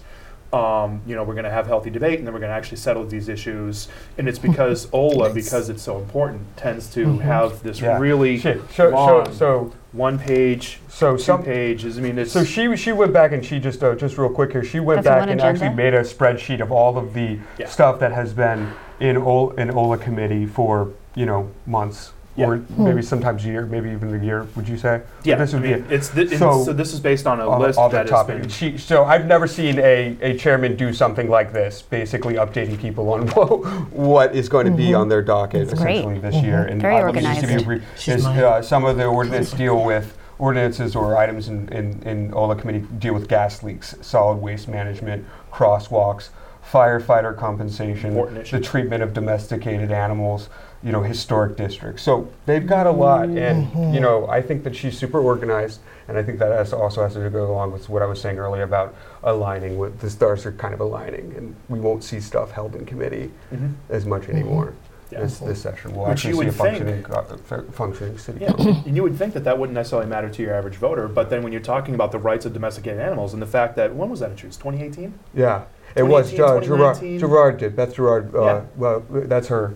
Um, 0.53 1.01
you 1.07 1.15
know, 1.15 1.23
we're 1.23 1.33
going 1.33 1.45
to 1.45 1.49
have 1.49 1.65
healthy 1.65 1.89
debate, 1.89 2.19
and 2.19 2.27
then 2.27 2.33
we're 2.33 2.39
going 2.39 2.51
to 2.51 2.55
actually 2.55 2.77
settle 2.77 3.03
these 3.05 3.27
issues. 3.27 3.87
And 4.19 4.29
it's 4.29 4.37
because 4.37 4.87
OLA, 4.93 5.29
Nice. 5.33 5.33
because 5.45 5.69
it's 5.69 5.81
so 5.81 5.97
important, 5.97 6.41
tends 6.55 6.87
to 6.93 7.05
Mhm. 7.07 7.21
have 7.21 7.63
this 7.63 7.81
Yeah. 7.81 7.97
really 7.97 8.37
Shit. 8.37 8.61
So, 8.71 8.89
so, 8.89 8.89
long, 8.89 9.33
so, 9.33 9.71
one 9.93 10.19
page, 10.19 10.79
so 10.89 11.13
two 11.17 11.23
some. 11.23 11.43
pages. 11.43 11.97
I 11.97 12.01
mean, 12.01 12.19
it's 12.19 12.31
So 12.31 12.43
she 12.43 12.75
she 12.75 12.91
went 12.91 13.13
back 13.13 13.31
and 13.31 13.43
she 13.43 13.59
just 13.59 13.83
uh, 13.83 13.95
just 13.95 14.17
real 14.17 14.29
quick 14.29 14.51
here. 14.51 14.63
She 14.63 14.79
went 14.79 15.03
back 15.03 15.23
and 15.23 15.31
agenda? 15.39 15.45
actually 15.65 15.75
made 15.75 15.93
a 15.95 16.01
spreadsheet 16.01 16.61
of 16.61 16.71
all 16.71 16.97
of 16.97 17.13
the 17.15 17.39
Yeah. 17.57 17.67
stuff 17.67 17.99
that 17.99 18.11
has 18.11 18.33
been 18.33 18.69
in 18.99 19.17
Ol- 19.17 19.51
in 19.57 19.71
Ola 19.71 19.97
committee 19.97 20.45
for 20.45 20.89
you 21.15 21.25
know 21.25 21.49
months 21.65 22.11
Yeah. 22.35 22.47
or 22.47 22.57
maybe 22.77 23.03
sometimes 23.03 23.45
a 23.45 23.47
year, 23.47 23.65
maybe 23.67 23.91
even 23.91 24.19
a 24.19 24.23
year. 24.25 24.47
Would 24.55 24.67
you 24.67 24.75
say? 24.77 25.01
yeah. 25.23 25.35
This 25.35 25.53
I 25.53 25.57
would 25.59 25.69
mean, 25.69 25.81
be 25.83 25.93
it's 25.95 26.09
th- 26.09 26.29
so- 26.39 26.63
so, 26.63 26.73
this 26.73 26.91
is 26.91 26.99
based 26.99 27.27
on 27.27 27.39
a 27.39 27.47
on 27.47 27.61
list 27.61 27.77
all 27.77 27.89
the 27.89 27.97
that 27.97 28.01
has 28.03 28.09
topic. 28.09 28.41
been 28.41 28.49
She, 28.49 28.77
so 28.79 29.03
I've 29.05 29.25
never 29.27 29.45
seen 29.45 29.77
a, 29.77 30.17
a 30.21 30.35
chairman 30.37 30.75
do 30.75 30.93
something 30.93 31.29
like 31.29 31.53
this, 31.53 31.83
basically 31.83 32.33
updating 32.35 32.79
people 32.79 33.07
on 33.13 33.27
what 33.91 34.35
is 34.35 34.49
going 34.49 34.65
to 34.65 34.71
be 34.71 34.95
on 34.95 35.09
their 35.09 35.21
docket 35.21 35.67
That's 35.67 35.79
great. 35.79 35.97
essentially 35.99 36.19
this 36.19 36.35
year. 36.43 36.63
And 36.65 36.81
Very 36.81 36.95
uh, 36.95 37.11
just 37.11 37.41
give 37.41 37.51
you 37.51 37.57
a 37.57 37.59
organized. 37.61 37.65
brief- 37.67 37.83
She's 37.99 38.15
is, 38.15 38.23
mine. 38.23 38.39
uh, 38.39 38.61
some 38.63 38.83
of 38.85 38.97
the 38.97 39.05
ordinance 39.05 39.51
deal 39.51 39.83
with 39.85 40.17
ordinances 40.39 40.95
or 40.95 41.15
items 41.15 41.47
in, 41.49 41.69
in, 41.69 42.01
in 42.03 42.33
OLA 42.33 42.55
committee 42.55 42.83
deal 42.97 43.13
with 43.13 43.27
gas 43.27 43.61
leaks, 43.61 43.95
solid 44.01 44.37
waste 44.37 44.67
management, 44.67 45.23
crosswalks, 45.51 46.29
firefighter 46.69 47.37
compensation, 47.37 48.15
the 48.49 48.59
treatment 48.59 49.03
of 49.03 49.13
domesticated 49.13 49.91
animals, 49.91 50.49
you 50.83 50.91
know, 50.91 51.01
historic 51.01 51.55
districts. 51.55 52.03
So 52.03 52.27
they've 52.45 52.65
got 52.67 52.87
a 52.87 52.91
lot, 52.91 53.29
and 53.29 53.93
you 53.93 54.01
know, 54.01 54.27
I 54.27 54.41
think 54.41 54.63
that 54.65 54.75
she's 54.75 54.97
super 54.97 55.19
organized, 55.19 55.79
and 56.07 56.17
I 56.17 56.23
think 56.23 56.39
that 56.39 56.51
has 56.51 56.73
also 56.73 57.03
has 57.03 57.13
to 57.13 57.29
go 57.29 57.49
along 57.49 57.71
with 57.71 57.87
what 57.89 58.01
I 58.01 58.05
was 58.05 58.19
saying 58.19 58.37
earlier 58.37 58.63
about 58.63 58.93
aligning 59.23 59.77
with 59.77 59.99
the 59.99 60.09
stars 60.09 60.45
are 60.45 60.51
kind 60.51 60.73
of 60.73 60.81
aligning, 60.81 61.33
and 61.37 61.55
we 61.69 61.79
won't 61.79 62.03
see 62.03 62.19
stuff 62.19 62.51
held 62.51 62.75
in 62.75 62.85
committee 62.85 63.31
Mhm. 63.53 63.73
as 63.89 64.05
much 64.05 64.27
anymore. 64.27 64.73
Yeah. 65.09 65.21
This, 65.21 65.37
this 65.37 65.61
session, 65.61 65.93
we'll 65.95 66.07
Which 66.07 66.25
actually 66.25 66.29
you 66.31 66.51
see 66.51 66.59
a 66.59 66.63
would 66.63 66.73
think- 66.81 67.03
functioning, 67.03 67.37
co- 67.67 67.71
functioning 67.71 68.17
city 68.17 68.39
Yeah, 68.41 68.53
and 68.57 68.95
you 68.95 69.03
would 69.03 69.15
think 69.15 69.33
that 69.35 69.43
that 69.43 69.59
wouldn't 69.59 69.75
necessarily 69.75 70.07
matter 70.09 70.27
to 70.27 70.41
your 70.41 70.55
average 70.55 70.75
voter, 70.75 71.07
but 71.07 71.29
then 71.29 71.43
when 71.43 71.51
you're 71.53 71.61
talking 71.61 71.93
about 71.93 72.11
the 72.11 72.17
rights 72.17 72.45
of 72.47 72.53
domesticated 72.53 72.99
animals 72.99 73.31
and 73.31 73.41
the 73.41 73.45
fact 73.45 73.75
that 73.75 73.95
when 73.95 74.09
was 74.09 74.21
that 74.21 74.31
introduced? 74.31 74.59
2018. 74.59 75.13
Yeah, 75.35 75.61
it 75.95 76.03
was 76.03 76.31
2018, 76.31 77.19
Gerard, 77.19 77.19
Gerard 77.19 77.57
did, 77.59 77.75
Beth 77.75 77.93
Gerard, 77.95 78.33
uh, 78.35 78.43
Yeah. 78.43 78.61
well, 78.75 79.03
that's 79.07 79.47
her, 79.49 79.75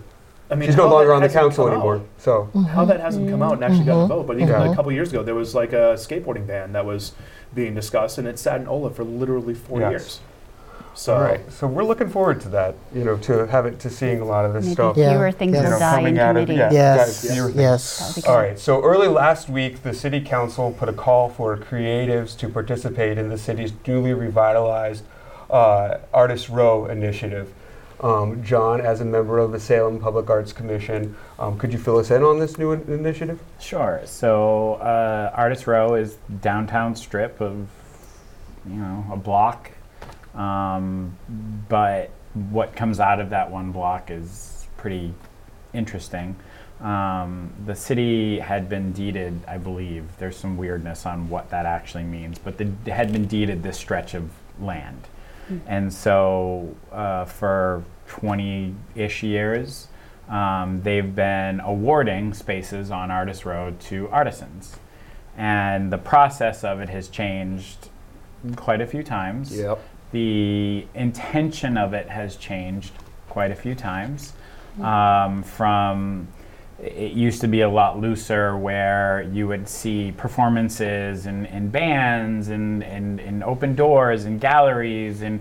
I 0.50 0.54
mean, 0.54 0.68
she's 0.68 0.76
no 0.76 0.88
longer 0.88 1.12
on 1.12 1.20
the 1.20 1.28
council 1.28 1.64
come 1.66 1.74
anymore, 1.74 1.96
out- 1.96 2.06
so. 2.18 2.48
How 2.72 2.84
that 2.86 3.00
hasn't 3.00 3.28
come 3.30 3.42
out 3.42 3.52
and 3.54 3.64
actually 3.64 3.84
gotten 3.84 4.02
a 4.02 4.04
Mhm. 4.06 4.08
vote, 4.08 4.26
but 4.26 4.36
even 4.36 4.48
Yeah. 4.48 4.72
a 4.72 4.74
couple 4.74 4.90
years 4.92 5.10
ago, 5.10 5.22
there 5.22 5.34
was 5.34 5.54
like 5.54 5.72
a 5.74 5.94
skateboarding 5.96 6.46
ban 6.46 6.72
that 6.72 6.86
was 6.86 7.12
being 7.54 7.74
discussed, 7.74 8.16
and 8.18 8.26
it 8.26 8.38
sat 8.38 8.60
in 8.60 8.66
OLA 8.66 8.90
for 8.90 9.04
literally 9.04 9.52
four 9.54 9.80
Yes. 9.80 9.90
years. 9.90 10.20
So, 10.94 11.14
All 11.14 11.20
right, 11.22 11.40
so 11.52 11.68
we're 11.68 11.84
looking 11.84 12.08
forward 12.08 12.40
to 12.40 12.48
that, 12.48 12.74
you 12.92 13.04
know, 13.04 13.16
to 13.18 13.46
have 13.46 13.66
it, 13.66 13.78
to 13.80 13.90
seeing 13.90 14.20
a 14.20 14.24
lot 14.24 14.44
of 14.44 14.52
this 14.52 14.64
Maybe 14.64 14.74
stuff. 14.74 14.96
Yeah. 14.96 15.12
fewer 15.12 15.30
things 15.30 15.52
Yes. 15.52 15.62
you 15.62 15.64
will 15.66 15.72
know, 15.74 15.78
die 15.78 15.90
in 15.92 15.96
coming 16.04 16.18
out 16.18 16.30
of- 16.30 16.34
committee. 16.46 16.54
yeah. 16.54 16.70
Yes, 16.72 17.24
Yeah, 17.24 17.34
fewer 17.34 17.50
yes. 17.50 17.98
That'll 17.98 18.22
be 18.22 18.26
All 18.28 18.34
good. 18.42 18.48
right, 18.48 18.58
so 18.58 18.82
early 18.82 19.06
last 19.06 19.48
week, 19.48 19.82
the 19.84 19.92
city 19.94 20.20
council 20.20 20.74
put 20.76 20.88
a 20.88 20.92
call 20.92 21.28
for 21.28 21.56
creatives 21.56 22.36
to 22.38 22.48
participate 22.48 23.16
in 23.16 23.28
the 23.28 23.38
city's 23.38 23.72
newly 23.86 24.12
revitalized 24.14 25.04
uh, 25.50 25.98
Artist 26.12 26.48
Row 26.48 26.86
initiative. 26.86 27.48
Um, 28.00 28.44
John, 28.44 28.80
as 28.80 29.00
a 29.00 29.04
member 29.04 29.38
of 29.38 29.50
the 29.50 29.58
Salem 29.58 29.98
Public 29.98 30.30
Arts 30.30 30.52
Commission, 30.52 31.16
um, 31.38 31.58
could 31.58 31.72
you 31.72 31.78
fill 31.78 31.98
us 31.98 32.10
in 32.10 32.22
on 32.22 32.38
this 32.38 32.56
new 32.56 32.72
in- 32.72 32.82
initiative? 32.92 33.40
Sure. 33.58 34.00
So, 34.04 34.74
uh, 34.74 35.32
Artist 35.34 35.66
Row 35.66 35.94
is 35.94 36.16
downtown 36.40 36.94
strip 36.94 37.40
of, 37.40 37.68
you 38.68 38.76
know, 38.76 39.04
a 39.12 39.16
block. 39.16 39.72
Um, 40.34 41.16
but 41.68 42.10
what 42.50 42.76
comes 42.76 43.00
out 43.00 43.18
of 43.18 43.30
that 43.30 43.50
one 43.50 43.72
block 43.72 44.10
is 44.10 44.66
pretty 44.76 45.12
interesting. 45.72 46.36
Um, 46.80 47.52
the 47.66 47.74
city 47.74 48.38
had 48.38 48.68
been 48.68 48.92
deeded, 48.92 49.40
I 49.48 49.58
believe. 49.58 50.04
There's 50.18 50.36
some 50.36 50.56
weirdness 50.56 51.04
on 51.06 51.28
what 51.28 51.50
that 51.50 51.66
actually 51.66 52.04
means, 52.04 52.38
but 52.38 52.58
the, 52.58 52.70
they 52.84 52.92
had 52.92 53.12
been 53.12 53.26
deeded 53.26 53.64
this 53.64 53.76
stretch 53.76 54.14
of 54.14 54.30
land. 54.60 55.08
And 55.66 55.92
so, 55.92 56.74
uh, 56.92 57.24
for 57.24 57.84
20 58.08 58.74
ish 58.94 59.22
years, 59.22 59.88
um, 60.28 60.82
they've 60.82 61.14
been 61.14 61.60
awarding 61.60 62.34
spaces 62.34 62.90
on 62.90 63.10
Artist 63.10 63.44
Row 63.44 63.74
to 63.88 64.08
artisans. 64.10 64.76
And 65.36 65.92
the 65.92 65.98
process 65.98 66.64
of 66.64 66.80
it 66.80 66.88
has 66.88 67.08
changed 67.08 67.88
quite 68.56 68.80
a 68.80 68.86
few 68.86 69.02
times. 69.02 69.56
The 70.12 70.86
intention 70.94 71.76
of 71.76 71.94
it 71.94 72.08
has 72.08 72.36
changed 72.36 72.92
quite 73.28 73.50
a 73.50 73.54
few 73.54 73.74
times. 73.74 74.32
Um, 74.80 75.42
from 75.42 76.28
it 76.82 77.12
used 77.12 77.40
to 77.40 77.48
be 77.48 77.62
a 77.62 77.68
lot 77.68 78.00
looser 78.00 78.56
where 78.56 79.28
you 79.32 79.48
would 79.48 79.68
see 79.68 80.12
performances 80.12 81.26
and, 81.26 81.46
and 81.48 81.72
bands 81.72 82.48
and, 82.48 82.84
and, 82.84 83.18
and 83.20 83.42
open 83.42 83.74
doors 83.74 84.24
and 84.24 84.40
galleries 84.40 85.22
and 85.22 85.40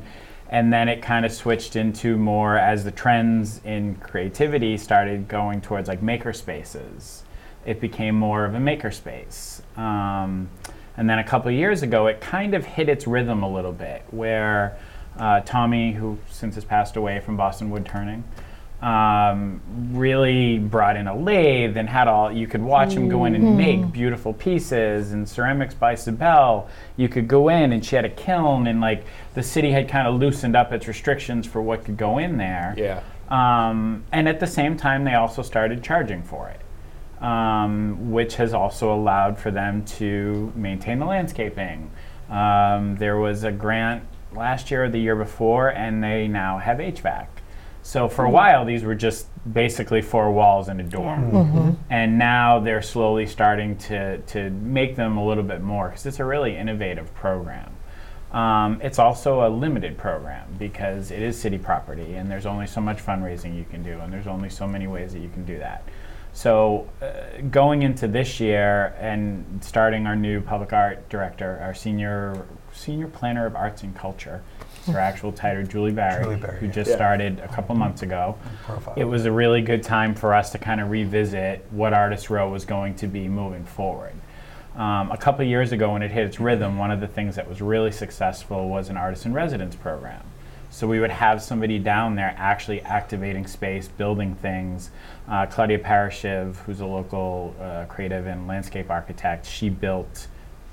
and 0.49 0.71
then 0.71 0.87
it 0.87 1.01
kind 1.01 1.25
of 1.25 1.31
switched 1.33 1.75
into 1.75 2.15
more 2.15 2.57
as 2.57 2.85
the 2.85 2.91
trends 2.91 3.59
in 3.65 3.95
creativity 3.95 4.77
started 4.77 5.27
going 5.27 5.61
towards 5.61 5.87
like 5.87 6.01
maker 6.01 6.33
spaces 6.33 7.23
it 7.65 7.79
became 7.81 8.15
more 8.15 8.45
of 8.45 8.55
a 8.55 8.59
maker 8.59 8.89
space 8.89 9.61
um, 9.75 10.49
and 10.95 11.07
then 11.07 11.19
a 11.19 11.23
couple 11.23 11.51
years 11.51 11.83
ago 11.83 12.07
it 12.07 12.19
kind 12.19 12.55
of 12.55 12.65
hit 12.65 12.89
its 12.89 13.05
rhythm 13.05 13.43
a 13.43 13.53
little 13.53 13.73
bit 13.73 14.03
where 14.09 14.77
uh, 15.17 15.41
tommy 15.41 15.91
who 15.91 16.17
since 16.29 16.55
has 16.55 16.65
passed 16.65 16.95
away 16.95 17.19
from 17.19 17.37
boston 17.37 17.69
wood 17.69 17.85
turning 17.85 18.23
um, 18.81 19.59
really 19.91 20.59
brought 20.59 20.97
in 20.97 21.07
a 21.07 21.15
lathe 21.15 21.77
and 21.77 21.89
had 21.89 22.07
all 22.07 22.31
you 22.31 22.45
could 22.45 22.61
watch 22.61 22.93
him 22.93 23.09
go 23.09 23.25
in 23.25 23.33
and 23.33 23.57
make 23.57 23.91
beautiful 23.91 24.33
pieces 24.33 25.13
and 25.13 25.27
ceramics 25.27 25.73
by 25.73 25.95
Sibel. 25.95 26.67
You 26.95 27.09
could 27.09 27.27
go 27.27 27.49
in 27.49 27.73
and 27.73 27.83
she 27.83 27.95
had 27.95 28.05
a 28.05 28.09
kiln 28.09 28.67
and 28.67 28.79
like 28.79 29.05
the 29.33 29.41
city 29.41 29.71
had 29.71 29.89
kind 29.89 30.07
of 30.07 30.15
loosened 30.19 30.55
up 30.55 30.71
its 30.73 30.87
restrictions 30.87 31.47
for 31.47 31.61
what 31.61 31.85
could 31.85 31.97
go 31.97 32.19
in 32.19 32.37
there. 32.37 32.75
Yeah. 32.77 33.01
Um, 33.29 34.05
and 34.11 34.29
at 34.29 34.39
the 34.39 34.47
same 34.47 34.77
time, 34.77 35.03
they 35.03 35.15
also 35.15 35.41
started 35.41 35.83
charging 35.83 36.23
for 36.23 36.49
it, 36.49 37.23
um, 37.23 38.11
which 38.11 38.35
has 38.35 38.53
also 38.53 38.93
allowed 38.93 39.37
for 39.37 39.51
them 39.51 39.83
to 39.85 40.53
maintain 40.55 40.99
the 40.99 41.05
landscaping. 41.05 41.91
Um, 42.29 42.95
there 42.97 43.17
was 43.17 43.43
a 43.43 43.51
grant 43.51 44.03
last 44.33 44.71
year 44.71 44.85
or 44.85 44.89
the 44.89 44.99
year 44.99 45.15
before, 45.15 45.69
and 45.69 46.03
they 46.03 46.27
now 46.27 46.57
have 46.57 46.77
HVAC. 46.77 47.27
So 47.87 48.09
for 48.09 48.25
a 48.25 48.29
while, 48.29 48.65
these 48.65 48.83
were 48.83 48.95
just 48.95 49.27
basically 49.53 50.01
four 50.01 50.29
walls 50.33 50.67
and 50.67 50.81
a 50.81 50.83
door. 50.83 51.17
Yeah. 51.31 51.71
And 51.89 52.19
now 52.19 52.59
they're 52.59 52.81
slowly 52.81 53.25
starting 53.25 53.77
to, 53.77 54.17
to 54.17 54.49
make 54.49 54.97
them 54.97 55.15
a 55.15 55.25
little 55.25 55.45
bit 55.45 55.61
more 55.61 55.87
because 55.87 56.05
it's 56.05 56.19
a 56.19 56.25
really 56.25 56.57
innovative 56.57 57.15
program. 57.15 57.73
Um, 58.33 58.81
it's 58.81 58.99
also 58.99 59.47
a 59.47 59.49
limited 59.49 59.97
program 59.97 60.53
because 60.59 61.11
it 61.11 61.21
is 61.21 61.39
city 61.39 61.57
property 61.57 62.15
and 62.15 62.29
there's 62.29 62.45
only 62.45 62.67
so 62.67 62.81
much 62.81 62.97
fundraising 62.97 63.55
you 63.55 63.63
can 63.63 63.83
do 63.83 63.97
and 64.01 64.11
there's 64.11 64.27
only 64.27 64.49
so 64.49 64.67
many 64.67 64.87
ways 64.87 65.13
that 65.13 65.19
you 65.19 65.29
can 65.29 65.45
do 65.45 65.57
that. 65.59 65.87
So, 66.33 66.89
uh, 67.01 67.41
going 67.49 67.83
into 67.83 68.05
this 68.09 68.41
year 68.41 68.95
and 68.99 69.63
starting 69.63 70.05
our 70.07 70.15
new 70.17 70.41
public 70.41 70.73
art 70.73 71.07
director, 71.07 71.57
our 71.61 71.73
senior 71.73 72.45
senior 72.73 73.07
planner 73.07 73.45
of 73.45 73.55
arts 73.55 73.81
and 73.81 73.95
culture, 73.95 74.43
is 74.66 74.66
her 74.87 74.99
actual 74.99 75.31
title, 75.31 75.63
Julie 75.63 75.91
Barry, 75.91 76.23
Julie 76.23 76.35
Barry, 76.37 76.59
who 76.59 76.67
just 76.67 76.89
Yeah. 76.89 76.95
started 76.95 77.39
a 77.39 77.47
couple 77.47 77.75
months 77.75 78.01
ago. 78.01 78.35
Profile. 78.65 78.93
It 78.97 79.05
was 79.05 79.25
a 79.25 79.31
really 79.31 79.61
good 79.61 79.83
time 79.83 80.15
for 80.15 80.33
us 80.33 80.51
to 80.51 80.57
kind 80.57 80.81
of 80.81 80.89
revisit 80.89 81.65
what 81.71 81.93
Artist 81.93 82.29
Row 82.29 82.49
was 82.49 82.65
going 82.65 82.95
to 82.95 83.07
be 83.07 83.27
moving 83.27 83.63
forward. 83.63 84.13
Um, 84.75 85.11
a 85.11 85.17
couple 85.17 85.43
years 85.45 85.71
ago, 85.71 85.91
when 85.93 86.03
it 86.03 86.11
hit 86.11 86.25
its 86.25 86.39
rhythm, 86.39 86.77
one 86.77 86.91
of 86.91 86.99
the 86.99 87.07
things 87.07 87.35
that 87.35 87.47
was 87.49 87.61
really 87.61 87.91
successful 87.91 88.69
was 88.69 88.89
an 88.89 88.97
artist 88.97 89.25
in 89.25 89.33
residence 89.33 89.75
program. 89.75 90.21
So 90.69 90.85
we 90.85 90.99
would 90.99 91.09
have 91.09 91.41
somebody 91.41 91.79
down 91.79 92.15
there 92.15 92.35
actually 92.37 92.81
activating 92.81 93.47
space, 93.47 93.87
building 93.87 94.35
things. 94.35 94.91
Uh, 95.27 95.45
Claudia 95.47 95.79
Paraschiv, 95.79 96.57
who's 96.57 96.81
a 96.81 96.85
local 96.85 97.55
uh, 97.59 97.85
creative 97.85 98.27
and 98.27 98.47
landscape 98.47 98.91
architect, 98.91 99.45
she 99.47 99.69
built 99.69 100.27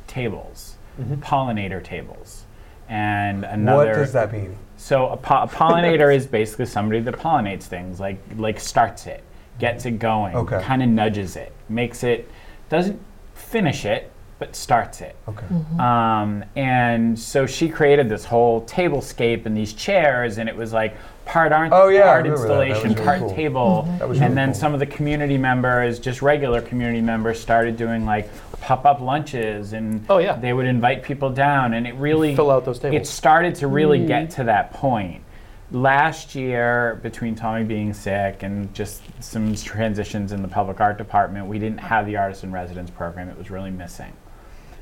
tables, 0.07 0.77
pollinator 1.21 1.83
tables, 1.83 2.44
and 2.89 3.45
another. 3.45 3.87
what 3.91 3.95
does 3.95 4.13
that 4.13 4.33
mean? 4.33 4.57
So 4.77 5.09
a, 5.09 5.17
po- 5.17 5.43
a 5.43 5.49
pollinator 5.49 6.15
is 6.15 6.27
basically 6.27 6.67
somebody 6.67 7.01
that 7.01 7.15
pollinates 7.17 7.65
things, 7.65 8.01
like 8.01 8.19
like 8.37 8.61
starts 8.61 9.07
it, 9.07 9.23
gets 9.59 9.87
it 9.87 9.99
going, 9.99 10.35
Okay. 10.37 10.61
kind 10.63 10.83
of 10.83 10.89
nudges 10.89 11.37
it, 11.37 11.53
makes 11.69 12.03
it, 12.05 12.29
doesn't 12.69 13.01
finish 13.35 13.85
it, 13.85 14.11
but 14.39 14.55
starts 14.57 15.01
it. 15.01 15.17
Okay. 15.29 15.47
Um, 15.79 16.45
and 16.57 17.19
so 17.19 17.47
she 17.47 17.69
created 17.69 18.09
this 18.09 18.25
whole 18.25 18.63
tablescape 18.63 19.47
and 19.47 19.57
these 19.57 19.73
chairs, 19.73 20.39
and 20.39 20.49
it 20.49 20.57
was 20.57 20.73
like 20.73 20.97
part 21.25 21.53
art, 21.53 21.71
Oh, 21.73 21.89
yeah, 21.89 22.03
art 22.09 22.25
remember 22.25 22.49
that. 22.49 22.49
That 22.49 22.59
was 22.59 22.69
installation, 22.69 22.93
really 22.93 23.05
part 23.05 23.19
cool. 23.21 23.35
table. 23.35 23.83
That 23.99 24.09
was 24.09 24.19
and 24.19 24.27
really 24.27 24.35
then 24.35 24.49
cool. 24.53 24.61
some 24.61 24.75
of 24.75 24.81
the 24.81 24.87
community 24.87 25.39
members, 25.39 25.99
just 25.99 26.23
regular 26.23 26.61
community 26.61 27.01
members, 27.01 27.41
started 27.41 27.77
doing 27.77 28.05
like 28.05 28.31
pop-up 28.61 29.01
lunches, 29.01 29.73
and 29.73 30.05
Oh, 30.09 30.19
yeah. 30.19 30.37
they 30.37 30.53
would 30.53 30.67
invite 30.67 31.03
people 31.03 31.31
down, 31.31 31.75
and 31.75 31.87
it 31.87 31.95
really 31.97 32.35
Fill 32.35 32.51
out 32.51 32.65
those 32.65 32.79
tables. 32.79 33.01
It 33.01 33.07
started 33.07 33.55
to 33.57 33.67
really 33.67 33.99
mm-hmm. 33.99 34.09
get 34.09 34.31
to 34.31 34.45
that 34.45 34.73
point. 34.73 35.23
Last 35.71 36.35
year, 36.35 37.01
between 37.03 37.35
Tommy 37.35 37.65
being 37.65 37.93
sick 37.95 38.43
and 38.43 38.73
just 38.75 39.03
some 39.21 39.55
transitions 39.55 40.33
in 40.33 40.41
the 40.43 40.49
public 40.49 40.81
art 40.81 40.99
department, 40.99 41.47
we 41.47 41.59
didn't 41.59 41.79
have 41.81 42.07
the 42.07 42.17
artist 42.17 42.45
in 42.45 42.53
residence 42.53 42.91
program. 42.91 43.29
It 43.29 43.37
was 43.37 43.51
really 43.51 43.71
missing. 43.71 44.13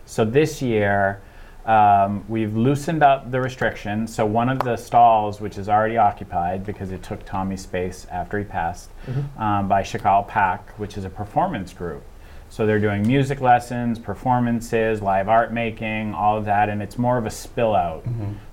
So 0.05 0.25
this 0.25 0.61
year, 0.61 1.23
um, 1.67 2.25
we've 2.29 2.57
loosened 2.57 3.03
up 3.03 3.31
the 3.31 3.41
restrictions. 3.41 4.15
So 4.15 4.27
one 4.27 4.49
of 4.49 4.59
the 4.61 4.77
stalls, 4.77 5.41
which 5.41 5.59
is 5.59 5.69
already 5.69 5.97
occupied 5.97 6.67
because 6.67 6.91
it 6.91 7.03
took 7.03 7.25
Tommy's 7.25 7.63
space 7.63 8.07
after 8.11 8.39
he 8.39 8.45
passed, 8.45 8.91
um, 9.39 9.69
by 9.69 9.83
Shakal 9.83 10.27
Pak, 10.27 10.71
which 10.79 10.97
is 10.97 11.05
a 11.05 11.11
performance 11.11 11.73
group. 11.73 12.03
So 12.49 12.67
they're 12.67 12.81
doing 12.81 13.07
music 13.07 13.41
lessons, 13.41 13.99
performances, 13.99 15.01
live 15.01 15.27
art 15.29 15.55
making, 15.55 16.13
all 16.13 16.37
of 16.37 16.45
that, 16.45 16.69
and 16.69 16.83
it's 16.83 16.99
more 16.99 17.17
of 17.17 17.25
a 17.25 17.31
spill 17.31 17.75
out 17.75 18.05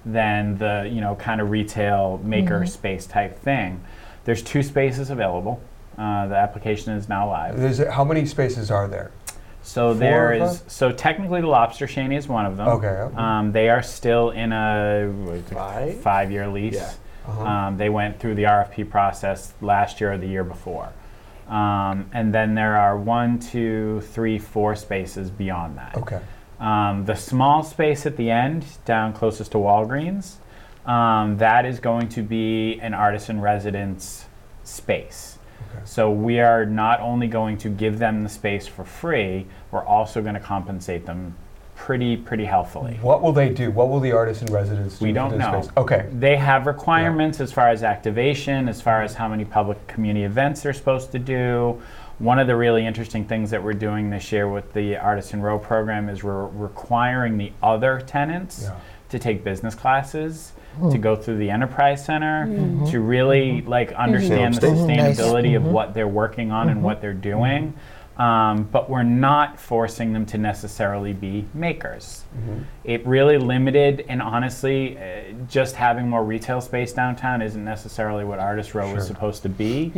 than 0.05 0.57
the 0.57 0.89
you 0.89 1.01
know 1.01 1.15
kind 1.15 1.41
of 1.41 1.49
retail 1.49 2.21
maker 2.23 2.65
space 2.65 3.05
type 3.05 3.37
thing. 3.39 3.83
There's 4.23 4.41
two 4.41 4.63
spaces 4.63 5.09
available. 5.09 5.61
Uh, 5.97 6.27
the 6.27 6.35
application 6.35 6.93
is 6.93 7.09
now 7.09 7.27
live. 7.27 7.59
There's 7.59 7.79
how 7.79 8.05
many 8.05 8.25
spaces 8.25 8.71
are 8.71 8.87
there? 8.87 9.11
So 9.61 9.91
Four 9.91 9.99
there 9.99 10.33
of 10.33 10.51
is. 10.51 10.63
So 10.67 10.91
technically, 10.91 11.41
the 11.41 11.47
Lobster 11.47 11.87
Shanty 11.87 12.15
is 12.15 12.27
one 12.27 12.45
of 12.45 12.57
them. 12.57 12.67
Okay, 12.67 12.87
okay. 12.87 13.15
Um, 13.15 13.51
they 13.51 13.69
are 13.69 13.83
still 13.83 14.31
in 14.31 14.51
a 14.51 15.13
Five? 15.51 16.01
five-year 16.01 16.47
lease. 16.47 16.75
Yeah. 16.75 16.93
Uh-huh. 17.27 17.43
Um, 17.43 17.77
they 17.77 17.89
went 17.89 18.19
through 18.19 18.35
the 18.35 18.43
RFP 18.43 18.89
process 18.89 19.53
last 19.61 20.01
year 20.01 20.13
or 20.13 20.17
the 20.17 20.27
year 20.27 20.43
before. 20.43 20.91
Um, 21.47 22.09
and 22.13 22.33
then 22.33 22.55
there 22.55 22.77
are 22.77 22.97
one, 22.97 23.39
two, 23.39 24.01
three, 24.01 24.39
four 24.39 24.75
spaces 24.75 25.29
beyond 25.29 25.77
that. 25.77 25.95
Okay. 25.97 26.21
Um, 26.59 27.05
the 27.05 27.15
small 27.15 27.63
space 27.63 28.05
at 28.05 28.17
the 28.17 28.29
end, 28.29 28.65
down 28.85 29.13
closest 29.13 29.51
to 29.53 29.57
Walgreens, 29.57 30.35
um, 30.85 31.37
that 31.37 31.65
is 31.65 31.79
going 31.79 32.09
to 32.09 32.21
be 32.23 32.79
an 32.81 32.93
artisan 32.93 33.41
residence 33.41 34.25
space. 34.63 35.28
So 35.85 36.11
we 36.11 36.39
are 36.39 36.65
not 36.65 36.99
only 37.01 37.27
going 37.27 37.57
to 37.59 37.69
give 37.69 37.99
them 37.99 38.23
the 38.23 38.29
space 38.29 38.67
for 38.67 38.83
free, 38.85 39.45
we're 39.71 39.83
also 39.85 40.21
going 40.21 40.33
to 40.35 40.39
compensate 40.39 41.05
them 41.05 41.35
pretty, 41.75 42.17
pretty 42.17 42.45
healthily. 42.45 42.99
What 43.01 43.21
will 43.21 43.31
they 43.31 43.49
do? 43.49 43.71
What 43.71 43.89
will 43.89 44.01
the 44.01 44.11
artists 44.11 44.43
in 44.43 44.51
residence 44.53 44.99
do? 44.99 45.05
We 45.05 45.13
don't 45.13 45.37
know. 45.37 45.61
Space? 45.61 45.71
Okay. 45.77 46.09
They 46.11 46.35
have 46.35 46.67
requirements 46.67 47.39
as 47.39 47.53
far 47.53 47.69
as 47.69 47.83
activation, 47.83 48.67
as 48.67 48.81
far 48.81 49.01
as 49.01 49.13
how 49.13 49.27
many 49.29 49.45
public 49.45 49.87
community 49.87 50.25
events 50.25 50.61
they're 50.61 50.73
supposed 50.73 51.11
to 51.13 51.19
do. 51.19 51.81
One 52.19 52.37
of 52.37 52.47
the 52.47 52.55
really 52.57 52.85
interesting 52.85 53.23
things 53.23 53.49
that 53.51 53.63
we're 53.63 53.73
doing 53.73 54.09
this 54.09 54.29
year 54.33 54.49
with 54.49 54.73
the 54.73 54.97
Artist 54.97 55.33
in 55.33 55.41
Row 55.41 55.57
program 55.57 56.09
is 56.09 56.21
we're 56.21 56.47
requiring 56.47 57.37
the 57.37 57.53
other 57.63 58.01
tenants 58.01 58.63
Yeah. 58.63 58.75
to 59.07 59.17
take 59.17 59.45
business 59.45 59.73
classes, 59.73 60.51
to 60.77 60.89
hmm. 60.89 61.01
go 61.01 61.15
through 61.15 61.37
the 61.37 61.49
enterprise 61.49 62.05
center, 62.05 62.45
mm-hmm. 62.45 62.85
to 62.85 62.99
really 62.99 63.59
mm-hmm. 63.59 63.69
like 63.69 63.91
understand 63.93 64.55
mm-hmm. 64.55 64.65
the 64.65 64.93
Mhm. 64.93 64.97
Nice. 64.97 65.17
sustainability 65.19 65.55
of 65.55 65.65
what 65.65 65.93
they're 65.93 66.07
working 66.07 66.51
on 66.51 66.69
and 66.69 66.83
what 66.83 67.01
they're 67.01 67.13
doing. 67.13 67.73
Um, 68.17 68.63
but 68.69 68.89
we're 68.89 69.03
not 69.03 69.57
forcing 69.57 70.11
them 70.11 70.25
to 70.25 70.37
necessarily 70.37 71.13
be 71.13 71.45
makers. 71.53 72.25
It 72.83 73.07
really 73.07 73.37
limited, 73.37 74.05
and 74.09 74.21
honestly, 74.21 74.97
uh, 74.97 75.01
just 75.47 75.77
having 75.77 76.09
more 76.09 76.25
retail 76.25 76.59
space 76.59 76.91
downtown 76.91 77.41
isn't 77.41 77.63
necessarily 77.63 78.25
what 78.25 78.39
Artist 78.39 78.75
Row 78.75 78.87
Sure. 78.87 78.95
was 78.95 79.07
supposed 79.07 79.41
to 79.43 79.49
be. 79.49 79.93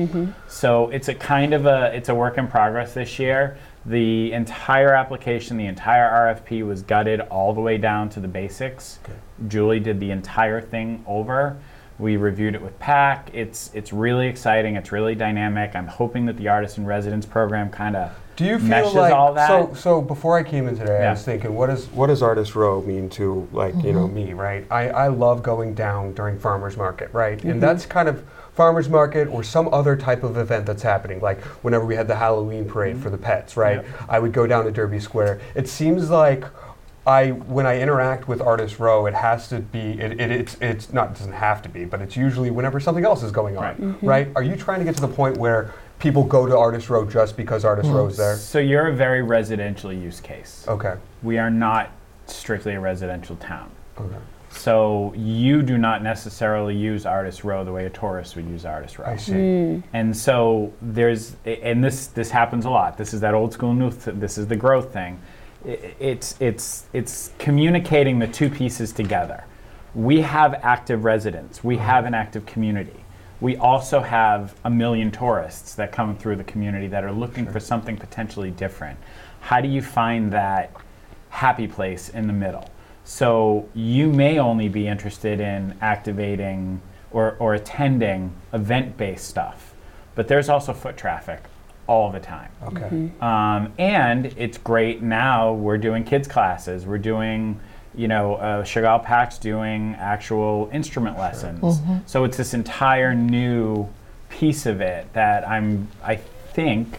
So 0.48 0.90
it's 0.90 1.08
a 1.08 1.16
kind 1.16 1.56
of 1.56 1.66
a 1.66 1.92
it's 1.96 2.10
a 2.10 2.16
work 2.16 2.38
in 2.38 2.48
progress 2.48 2.94
this 2.94 3.18
year. 3.18 3.58
The 3.86 4.32
entire 4.34 4.94
application, 4.94 5.58
the 5.58 5.66
entire 5.66 6.36
RFP 6.36 6.66
was 6.66 6.84
gutted 6.84 7.22
all 7.22 7.54
the 7.54 7.62
way 7.62 7.78
down 7.78 8.10
to 8.10 8.20
the 8.20 8.28
basics. 8.28 9.00
Julie 9.48 9.80
did 9.80 10.00
the 10.00 10.12
entire 10.12 10.62
thing 10.62 11.04
over. 11.08 11.58
We 11.98 12.18
reviewed 12.18 12.56
it 12.56 12.62
with 12.62 12.78
PAC. 12.80 13.30
It's 13.34 13.72
it's 13.74 13.92
really 13.94 14.28
exciting. 14.28 14.76
It's 14.76 14.92
really 14.92 15.16
dynamic. 15.16 15.76
I'm 15.76 15.88
hoping 15.88 16.26
that 16.28 16.38
the 16.38 16.48
artist 16.48 16.78
in 16.78 16.86
residence 16.86 17.26
program 17.26 17.70
kind 17.70 17.96
of 17.96 18.12
Do 18.36 18.46
you 18.46 18.60
feel 18.60 18.68
meshes 18.68 18.94
like 18.96 19.14
all 19.14 19.34
that. 19.34 19.48
so? 19.48 19.74
So 19.74 20.02
before 20.02 20.38
I 20.38 20.44
came 20.44 20.68
in 20.68 20.78
today, 20.78 21.06
I 21.06 21.12
was 21.12 21.24
thinking, 21.24 21.54
what 21.54 21.68
does 21.68 21.88
what 21.90 22.08
does 22.08 22.24
artist 22.24 22.56
row 22.56 22.82
mean 22.82 23.10
to 23.12 23.48
like 23.52 23.76
you 23.84 23.94
know 23.94 24.06
mm-hmm. 24.06 24.16
me, 24.16 24.34
right? 24.34 24.66
I, 24.72 24.90
I 24.90 25.08
love 25.10 25.44
going 25.44 25.74
down 25.74 26.14
during 26.14 26.40
farmers 26.40 26.78
market, 26.78 27.12
right? 27.14 27.42
And 27.44 27.54
mm-hmm. 27.54 27.60
that's 27.60 27.86
kind 27.86 28.10
of 28.10 28.24
farmers 28.62 28.90
market 28.90 29.28
or 29.30 29.44
some 29.44 29.68
other 29.74 29.96
type 29.96 30.22
of 30.22 30.38
event 30.38 30.68
that's 30.68 30.84
happening. 30.84 31.20
Like 31.20 31.42
whenever 31.64 31.84
we 31.84 31.96
had 31.96 32.08
the 32.08 32.16
Halloween 32.16 32.64
parade 32.64 32.96
for 33.02 33.10
the 33.10 33.18
mm-hmm. 33.18 33.26
pets, 33.26 33.58
right? 33.58 33.84
I 34.08 34.20
would 34.20 34.34
go 34.34 34.46
down 34.46 34.66
to 34.66 34.72
Derby 34.72 35.00
Square. 35.00 35.42
It 35.56 35.68
seems 35.68 36.10
like. 36.10 36.44
I 37.04 37.32
when 37.32 37.66
I 37.66 37.80
interact 37.80 38.28
with 38.28 38.42
Artist 38.42 38.78
Row, 38.78 39.08
it 39.08 39.16
has 39.16 39.48
to 39.48 39.60
be 39.60 40.00
it, 40.00 40.22
it, 40.22 40.32
it's 40.32 40.56
it's 40.62 40.94
not 40.94 41.10
it 41.10 41.18
doesn't 41.18 41.34
have 41.34 41.64
to 41.64 41.70
be, 41.70 41.84
but 41.84 42.00
it's 42.00 42.16
usually 42.16 42.52
whenever 42.52 42.80
something 42.80 43.04
else 43.04 43.24
is 43.24 43.32
going 43.32 43.58
on, 43.58 43.98
right? 44.04 44.28
Mm-hmm. 44.28 44.38
Are 44.38 44.44
you 44.44 44.56
trying 44.56 44.78
to 44.78 44.86
get 44.86 44.94
to 44.98 45.02
the 45.02 45.14
point 45.22 45.38
where 45.38 45.74
people 45.98 46.24
go 46.24 46.46
to 46.46 46.56
Artist 46.56 46.92
Row 46.92 47.04
just 47.04 47.36
because 47.36 47.66
Artist 47.66 47.90
mm. 47.90 47.96
Row 47.96 48.06
is 48.06 48.18
there? 48.18 48.36
So 48.36 48.60
you're 48.60 48.90
a 48.90 48.96
very 48.96 49.24
residential 49.24 49.92
use 49.92 50.20
case. 50.22 50.64
Okay. 50.68 50.96
We 51.24 51.40
are 51.40 51.50
not 51.50 51.90
strictly 52.28 52.76
a 52.76 52.80
residential 52.80 53.36
town. 53.38 53.72
Okay. 54.00 54.22
So 54.52 55.14
you 55.16 55.62
do 55.62 55.78
not 55.78 56.04
necessarily 56.04 56.76
use 56.76 57.06
Artist 57.06 57.44
Row 57.44 57.64
the 57.64 57.72
way 57.72 57.86
a 57.86 57.90
tourist 57.90 58.36
would 58.36 58.48
use 58.48 58.66
Artist 58.66 59.00
Row. 59.00 59.06
I 59.08 59.16
see. 59.16 59.34
Hmm. 59.34 59.80
And 59.94 60.16
so 60.16 60.74
there's, 60.82 61.36
and 61.46 61.84
this 61.84 62.08
this 62.08 62.30
happens 62.30 62.66
a 62.66 62.70
lot. 62.70 62.98
This 62.98 63.14
is 63.14 63.22
that 63.22 63.34
old 63.34 63.54
school 63.54 63.74
new. 63.74 63.92
Th- 63.92 64.16
this 64.18 64.38
is 64.38 64.48
the 64.48 64.56
growth 64.56 64.94
thing. 64.94 65.20
I- 65.66 65.94
It's 66.00 66.36
it's 66.40 66.86
it's 66.94 67.32
communicating 67.40 68.20
the 68.20 68.28
two 68.28 68.50
pieces 68.50 68.92
together. 68.92 69.46
We 69.96 70.22
have 70.22 70.54
active 70.64 71.04
residents. 71.06 71.64
We 71.64 71.76
uh-huh. 71.76 71.86
have 71.86 72.06
an 72.06 72.14
active 72.14 72.46
community. 72.46 72.98
We 73.40 73.58
also 73.58 74.02
have 74.02 74.54
a 74.66 74.70
million 74.70 75.12
tourists 75.12 75.74
that 75.76 75.92
come 75.92 76.16
through 76.16 76.36
the 76.36 76.44
community 76.44 76.88
that 76.88 77.04
are 77.04 77.12
looking 77.12 77.48
for 77.48 77.60
something 77.60 77.98
potentially 77.98 78.52
different. 78.52 79.00
How 79.40 79.60
do 79.62 79.68
you 79.68 79.82
find 79.82 80.32
that 80.34 80.72
happy 81.30 81.68
place 81.68 82.10
in 82.10 82.28
the 82.28 82.34
middle? 82.34 82.70
So 83.12 83.68
you 83.74 84.10
may 84.10 84.40
only 84.40 84.70
be 84.70 84.88
interested 84.88 85.42
in 85.42 85.78
activating 85.82 86.82
or, 87.12 87.36
or 87.40 87.56
attending 87.56 88.32
event 88.54 88.96
based 88.96 89.28
stuff, 89.28 89.74
but 90.16 90.30
there's 90.30 90.48
also 90.48 90.72
foot 90.72 90.96
traffic 90.96 91.44
all 91.88 92.10
the 92.10 92.22
time. 92.22 92.50
Okay. 92.64 93.12
Um, 93.20 93.74
and 93.78 94.28
it's 94.38 94.58
great 94.58 95.02
now 95.02 95.52
we're 95.52 95.78
doing 95.78 96.06
kids 96.06 96.26
classes. 96.26 96.86
We're 96.86 97.00
doing, 97.00 97.60
you 97.96 98.08
know, 98.08 98.36
uh, 98.36 98.64
Chagall 98.64 99.04
Pack's 99.04 99.38
doing 99.38 99.94
actual 100.00 100.70
instrument 100.72 101.20
lessons. 101.20 101.82
So 102.06 102.24
it's 102.24 102.38
this 102.38 102.54
entire 102.54 103.14
new 103.14 103.90
piece 104.30 104.66
of 104.66 104.80
it 104.80 105.12
that 105.12 105.46
I'm, 105.46 105.90
I 106.02 106.16
think, 106.16 106.98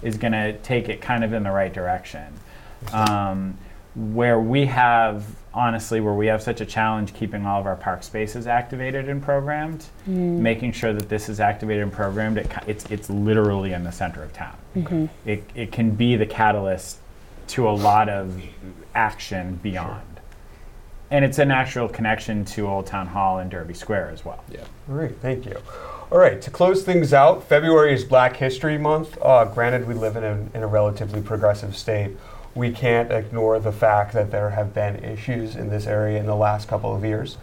is 0.00 0.16
going 0.16 0.32
to 0.32 0.56
take 0.60 0.88
it 0.88 1.02
kind 1.02 1.22
of 1.22 1.34
in 1.34 1.42
the 1.42 1.50
right 1.50 1.72
direction. 1.72 2.32
Um, 2.94 3.58
where 3.94 4.40
we 4.40 4.64
have 4.64 5.26
honestly 5.52 6.00
where 6.00 6.14
we 6.14 6.26
have 6.28 6.40
such 6.42 6.60
a 6.60 6.66
challenge 6.66 7.12
keeping 7.12 7.44
all 7.44 7.60
of 7.60 7.66
our 7.66 7.74
park 7.76 8.02
spaces 8.02 8.46
activated 8.46 9.08
and 9.08 9.20
programmed 9.22 9.84
making 10.06 10.70
sure 10.72 10.92
that 10.92 11.08
this 11.08 11.28
is 11.28 11.40
activated 11.40 11.82
and 11.82 11.92
programmed 11.92 12.38
it, 12.38 12.48
it's 12.68 12.84
it's 12.86 13.10
literally 13.10 13.72
in 13.72 13.82
the 13.82 13.90
center 13.90 14.22
of 14.22 14.32
town 14.32 14.56
it, 15.26 15.42
it 15.54 15.72
can 15.72 15.90
be 15.90 16.14
the 16.16 16.26
catalyst 16.26 16.98
to 17.48 17.68
a 17.68 17.72
lot 17.72 18.08
of 18.08 18.40
action 18.94 19.58
beyond 19.62 20.02
and 21.10 21.24
it's 21.24 21.38
a 21.40 21.44
natural 21.44 21.88
connection 21.88 22.44
to 22.44 22.68
old 22.68 22.86
town 22.86 23.08
hall 23.08 23.40
and 23.40 23.50
derby 23.50 23.74
square 23.74 24.08
as 24.10 24.24
well 24.24 24.44
Yeah. 24.50 24.60
All 24.88 24.94
right, 24.96 25.14
thank 25.20 25.46
you. 25.46 25.56
All 26.12 26.18
right, 26.18 26.40
to 26.42 26.50
close 26.50 26.82
things 26.82 27.12
out, 27.12 27.44
February 27.44 27.94
is 27.94 28.04
Black 28.04 28.34
History 28.36 28.76
Month. 28.76 29.16
Uh, 29.22 29.44
granted, 29.44 29.86
we 29.86 29.94
live 29.94 30.16
in 30.16 30.24
a, 30.24 30.44
in 30.54 30.64
a 30.64 30.66
relatively 30.66 31.22
progressive 31.22 31.76
state. 31.76 32.16
We 32.54 32.70
can't 32.72 33.12
ignore 33.12 33.58
the 33.60 33.72
fact 33.72 34.12
that 34.14 34.30
there 34.30 34.50
have 34.50 34.74
been 34.74 34.96
issues 35.04 35.54
in 35.54 35.70
this 35.70 35.86
area 35.86 36.18
in 36.18 36.26
the 36.26 36.34
last 36.34 36.68
couple 36.68 36.94
of 36.94 37.04
years. 37.04 37.36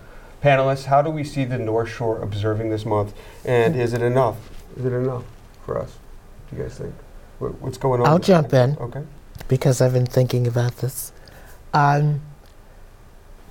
Panelists, 0.43 0.85
how 0.85 1.01
do 1.01 1.09
we 1.09 1.23
see 1.23 1.45
the 1.45 1.57
North 1.57 1.89
Shore 1.89 2.21
observing 2.21 2.69
this 2.69 2.85
month? 2.85 3.13
And 3.45 3.75
is 3.75 3.93
it 3.93 4.01
enough? 4.01 4.37
Is 4.77 4.85
it 4.85 4.93
enough 4.93 5.23
for 5.65 5.79
us? 5.79 5.97
Do 6.49 6.57
you 6.57 6.63
guys 6.63 6.77
think? 6.77 6.93
What, 7.39 7.59
what's 7.61 7.77
going 7.77 8.01
on? 8.01 8.07
I'll 8.07 8.19
jump 8.19 8.53
in. 8.53 8.77
Okay. 8.79 9.03
because 9.47 9.81
I've 9.81 9.93
been 9.93 10.05
thinking 10.05 10.45
about 10.47 10.77
this. 10.77 11.11
Um, 11.73 12.21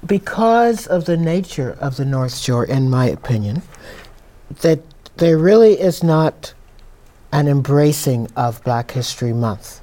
because 0.05 0.87
of 0.87 1.07
the 1.07 1.17
nature 1.17 1.77
of 1.81 1.97
the 1.97 2.05
North 2.05 2.37
Shore, 2.37 2.65
in 2.65 2.91
my 2.91 3.07
opinion, 3.07 3.63
that 4.61 4.81
there 5.17 5.39
really 5.39 5.81
is 5.81 6.03
not 6.03 6.55
an 7.33 7.49
embracing 7.49 8.29
of 8.37 8.63
Black 8.63 8.93
History 8.93 9.33
Month. 9.33 9.81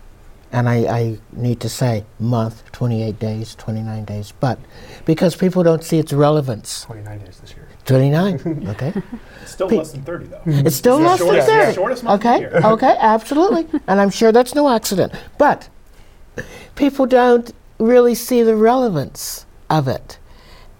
And 0.54 0.70
I, 0.70 0.76
I 0.86 1.18
need 1.34 1.60
to 1.62 1.68
say 1.70 2.06
month, 2.20 2.72
28 2.74 3.20
days, 3.20 3.56
29 3.56 4.06
days, 4.06 4.34
but 4.40 4.60
because 5.04 5.36
people 5.36 5.64
don't 5.64 5.84
see 5.84 5.98
its 5.98 6.14
relevance. 6.14 6.86
29 6.86 7.20
days 7.20 7.40
this 7.40 7.56
year. 7.56 7.68
29, 7.86 8.66
okay? 8.70 8.94
It's 9.42 9.52
still 9.52 9.68
Pe- 9.68 9.78
less 9.78 9.92
than 9.94 10.04
30, 10.04 10.26
though. 10.28 10.42
It's 10.46 10.76
still 10.76 11.00
the 11.00 11.06
less 11.06 11.20
than 11.20 11.28
shortest, 11.28 11.48
30. 11.50 11.74
shortest 11.74 12.04
month 12.04 12.14
of 12.20 12.24
the 12.24 12.30
Okay, 12.30 12.40
year. 12.42 12.62
okay, 12.64 12.96
absolutely. 13.00 13.68
and 13.88 14.00
I'm 14.00 14.12
sure 14.12 14.32
that's 14.32 14.54
no 14.54 14.70
accident. 14.70 15.12
But 15.40 15.70
people 16.76 17.08
don't 17.08 17.52
really 17.80 18.14
see 18.16 18.44
the 18.44 18.56
relevance 18.56 19.48
of 19.72 19.88
it. 19.88 20.20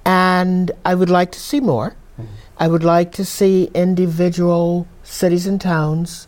And 0.06 0.72
I 0.86 0.94
would 0.94 1.10
like 1.10 1.32
to 1.32 1.40
see 1.40 1.60
more. 1.60 1.96
Mm-hmm. 2.22 2.26
I 2.60 2.68
would 2.68 2.84
like 2.84 3.12
to 3.14 3.26
see 3.26 3.72
individual 3.74 4.88
cities 5.02 5.48
and 5.48 5.60
towns 5.60 6.28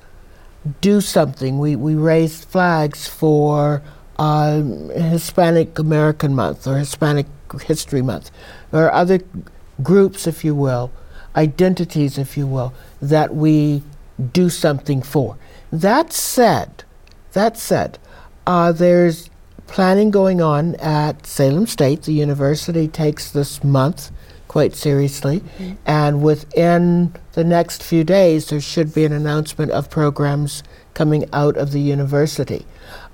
do 0.82 1.02
something. 1.02 1.60
We, 1.60 1.76
we 1.76 1.96
raised 1.96 2.46
flags 2.46 3.08
for 3.08 3.82
um, 4.18 4.90
Hispanic 4.90 5.78
American 5.78 6.34
Month 6.34 6.68
or 6.68 6.78
Hispanic 6.78 7.28
History 7.64 8.02
Month 8.02 8.32
or 8.72 8.92
other 8.92 9.20
groups, 9.84 10.28
if 10.28 10.44
you 10.44 10.56
will, 10.56 10.92
identities, 11.36 12.18
if 12.18 12.38
you 12.38 12.48
will, 12.48 12.74
that 13.02 13.36
we 13.36 13.84
do 14.32 14.50
something 14.50 15.02
for. 15.02 15.38
That 15.72 16.14
said, 16.14 16.84
that 17.34 17.58
said, 17.58 18.00
uh, 18.48 18.72
there's 18.72 19.30
planning 19.68 20.12
going 20.12 20.42
on 20.42 20.76
at 20.76 21.26
Salem 21.26 21.68
State. 21.68 22.04
The 22.04 22.14
university 22.14 22.88
takes 22.88 23.32
this 23.32 23.64
month 23.64 24.12
quite 24.56 24.74
seriously, 24.74 25.44
and 25.86 26.24
within 26.24 27.14
the 27.34 27.44
next 27.44 27.84
few 27.84 28.06
days, 28.06 28.46
there 28.46 28.62
should 28.62 28.94
be 28.94 29.04
an 29.04 29.12
announcement 29.12 29.70
of 29.70 29.90
programs 29.90 30.64
coming 30.94 31.26
out 31.34 31.58
of 31.58 31.74
the 31.74 31.82
university. 31.82 32.66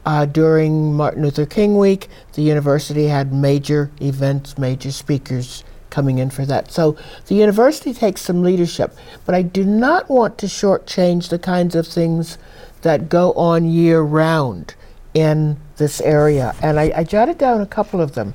Uh, 0.06 0.24
during 0.28 0.94
Martin 0.94 1.24
Luther 1.24 1.48
King 1.48 1.80
week, 1.80 2.08
the 2.34 2.44
university 2.44 3.08
had 3.08 3.34
major 3.34 3.90
events, 4.00 4.60
major 4.60 4.92
speakers 4.92 5.64
coming 5.90 6.20
in 6.20 6.30
for 6.30 6.46
that. 6.46 6.72
So 6.72 6.96
the 7.26 7.34
university 7.34 7.92
takes 7.92 8.22
some 8.22 8.44
leadership, 8.44 8.96
but 9.26 9.34
I 9.34 9.42
do 9.42 9.64
not 9.64 10.12
want 10.12 10.38
to 10.38 10.46
shortchange 10.46 11.30
the 11.30 11.40
kinds 11.40 11.74
of 11.74 11.88
things 11.88 12.38
that 12.84 13.10
go 13.10 13.34
on 13.34 13.66
year 13.66 14.02
round 14.02 14.76
in 15.16 15.58
this 15.82 16.00
area. 16.02 16.56
And 16.62 16.80
I, 16.80 16.94
I 16.96 17.04
jotted 17.04 17.38
down 17.38 17.60
a 17.60 17.66
couple 17.66 18.00
of 18.00 18.14
them. 18.14 18.34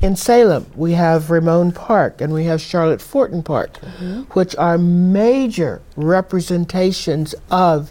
In 0.00 0.16
Salem, 0.16 0.64
we 0.74 0.92
have 0.92 1.24
Remond 1.24 1.74
Park 1.74 2.20
and 2.20 2.32
we 2.32 2.44
have 2.44 2.62
Charlotte 2.62 3.02
Forten 3.02 3.44
Park, 3.44 3.76
which 4.32 4.56
are 4.56 4.78
major 4.78 5.82
representations 5.96 7.34
of 7.50 7.90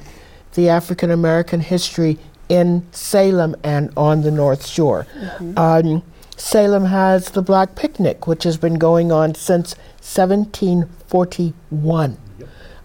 the 0.54 0.70
African 0.70 1.12
American 1.12 1.60
history 1.60 2.18
in 2.50 2.86
Salem 2.92 3.56
and 3.64 3.92
on 3.98 4.22
the 4.22 4.32
North 4.32 4.66
Shore. 4.66 5.06
Um, 5.58 6.04
Salem 6.38 6.86
has 6.86 7.32
the 7.32 7.42
Black 7.42 7.76
Picnic, 7.76 8.28
which 8.28 8.44
has 8.44 8.58
been 8.58 8.76
going 8.76 9.12
on 9.12 9.36
since 9.36 9.76
1741. 10.02 12.18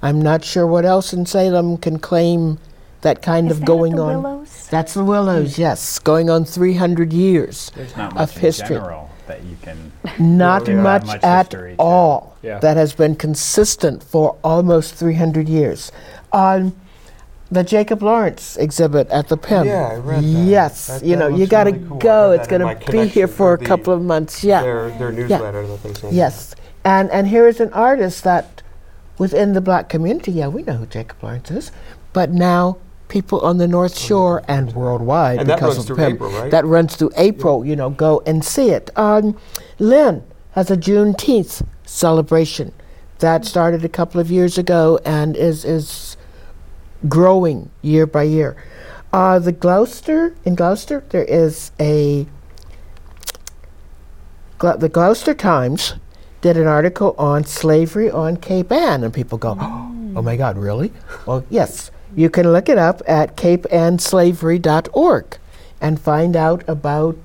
I'm 0.01 0.23
not 0.23 0.45
sure 0.45 0.64
what 0.66 0.85
else 0.85 1.12
in 1.12 1.27
Salem 1.27 1.77
can 1.77 1.99
claim 1.99 2.59
that 3.03 3.22
kind 3.22 3.46
Is 3.49 3.53
of 3.55 3.61
that 3.61 3.66
going 3.66 3.96
the 3.96 4.03
on. 4.03 4.22
Willows? 4.22 4.66
That's 4.70 4.94
the 4.94 5.05
Willows, 5.05 5.57
hmm. 5.57 5.61
yes, 5.62 5.99
going 5.99 6.28
on 6.30 6.44
300 6.44 7.12
years 7.12 7.70
there's 7.74 7.96
not 7.96 8.11
of 8.12 8.14
much 8.18 8.36
in 8.36 8.42
history. 8.42 8.76
general 8.76 9.11
that 9.26 9.44
you 9.44 9.57
can 9.62 9.92
Not 10.18 10.66
Yeah. 10.68 10.74
much, 10.74 11.05
Much 11.07 11.22
at 11.22 11.46
history, 11.53 11.74
all 11.78 12.36
Yeah. 12.42 12.59
that 12.61 12.76
has 12.76 12.92
been 12.94 13.14
consistent 13.14 14.03
for 14.03 14.36
almost 14.42 14.94
300 14.94 15.49
years. 15.49 15.92
On 16.32 16.72
the 17.51 17.62
Jacob 17.64 18.03
Lawrence 18.03 18.57
exhibit 18.59 19.09
at 19.11 19.28
the 19.28 19.36
PEM. 19.36 19.66
Yeah, 19.66 19.90
I 19.92 19.96
read 19.96 20.22
that. 20.22 20.28
Yes, 20.28 20.86
That- 20.88 21.05
you 21.05 21.16
that 21.16 21.30
know, 21.30 21.36
you 21.36 21.46
got 21.46 21.64
to 21.64 21.70
really 21.72 21.86
cool. 21.88 21.99
Go. 21.99 22.32
It's 22.32 22.49
going 22.49 22.61
to 22.62 22.92
be 22.92 23.07
here 23.07 23.26
for 23.28 23.55
a 23.55 23.59
couple 23.59 23.92
of 23.94 24.03
months. 24.03 24.42
Yeah. 24.44 24.61
Their, 24.62 24.90
their 24.99 25.12
newsletter 25.12 25.66
that 25.66 25.82
they 25.82 25.94
sent. 25.94 26.12
Yes, 26.12 26.55
and 26.84 27.11
and 27.11 27.28
here 27.28 27.46
is 27.49 27.59
an 27.61 27.72
artist 27.72 28.22
that, 28.24 28.62
within 29.18 29.53
the 29.55 29.61
black 29.62 29.88
community, 29.88 30.32
yeah, 30.32 30.49
we 30.49 30.62
know 30.62 30.74
who 30.74 30.86
Jacob 30.86 31.22
Lawrence 31.22 31.51
is, 31.51 31.70
but 32.12 32.30
now 32.30 32.76
people 33.09 33.40
on 33.40 33.59
the 33.59 33.68
North 33.68 33.98
Shore 33.98 34.42
and 34.48 34.72
worldwide 34.74 35.40
And 35.40 35.48
that 35.48 35.56
because 35.56 35.76
runs 35.76 35.90
of 35.90 35.96
through 35.96 36.04
April, 36.04 36.30
right? 36.30 36.50
that 36.50 36.64
runs 36.64 36.96
through 36.96 37.11
April. 37.16 37.64
You 37.64 37.76
know, 37.76 37.90
go 37.90 38.22
and 38.26 38.44
see 38.44 38.70
it. 38.70 38.90
Um, 38.96 39.36
Lynn 39.78 40.22
has 40.52 40.70
a 40.70 40.76
Juneteenth 40.76 41.66
celebration 41.84 42.72
that 43.18 43.44
started 43.44 43.84
a 43.84 43.88
couple 43.88 44.20
of 44.20 44.30
years 44.30 44.59
ago 44.59 44.98
and 45.04 45.36
is 45.36 45.64
is 45.64 46.16
growing 47.09 47.70
year 47.82 48.06
by 48.06 48.22
year. 48.24 48.56
Uh, 49.12 49.38
the 49.38 49.52
Gloucester 49.52 50.34
in 50.44 50.54
Gloucester, 50.54 51.04
there 51.11 51.24
is 51.24 51.70
a 51.80 52.26
the 54.59 54.88
Gloucester 54.88 55.34
Times 55.34 55.94
did 56.40 56.56
an 56.56 56.66
article 56.66 57.14
on 57.18 57.44
slavery 57.44 58.11
on 58.11 58.36
Cape 58.36 58.72
Ann, 58.72 59.04
and 59.04 59.14
people 59.14 59.38
go, 59.38 59.56
"Oh 59.61 60.22
my 60.22 60.36
God, 60.36 60.59
really?" 60.59 60.92
Well, 61.26 61.44
yes, 61.48 61.90
you 62.16 62.30
can 62.30 62.52
look 62.52 62.68
it 62.68 62.78
up 62.78 63.02
at 63.06 63.36
capeannslavery.org 63.36 65.38
and 65.80 66.00
find 66.00 66.36
out 66.36 66.68
about 66.68 67.16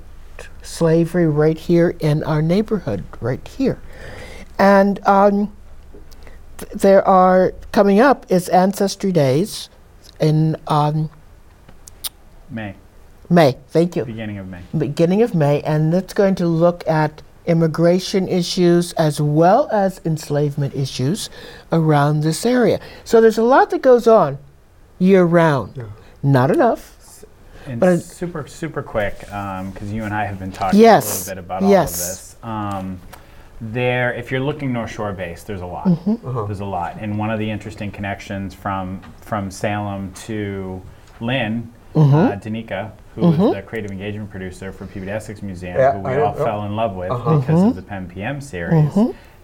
slavery 0.62 1.28
right 1.28 1.58
here 1.58 1.96
in 2.00 2.24
our 2.24 2.42
neighborhood, 2.42 3.04
right 3.20 3.46
here. 3.48 3.82
And 4.58 5.06
um, 5.08 5.56
th- 6.58 6.72
there 6.72 7.06
are 7.08 7.54
coming 7.72 8.00
up 8.00 8.26
is 8.30 8.50
Ancestry 8.50 9.12
Days 9.12 9.70
in 10.20 10.56
um, 10.68 11.10
May, 12.50 12.76
May. 13.30 13.58
Thank 13.70 13.96
you 13.96 14.06
beginning 14.06 14.38
of 14.38 14.48
May. 14.48 14.62
beginning 14.78 15.22
of 15.22 15.34
May, 15.34 15.62
and 15.64 15.94
it's 15.94 16.14
going 16.14 16.36
to 16.36 16.46
look 16.46 16.88
at 16.88 17.22
immigration 17.46 18.28
issues 18.28 18.94
as 18.94 19.20
well 19.20 19.68
as 19.72 20.00
enslavement 20.06 20.74
issues 20.76 21.30
around 21.72 22.22
this 22.22 22.46
area. 22.46 22.80
So 23.04 23.20
there's 23.20 23.38
a 23.38 23.44
lot 23.44 23.70
that 23.72 23.82
goes 23.82 24.08
on 24.08 24.38
year 25.04 25.24
round. 25.26 25.76
Yeah. 25.76 25.84
Not 26.24 26.50
enough. 26.52 26.90
And 27.66 27.80
But 27.80 27.90
it- 27.94 28.00
super, 28.02 28.48
super 28.48 28.82
quick, 28.82 29.20
because 29.20 29.92
you 29.94 30.04
and 30.04 30.14
I 30.14 30.26
have 30.26 30.40
been 30.40 30.52
talking 30.52 30.80
Yes, 30.80 31.06
a 31.28 31.30
little 31.30 31.36
bit 31.36 31.46
about 31.46 31.64
all 31.64 31.74
of 31.74 31.90
this. 31.90 32.36
Um, 32.44 33.00
there, 33.62 34.14
if 34.14 34.32
you're 34.32 34.42
looking 34.42 34.74
North 34.74 34.92
Shore 34.92 35.14
based, 35.14 35.48
there's 35.48 35.62
a 35.62 35.66
lot. 35.66 35.86
Mm-hmm. 35.86 36.28
Uh-huh. 36.28 36.44
There's 36.46 36.60
a 36.60 36.66
lot, 36.66 36.98
and 37.00 37.18
one 37.18 37.30
of 37.32 37.40
the 37.40 37.50
interesting 37.50 37.92
connections 37.92 38.54
from 38.54 39.02
from 39.22 39.50
Salem 39.52 40.12
to 40.28 40.82
Lynn, 41.22 41.72
Mm-hmm. 41.96 42.16
uh, 42.16 42.32
Danica, 42.38 42.92
who 43.16 43.32
is 43.32 43.38
the 43.54 43.62
creative 43.62 43.92
engagement 43.92 44.30
producer 44.32 44.72
for 44.72 44.88
Peabody 44.88 45.12
Essex 45.12 45.42
Museum, 45.44 45.78
Yeah, 45.78 45.94
who 45.94 46.00
we 46.00 46.10
I 46.12 46.22
all 46.22 46.36
yep. 46.36 46.44
fell 46.44 46.66
in 46.66 46.76
love 46.76 46.96
with 46.96 47.12
Uh-huh. 47.12 47.38
because 47.38 47.60
Mm-hmm. 47.60 47.68
of 47.70 47.76
the 47.76 47.82
PEM 47.84 48.08
PM 48.10 48.42
series. 48.42 48.92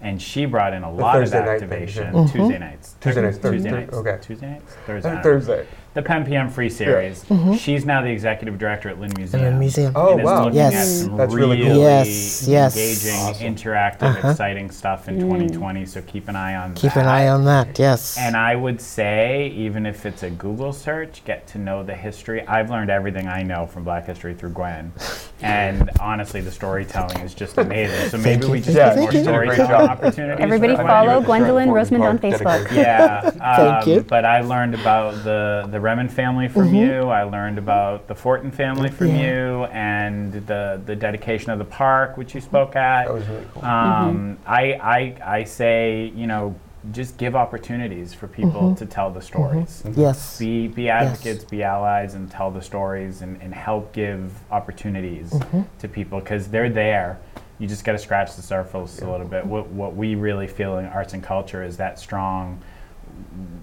And 0.02 0.20
she 0.20 0.46
brought 0.46 0.72
in 0.72 0.82
a 0.82 0.90
lot 0.90 1.16
of 1.16 1.22
Thursday 1.22 1.38
night 1.40 1.46
thing, 1.60 1.70
activation. 1.70 2.04
yeah. 2.04 2.12
Mm-hmm. 2.12 2.38
Tuesday 2.38 2.58
nights. 2.58 2.94
Tuesday 3.00 3.22
nights, 3.22 3.36
Tuesday 3.38 3.50
Thursday- 3.50 3.70
nights. 3.70 3.94
okay. 3.94 4.18
Tuesday 4.22 4.50
nights. 4.50 4.74
Thursday. 4.86 5.08
I 5.08 5.12
don't 5.12 5.16
know 5.16 5.22
Thursday. 5.22 5.66
The 5.92 6.02
PEM 6.02 6.24
PM 6.24 6.48
Free 6.48 6.70
Series. 6.70 7.24
Mm-hmm. 7.24 7.54
She's 7.54 7.84
now 7.84 8.00
the 8.00 8.10
executive 8.10 8.58
director 8.58 8.88
at 8.90 9.00
Lynn 9.00 9.10
Museum. 9.16 9.42
In 9.42 9.54
the 9.54 9.58
museum. 9.58 9.92
Oh, 9.96 10.14
and 10.14 10.22
wow. 10.22 10.44
looking 10.44 10.56
Yes. 10.58 10.74
at 10.74 11.04
some 11.06 11.16
That's 11.16 11.34
really 11.34 11.58
really, 11.62 11.70
cool. 11.72 11.80
Yes, 11.82 12.46
yes. 12.46 12.76
engaging, 12.76 13.20
Awesome. 13.20 13.54
interactive, 13.56 14.30
exciting 14.30 14.66
uh-huh. 14.66 14.72
stuff 14.74 15.08
in 15.08 15.16
mm. 15.16 15.22
2020. 15.22 15.86
So 15.86 16.00
keep 16.02 16.28
an 16.28 16.36
eye 16.36 16.54
on 16.54 16.74
Keep 16.74 16.94
that. 16.94 17.00
an 17.00 17.06
eye 17.08 17.26
on 17.26 17.44
that. 17.46 17.76
Yes. 17.76 18.16
And 18.18 18.36
I 18.36 18.54
would 18.54 18.80
say, 18.80 19.48
even 19.48 19.84
if 19.84 20.06
it's 20.06 20.22
a 20.22 20.30
Google 20.30 20.72
search, 20.72 21.24
get 21.24 21.48
to 21.48 21.58
know 21.58 21.82
the 21.82 21.96
history. 21.96 22.46
I've 22.46 22.70
learned 22.70 22.90
everything 22.90 23.26
I 23.26 23.42
know 23.42 23.66
from 23.66 23.82
Black 23.82 24.06
History 24.06 24.34
through 24.34 24.50
Gwen. 24.50 24.92
And 25.42 25.88
honestly, 26.00 26.42
the 26.42 26.50
storytelling 26.50 27.18
is 27.20 27.32
just 27.32 27.56
amazing. 27.56 28.10
So 28.10 28.18
maybe 28.18 28.46
we 28.46 28.60
just 28.60 28.76
Yeah, 28.76 28.94
need 28.94 29.00
more 29.00 29.12
you 29.12 29.24
did 29.24 29.26
a 29.26 29.32
great 29.38 29.52
storytelling 29.54 29.88
opportunities. 29.88 30.44
Everybody 30.44 30.76
for 30.76 30.82
I 30.82 30.84
know 30.84 30.90
you 30.92 31.08
follow 31.08 31.24
Gwendolyn 31.24 31.68
Stratford 31.70 31.98
Rosemond 31.98 32.08
on 32.10 32.18
Facebook. 32.18 32.44
dedication. 32.64 32.76
yeah. 32.76 33.20
Thank 33.56 33.82
um, 33.84 33.88
you. 33.88 34.00
But 34.02 34.26
I 34.26 34.42
learned 34.42 34.74
about 34.74 35.24
the 35.24 35.66
the 35.70 35.79
Remond 35.80 36.10
family 36.10 36.48
from 36.48 36.68
mm-hmm. 36.68 36.76
you. 36.76 37.08
I 37.08 37.22
learned 37.24 37.58
about 37.58 38.06
the 38.06 38.14
Forten 38.14 38.52
family 38.52 38.90
from 38.90 39.08
Yeah. 39.08 39.22
you, 39.22 39.64
and 39.64 40.32
the 40.46 40.80
the 40.84 40.96
dedication 40.96 41.50
of 41.50 41.58
the 41.58 41.64
park, 41.64 42.16
which 42.16 42.34
you 42.34 42.40
spoke 42.40 42.76
at. 42.76 43.06
That 43.06 43.14
was 43.14 43.26
really 43.28 43.46
cool. 43.52 43.64
Um, 43.64 44.36
mm-hmm. 44.36 44.42
I, 44.46 44.62
I 44.74 45.38
I 45.38 45.44
say 45.44 46.12
you 46.14 46.26
know 46.26 46.54
just 46.92 47.18
give 47.18 47.36
opportunities 47.36 48.14
for 48.14 48.26
people 48.26 48.62
mm-hmm. 48.62 48.74
to 48.74 48.86
tell 48.86 49.10
the 49.10 49.20
stories. 49.20 49.82
Yes. 49.94 50.38
Be 50.38 50.68
be 50.68 50.88
advocates, 50.88 51.44
be 51.44 51.62
allies, 51.62 52.14
and 52.14 52.30
tell 52.30 52.50
the 52.50 52.62
stories, 52.62 53.22
and, 53.22 53.40
and 53.42 53.52
help 53.52 53.92
give 53.92 54.32
opportunities 54.50 55.34
to 55.78 55.88
people 55.88 56.20
because 56.20 56.48
they're 56.48 56.70
there. 56.70 57.20
You 57.58 57.68
just 57.68 57.84
got 57.84 57.92
to 57.92 57.98
scratch 57.98 58.36
the 58.36 58.42
surface 58.42 59.00
a 59.02 59.10
little 59.10 59.26
bit. 59.26 59.44
What 59.44 59.68
what 59.68 59.94
we 59.94 60.14
really 60.14 60.46
feel 60.46 60.78
in 60.78 60.86
arts 60.86 61.12
and 61.12 61.22
culture 61.22 61.62
is 61.62 61.76
that 61.76 61.98
strong. 61.98 62.62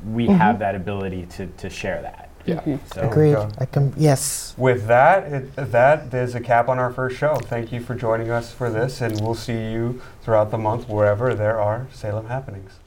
We 0.05 0.25
mm-hmm. 0.25 0.33
have 0.35 0.59
that 0.59 0.75
ability 0.75 1.25
to, 1.37 1.47
to 1.47 1.69
share 1.69 2.01
that. 2.01 2.29
Yeah. 2.45 2.77
So 2.93 3.09
Agreed. 3.09 3.35
I 3.57 3.65
can. 3.65 3.93
Yes. 3.97 4.53
With 4.57 4.87
that, 4.87 5.31
it, 5.31 5.55
that 5.55 6.11
there's 6.11 6.33
a 6.33 6.39
cap 6.39 6.69
on 6.69 6.79
our 6.79 6.93
first 6.93 7.17
show. 7.17 7.35
Thank 7.35 7.73
you 7.73 7.81
for 7.81 7.93
joining 7.93 8.29
us 8.29 8.53
for 8.53 8.69
this, 8.69 9.01
and 9.01 9.19
we'll 9.19 9.35
see 9.35 9.71
you 9.71 10.01
throughout 10.21 10.49
the 10.49 10.57
month 10.57 10.87
wherever 10.87 11.35
there 11.35 11.59
are 11.59 11.87
Salem 11.91 12.27
happenings. 12.27 12.79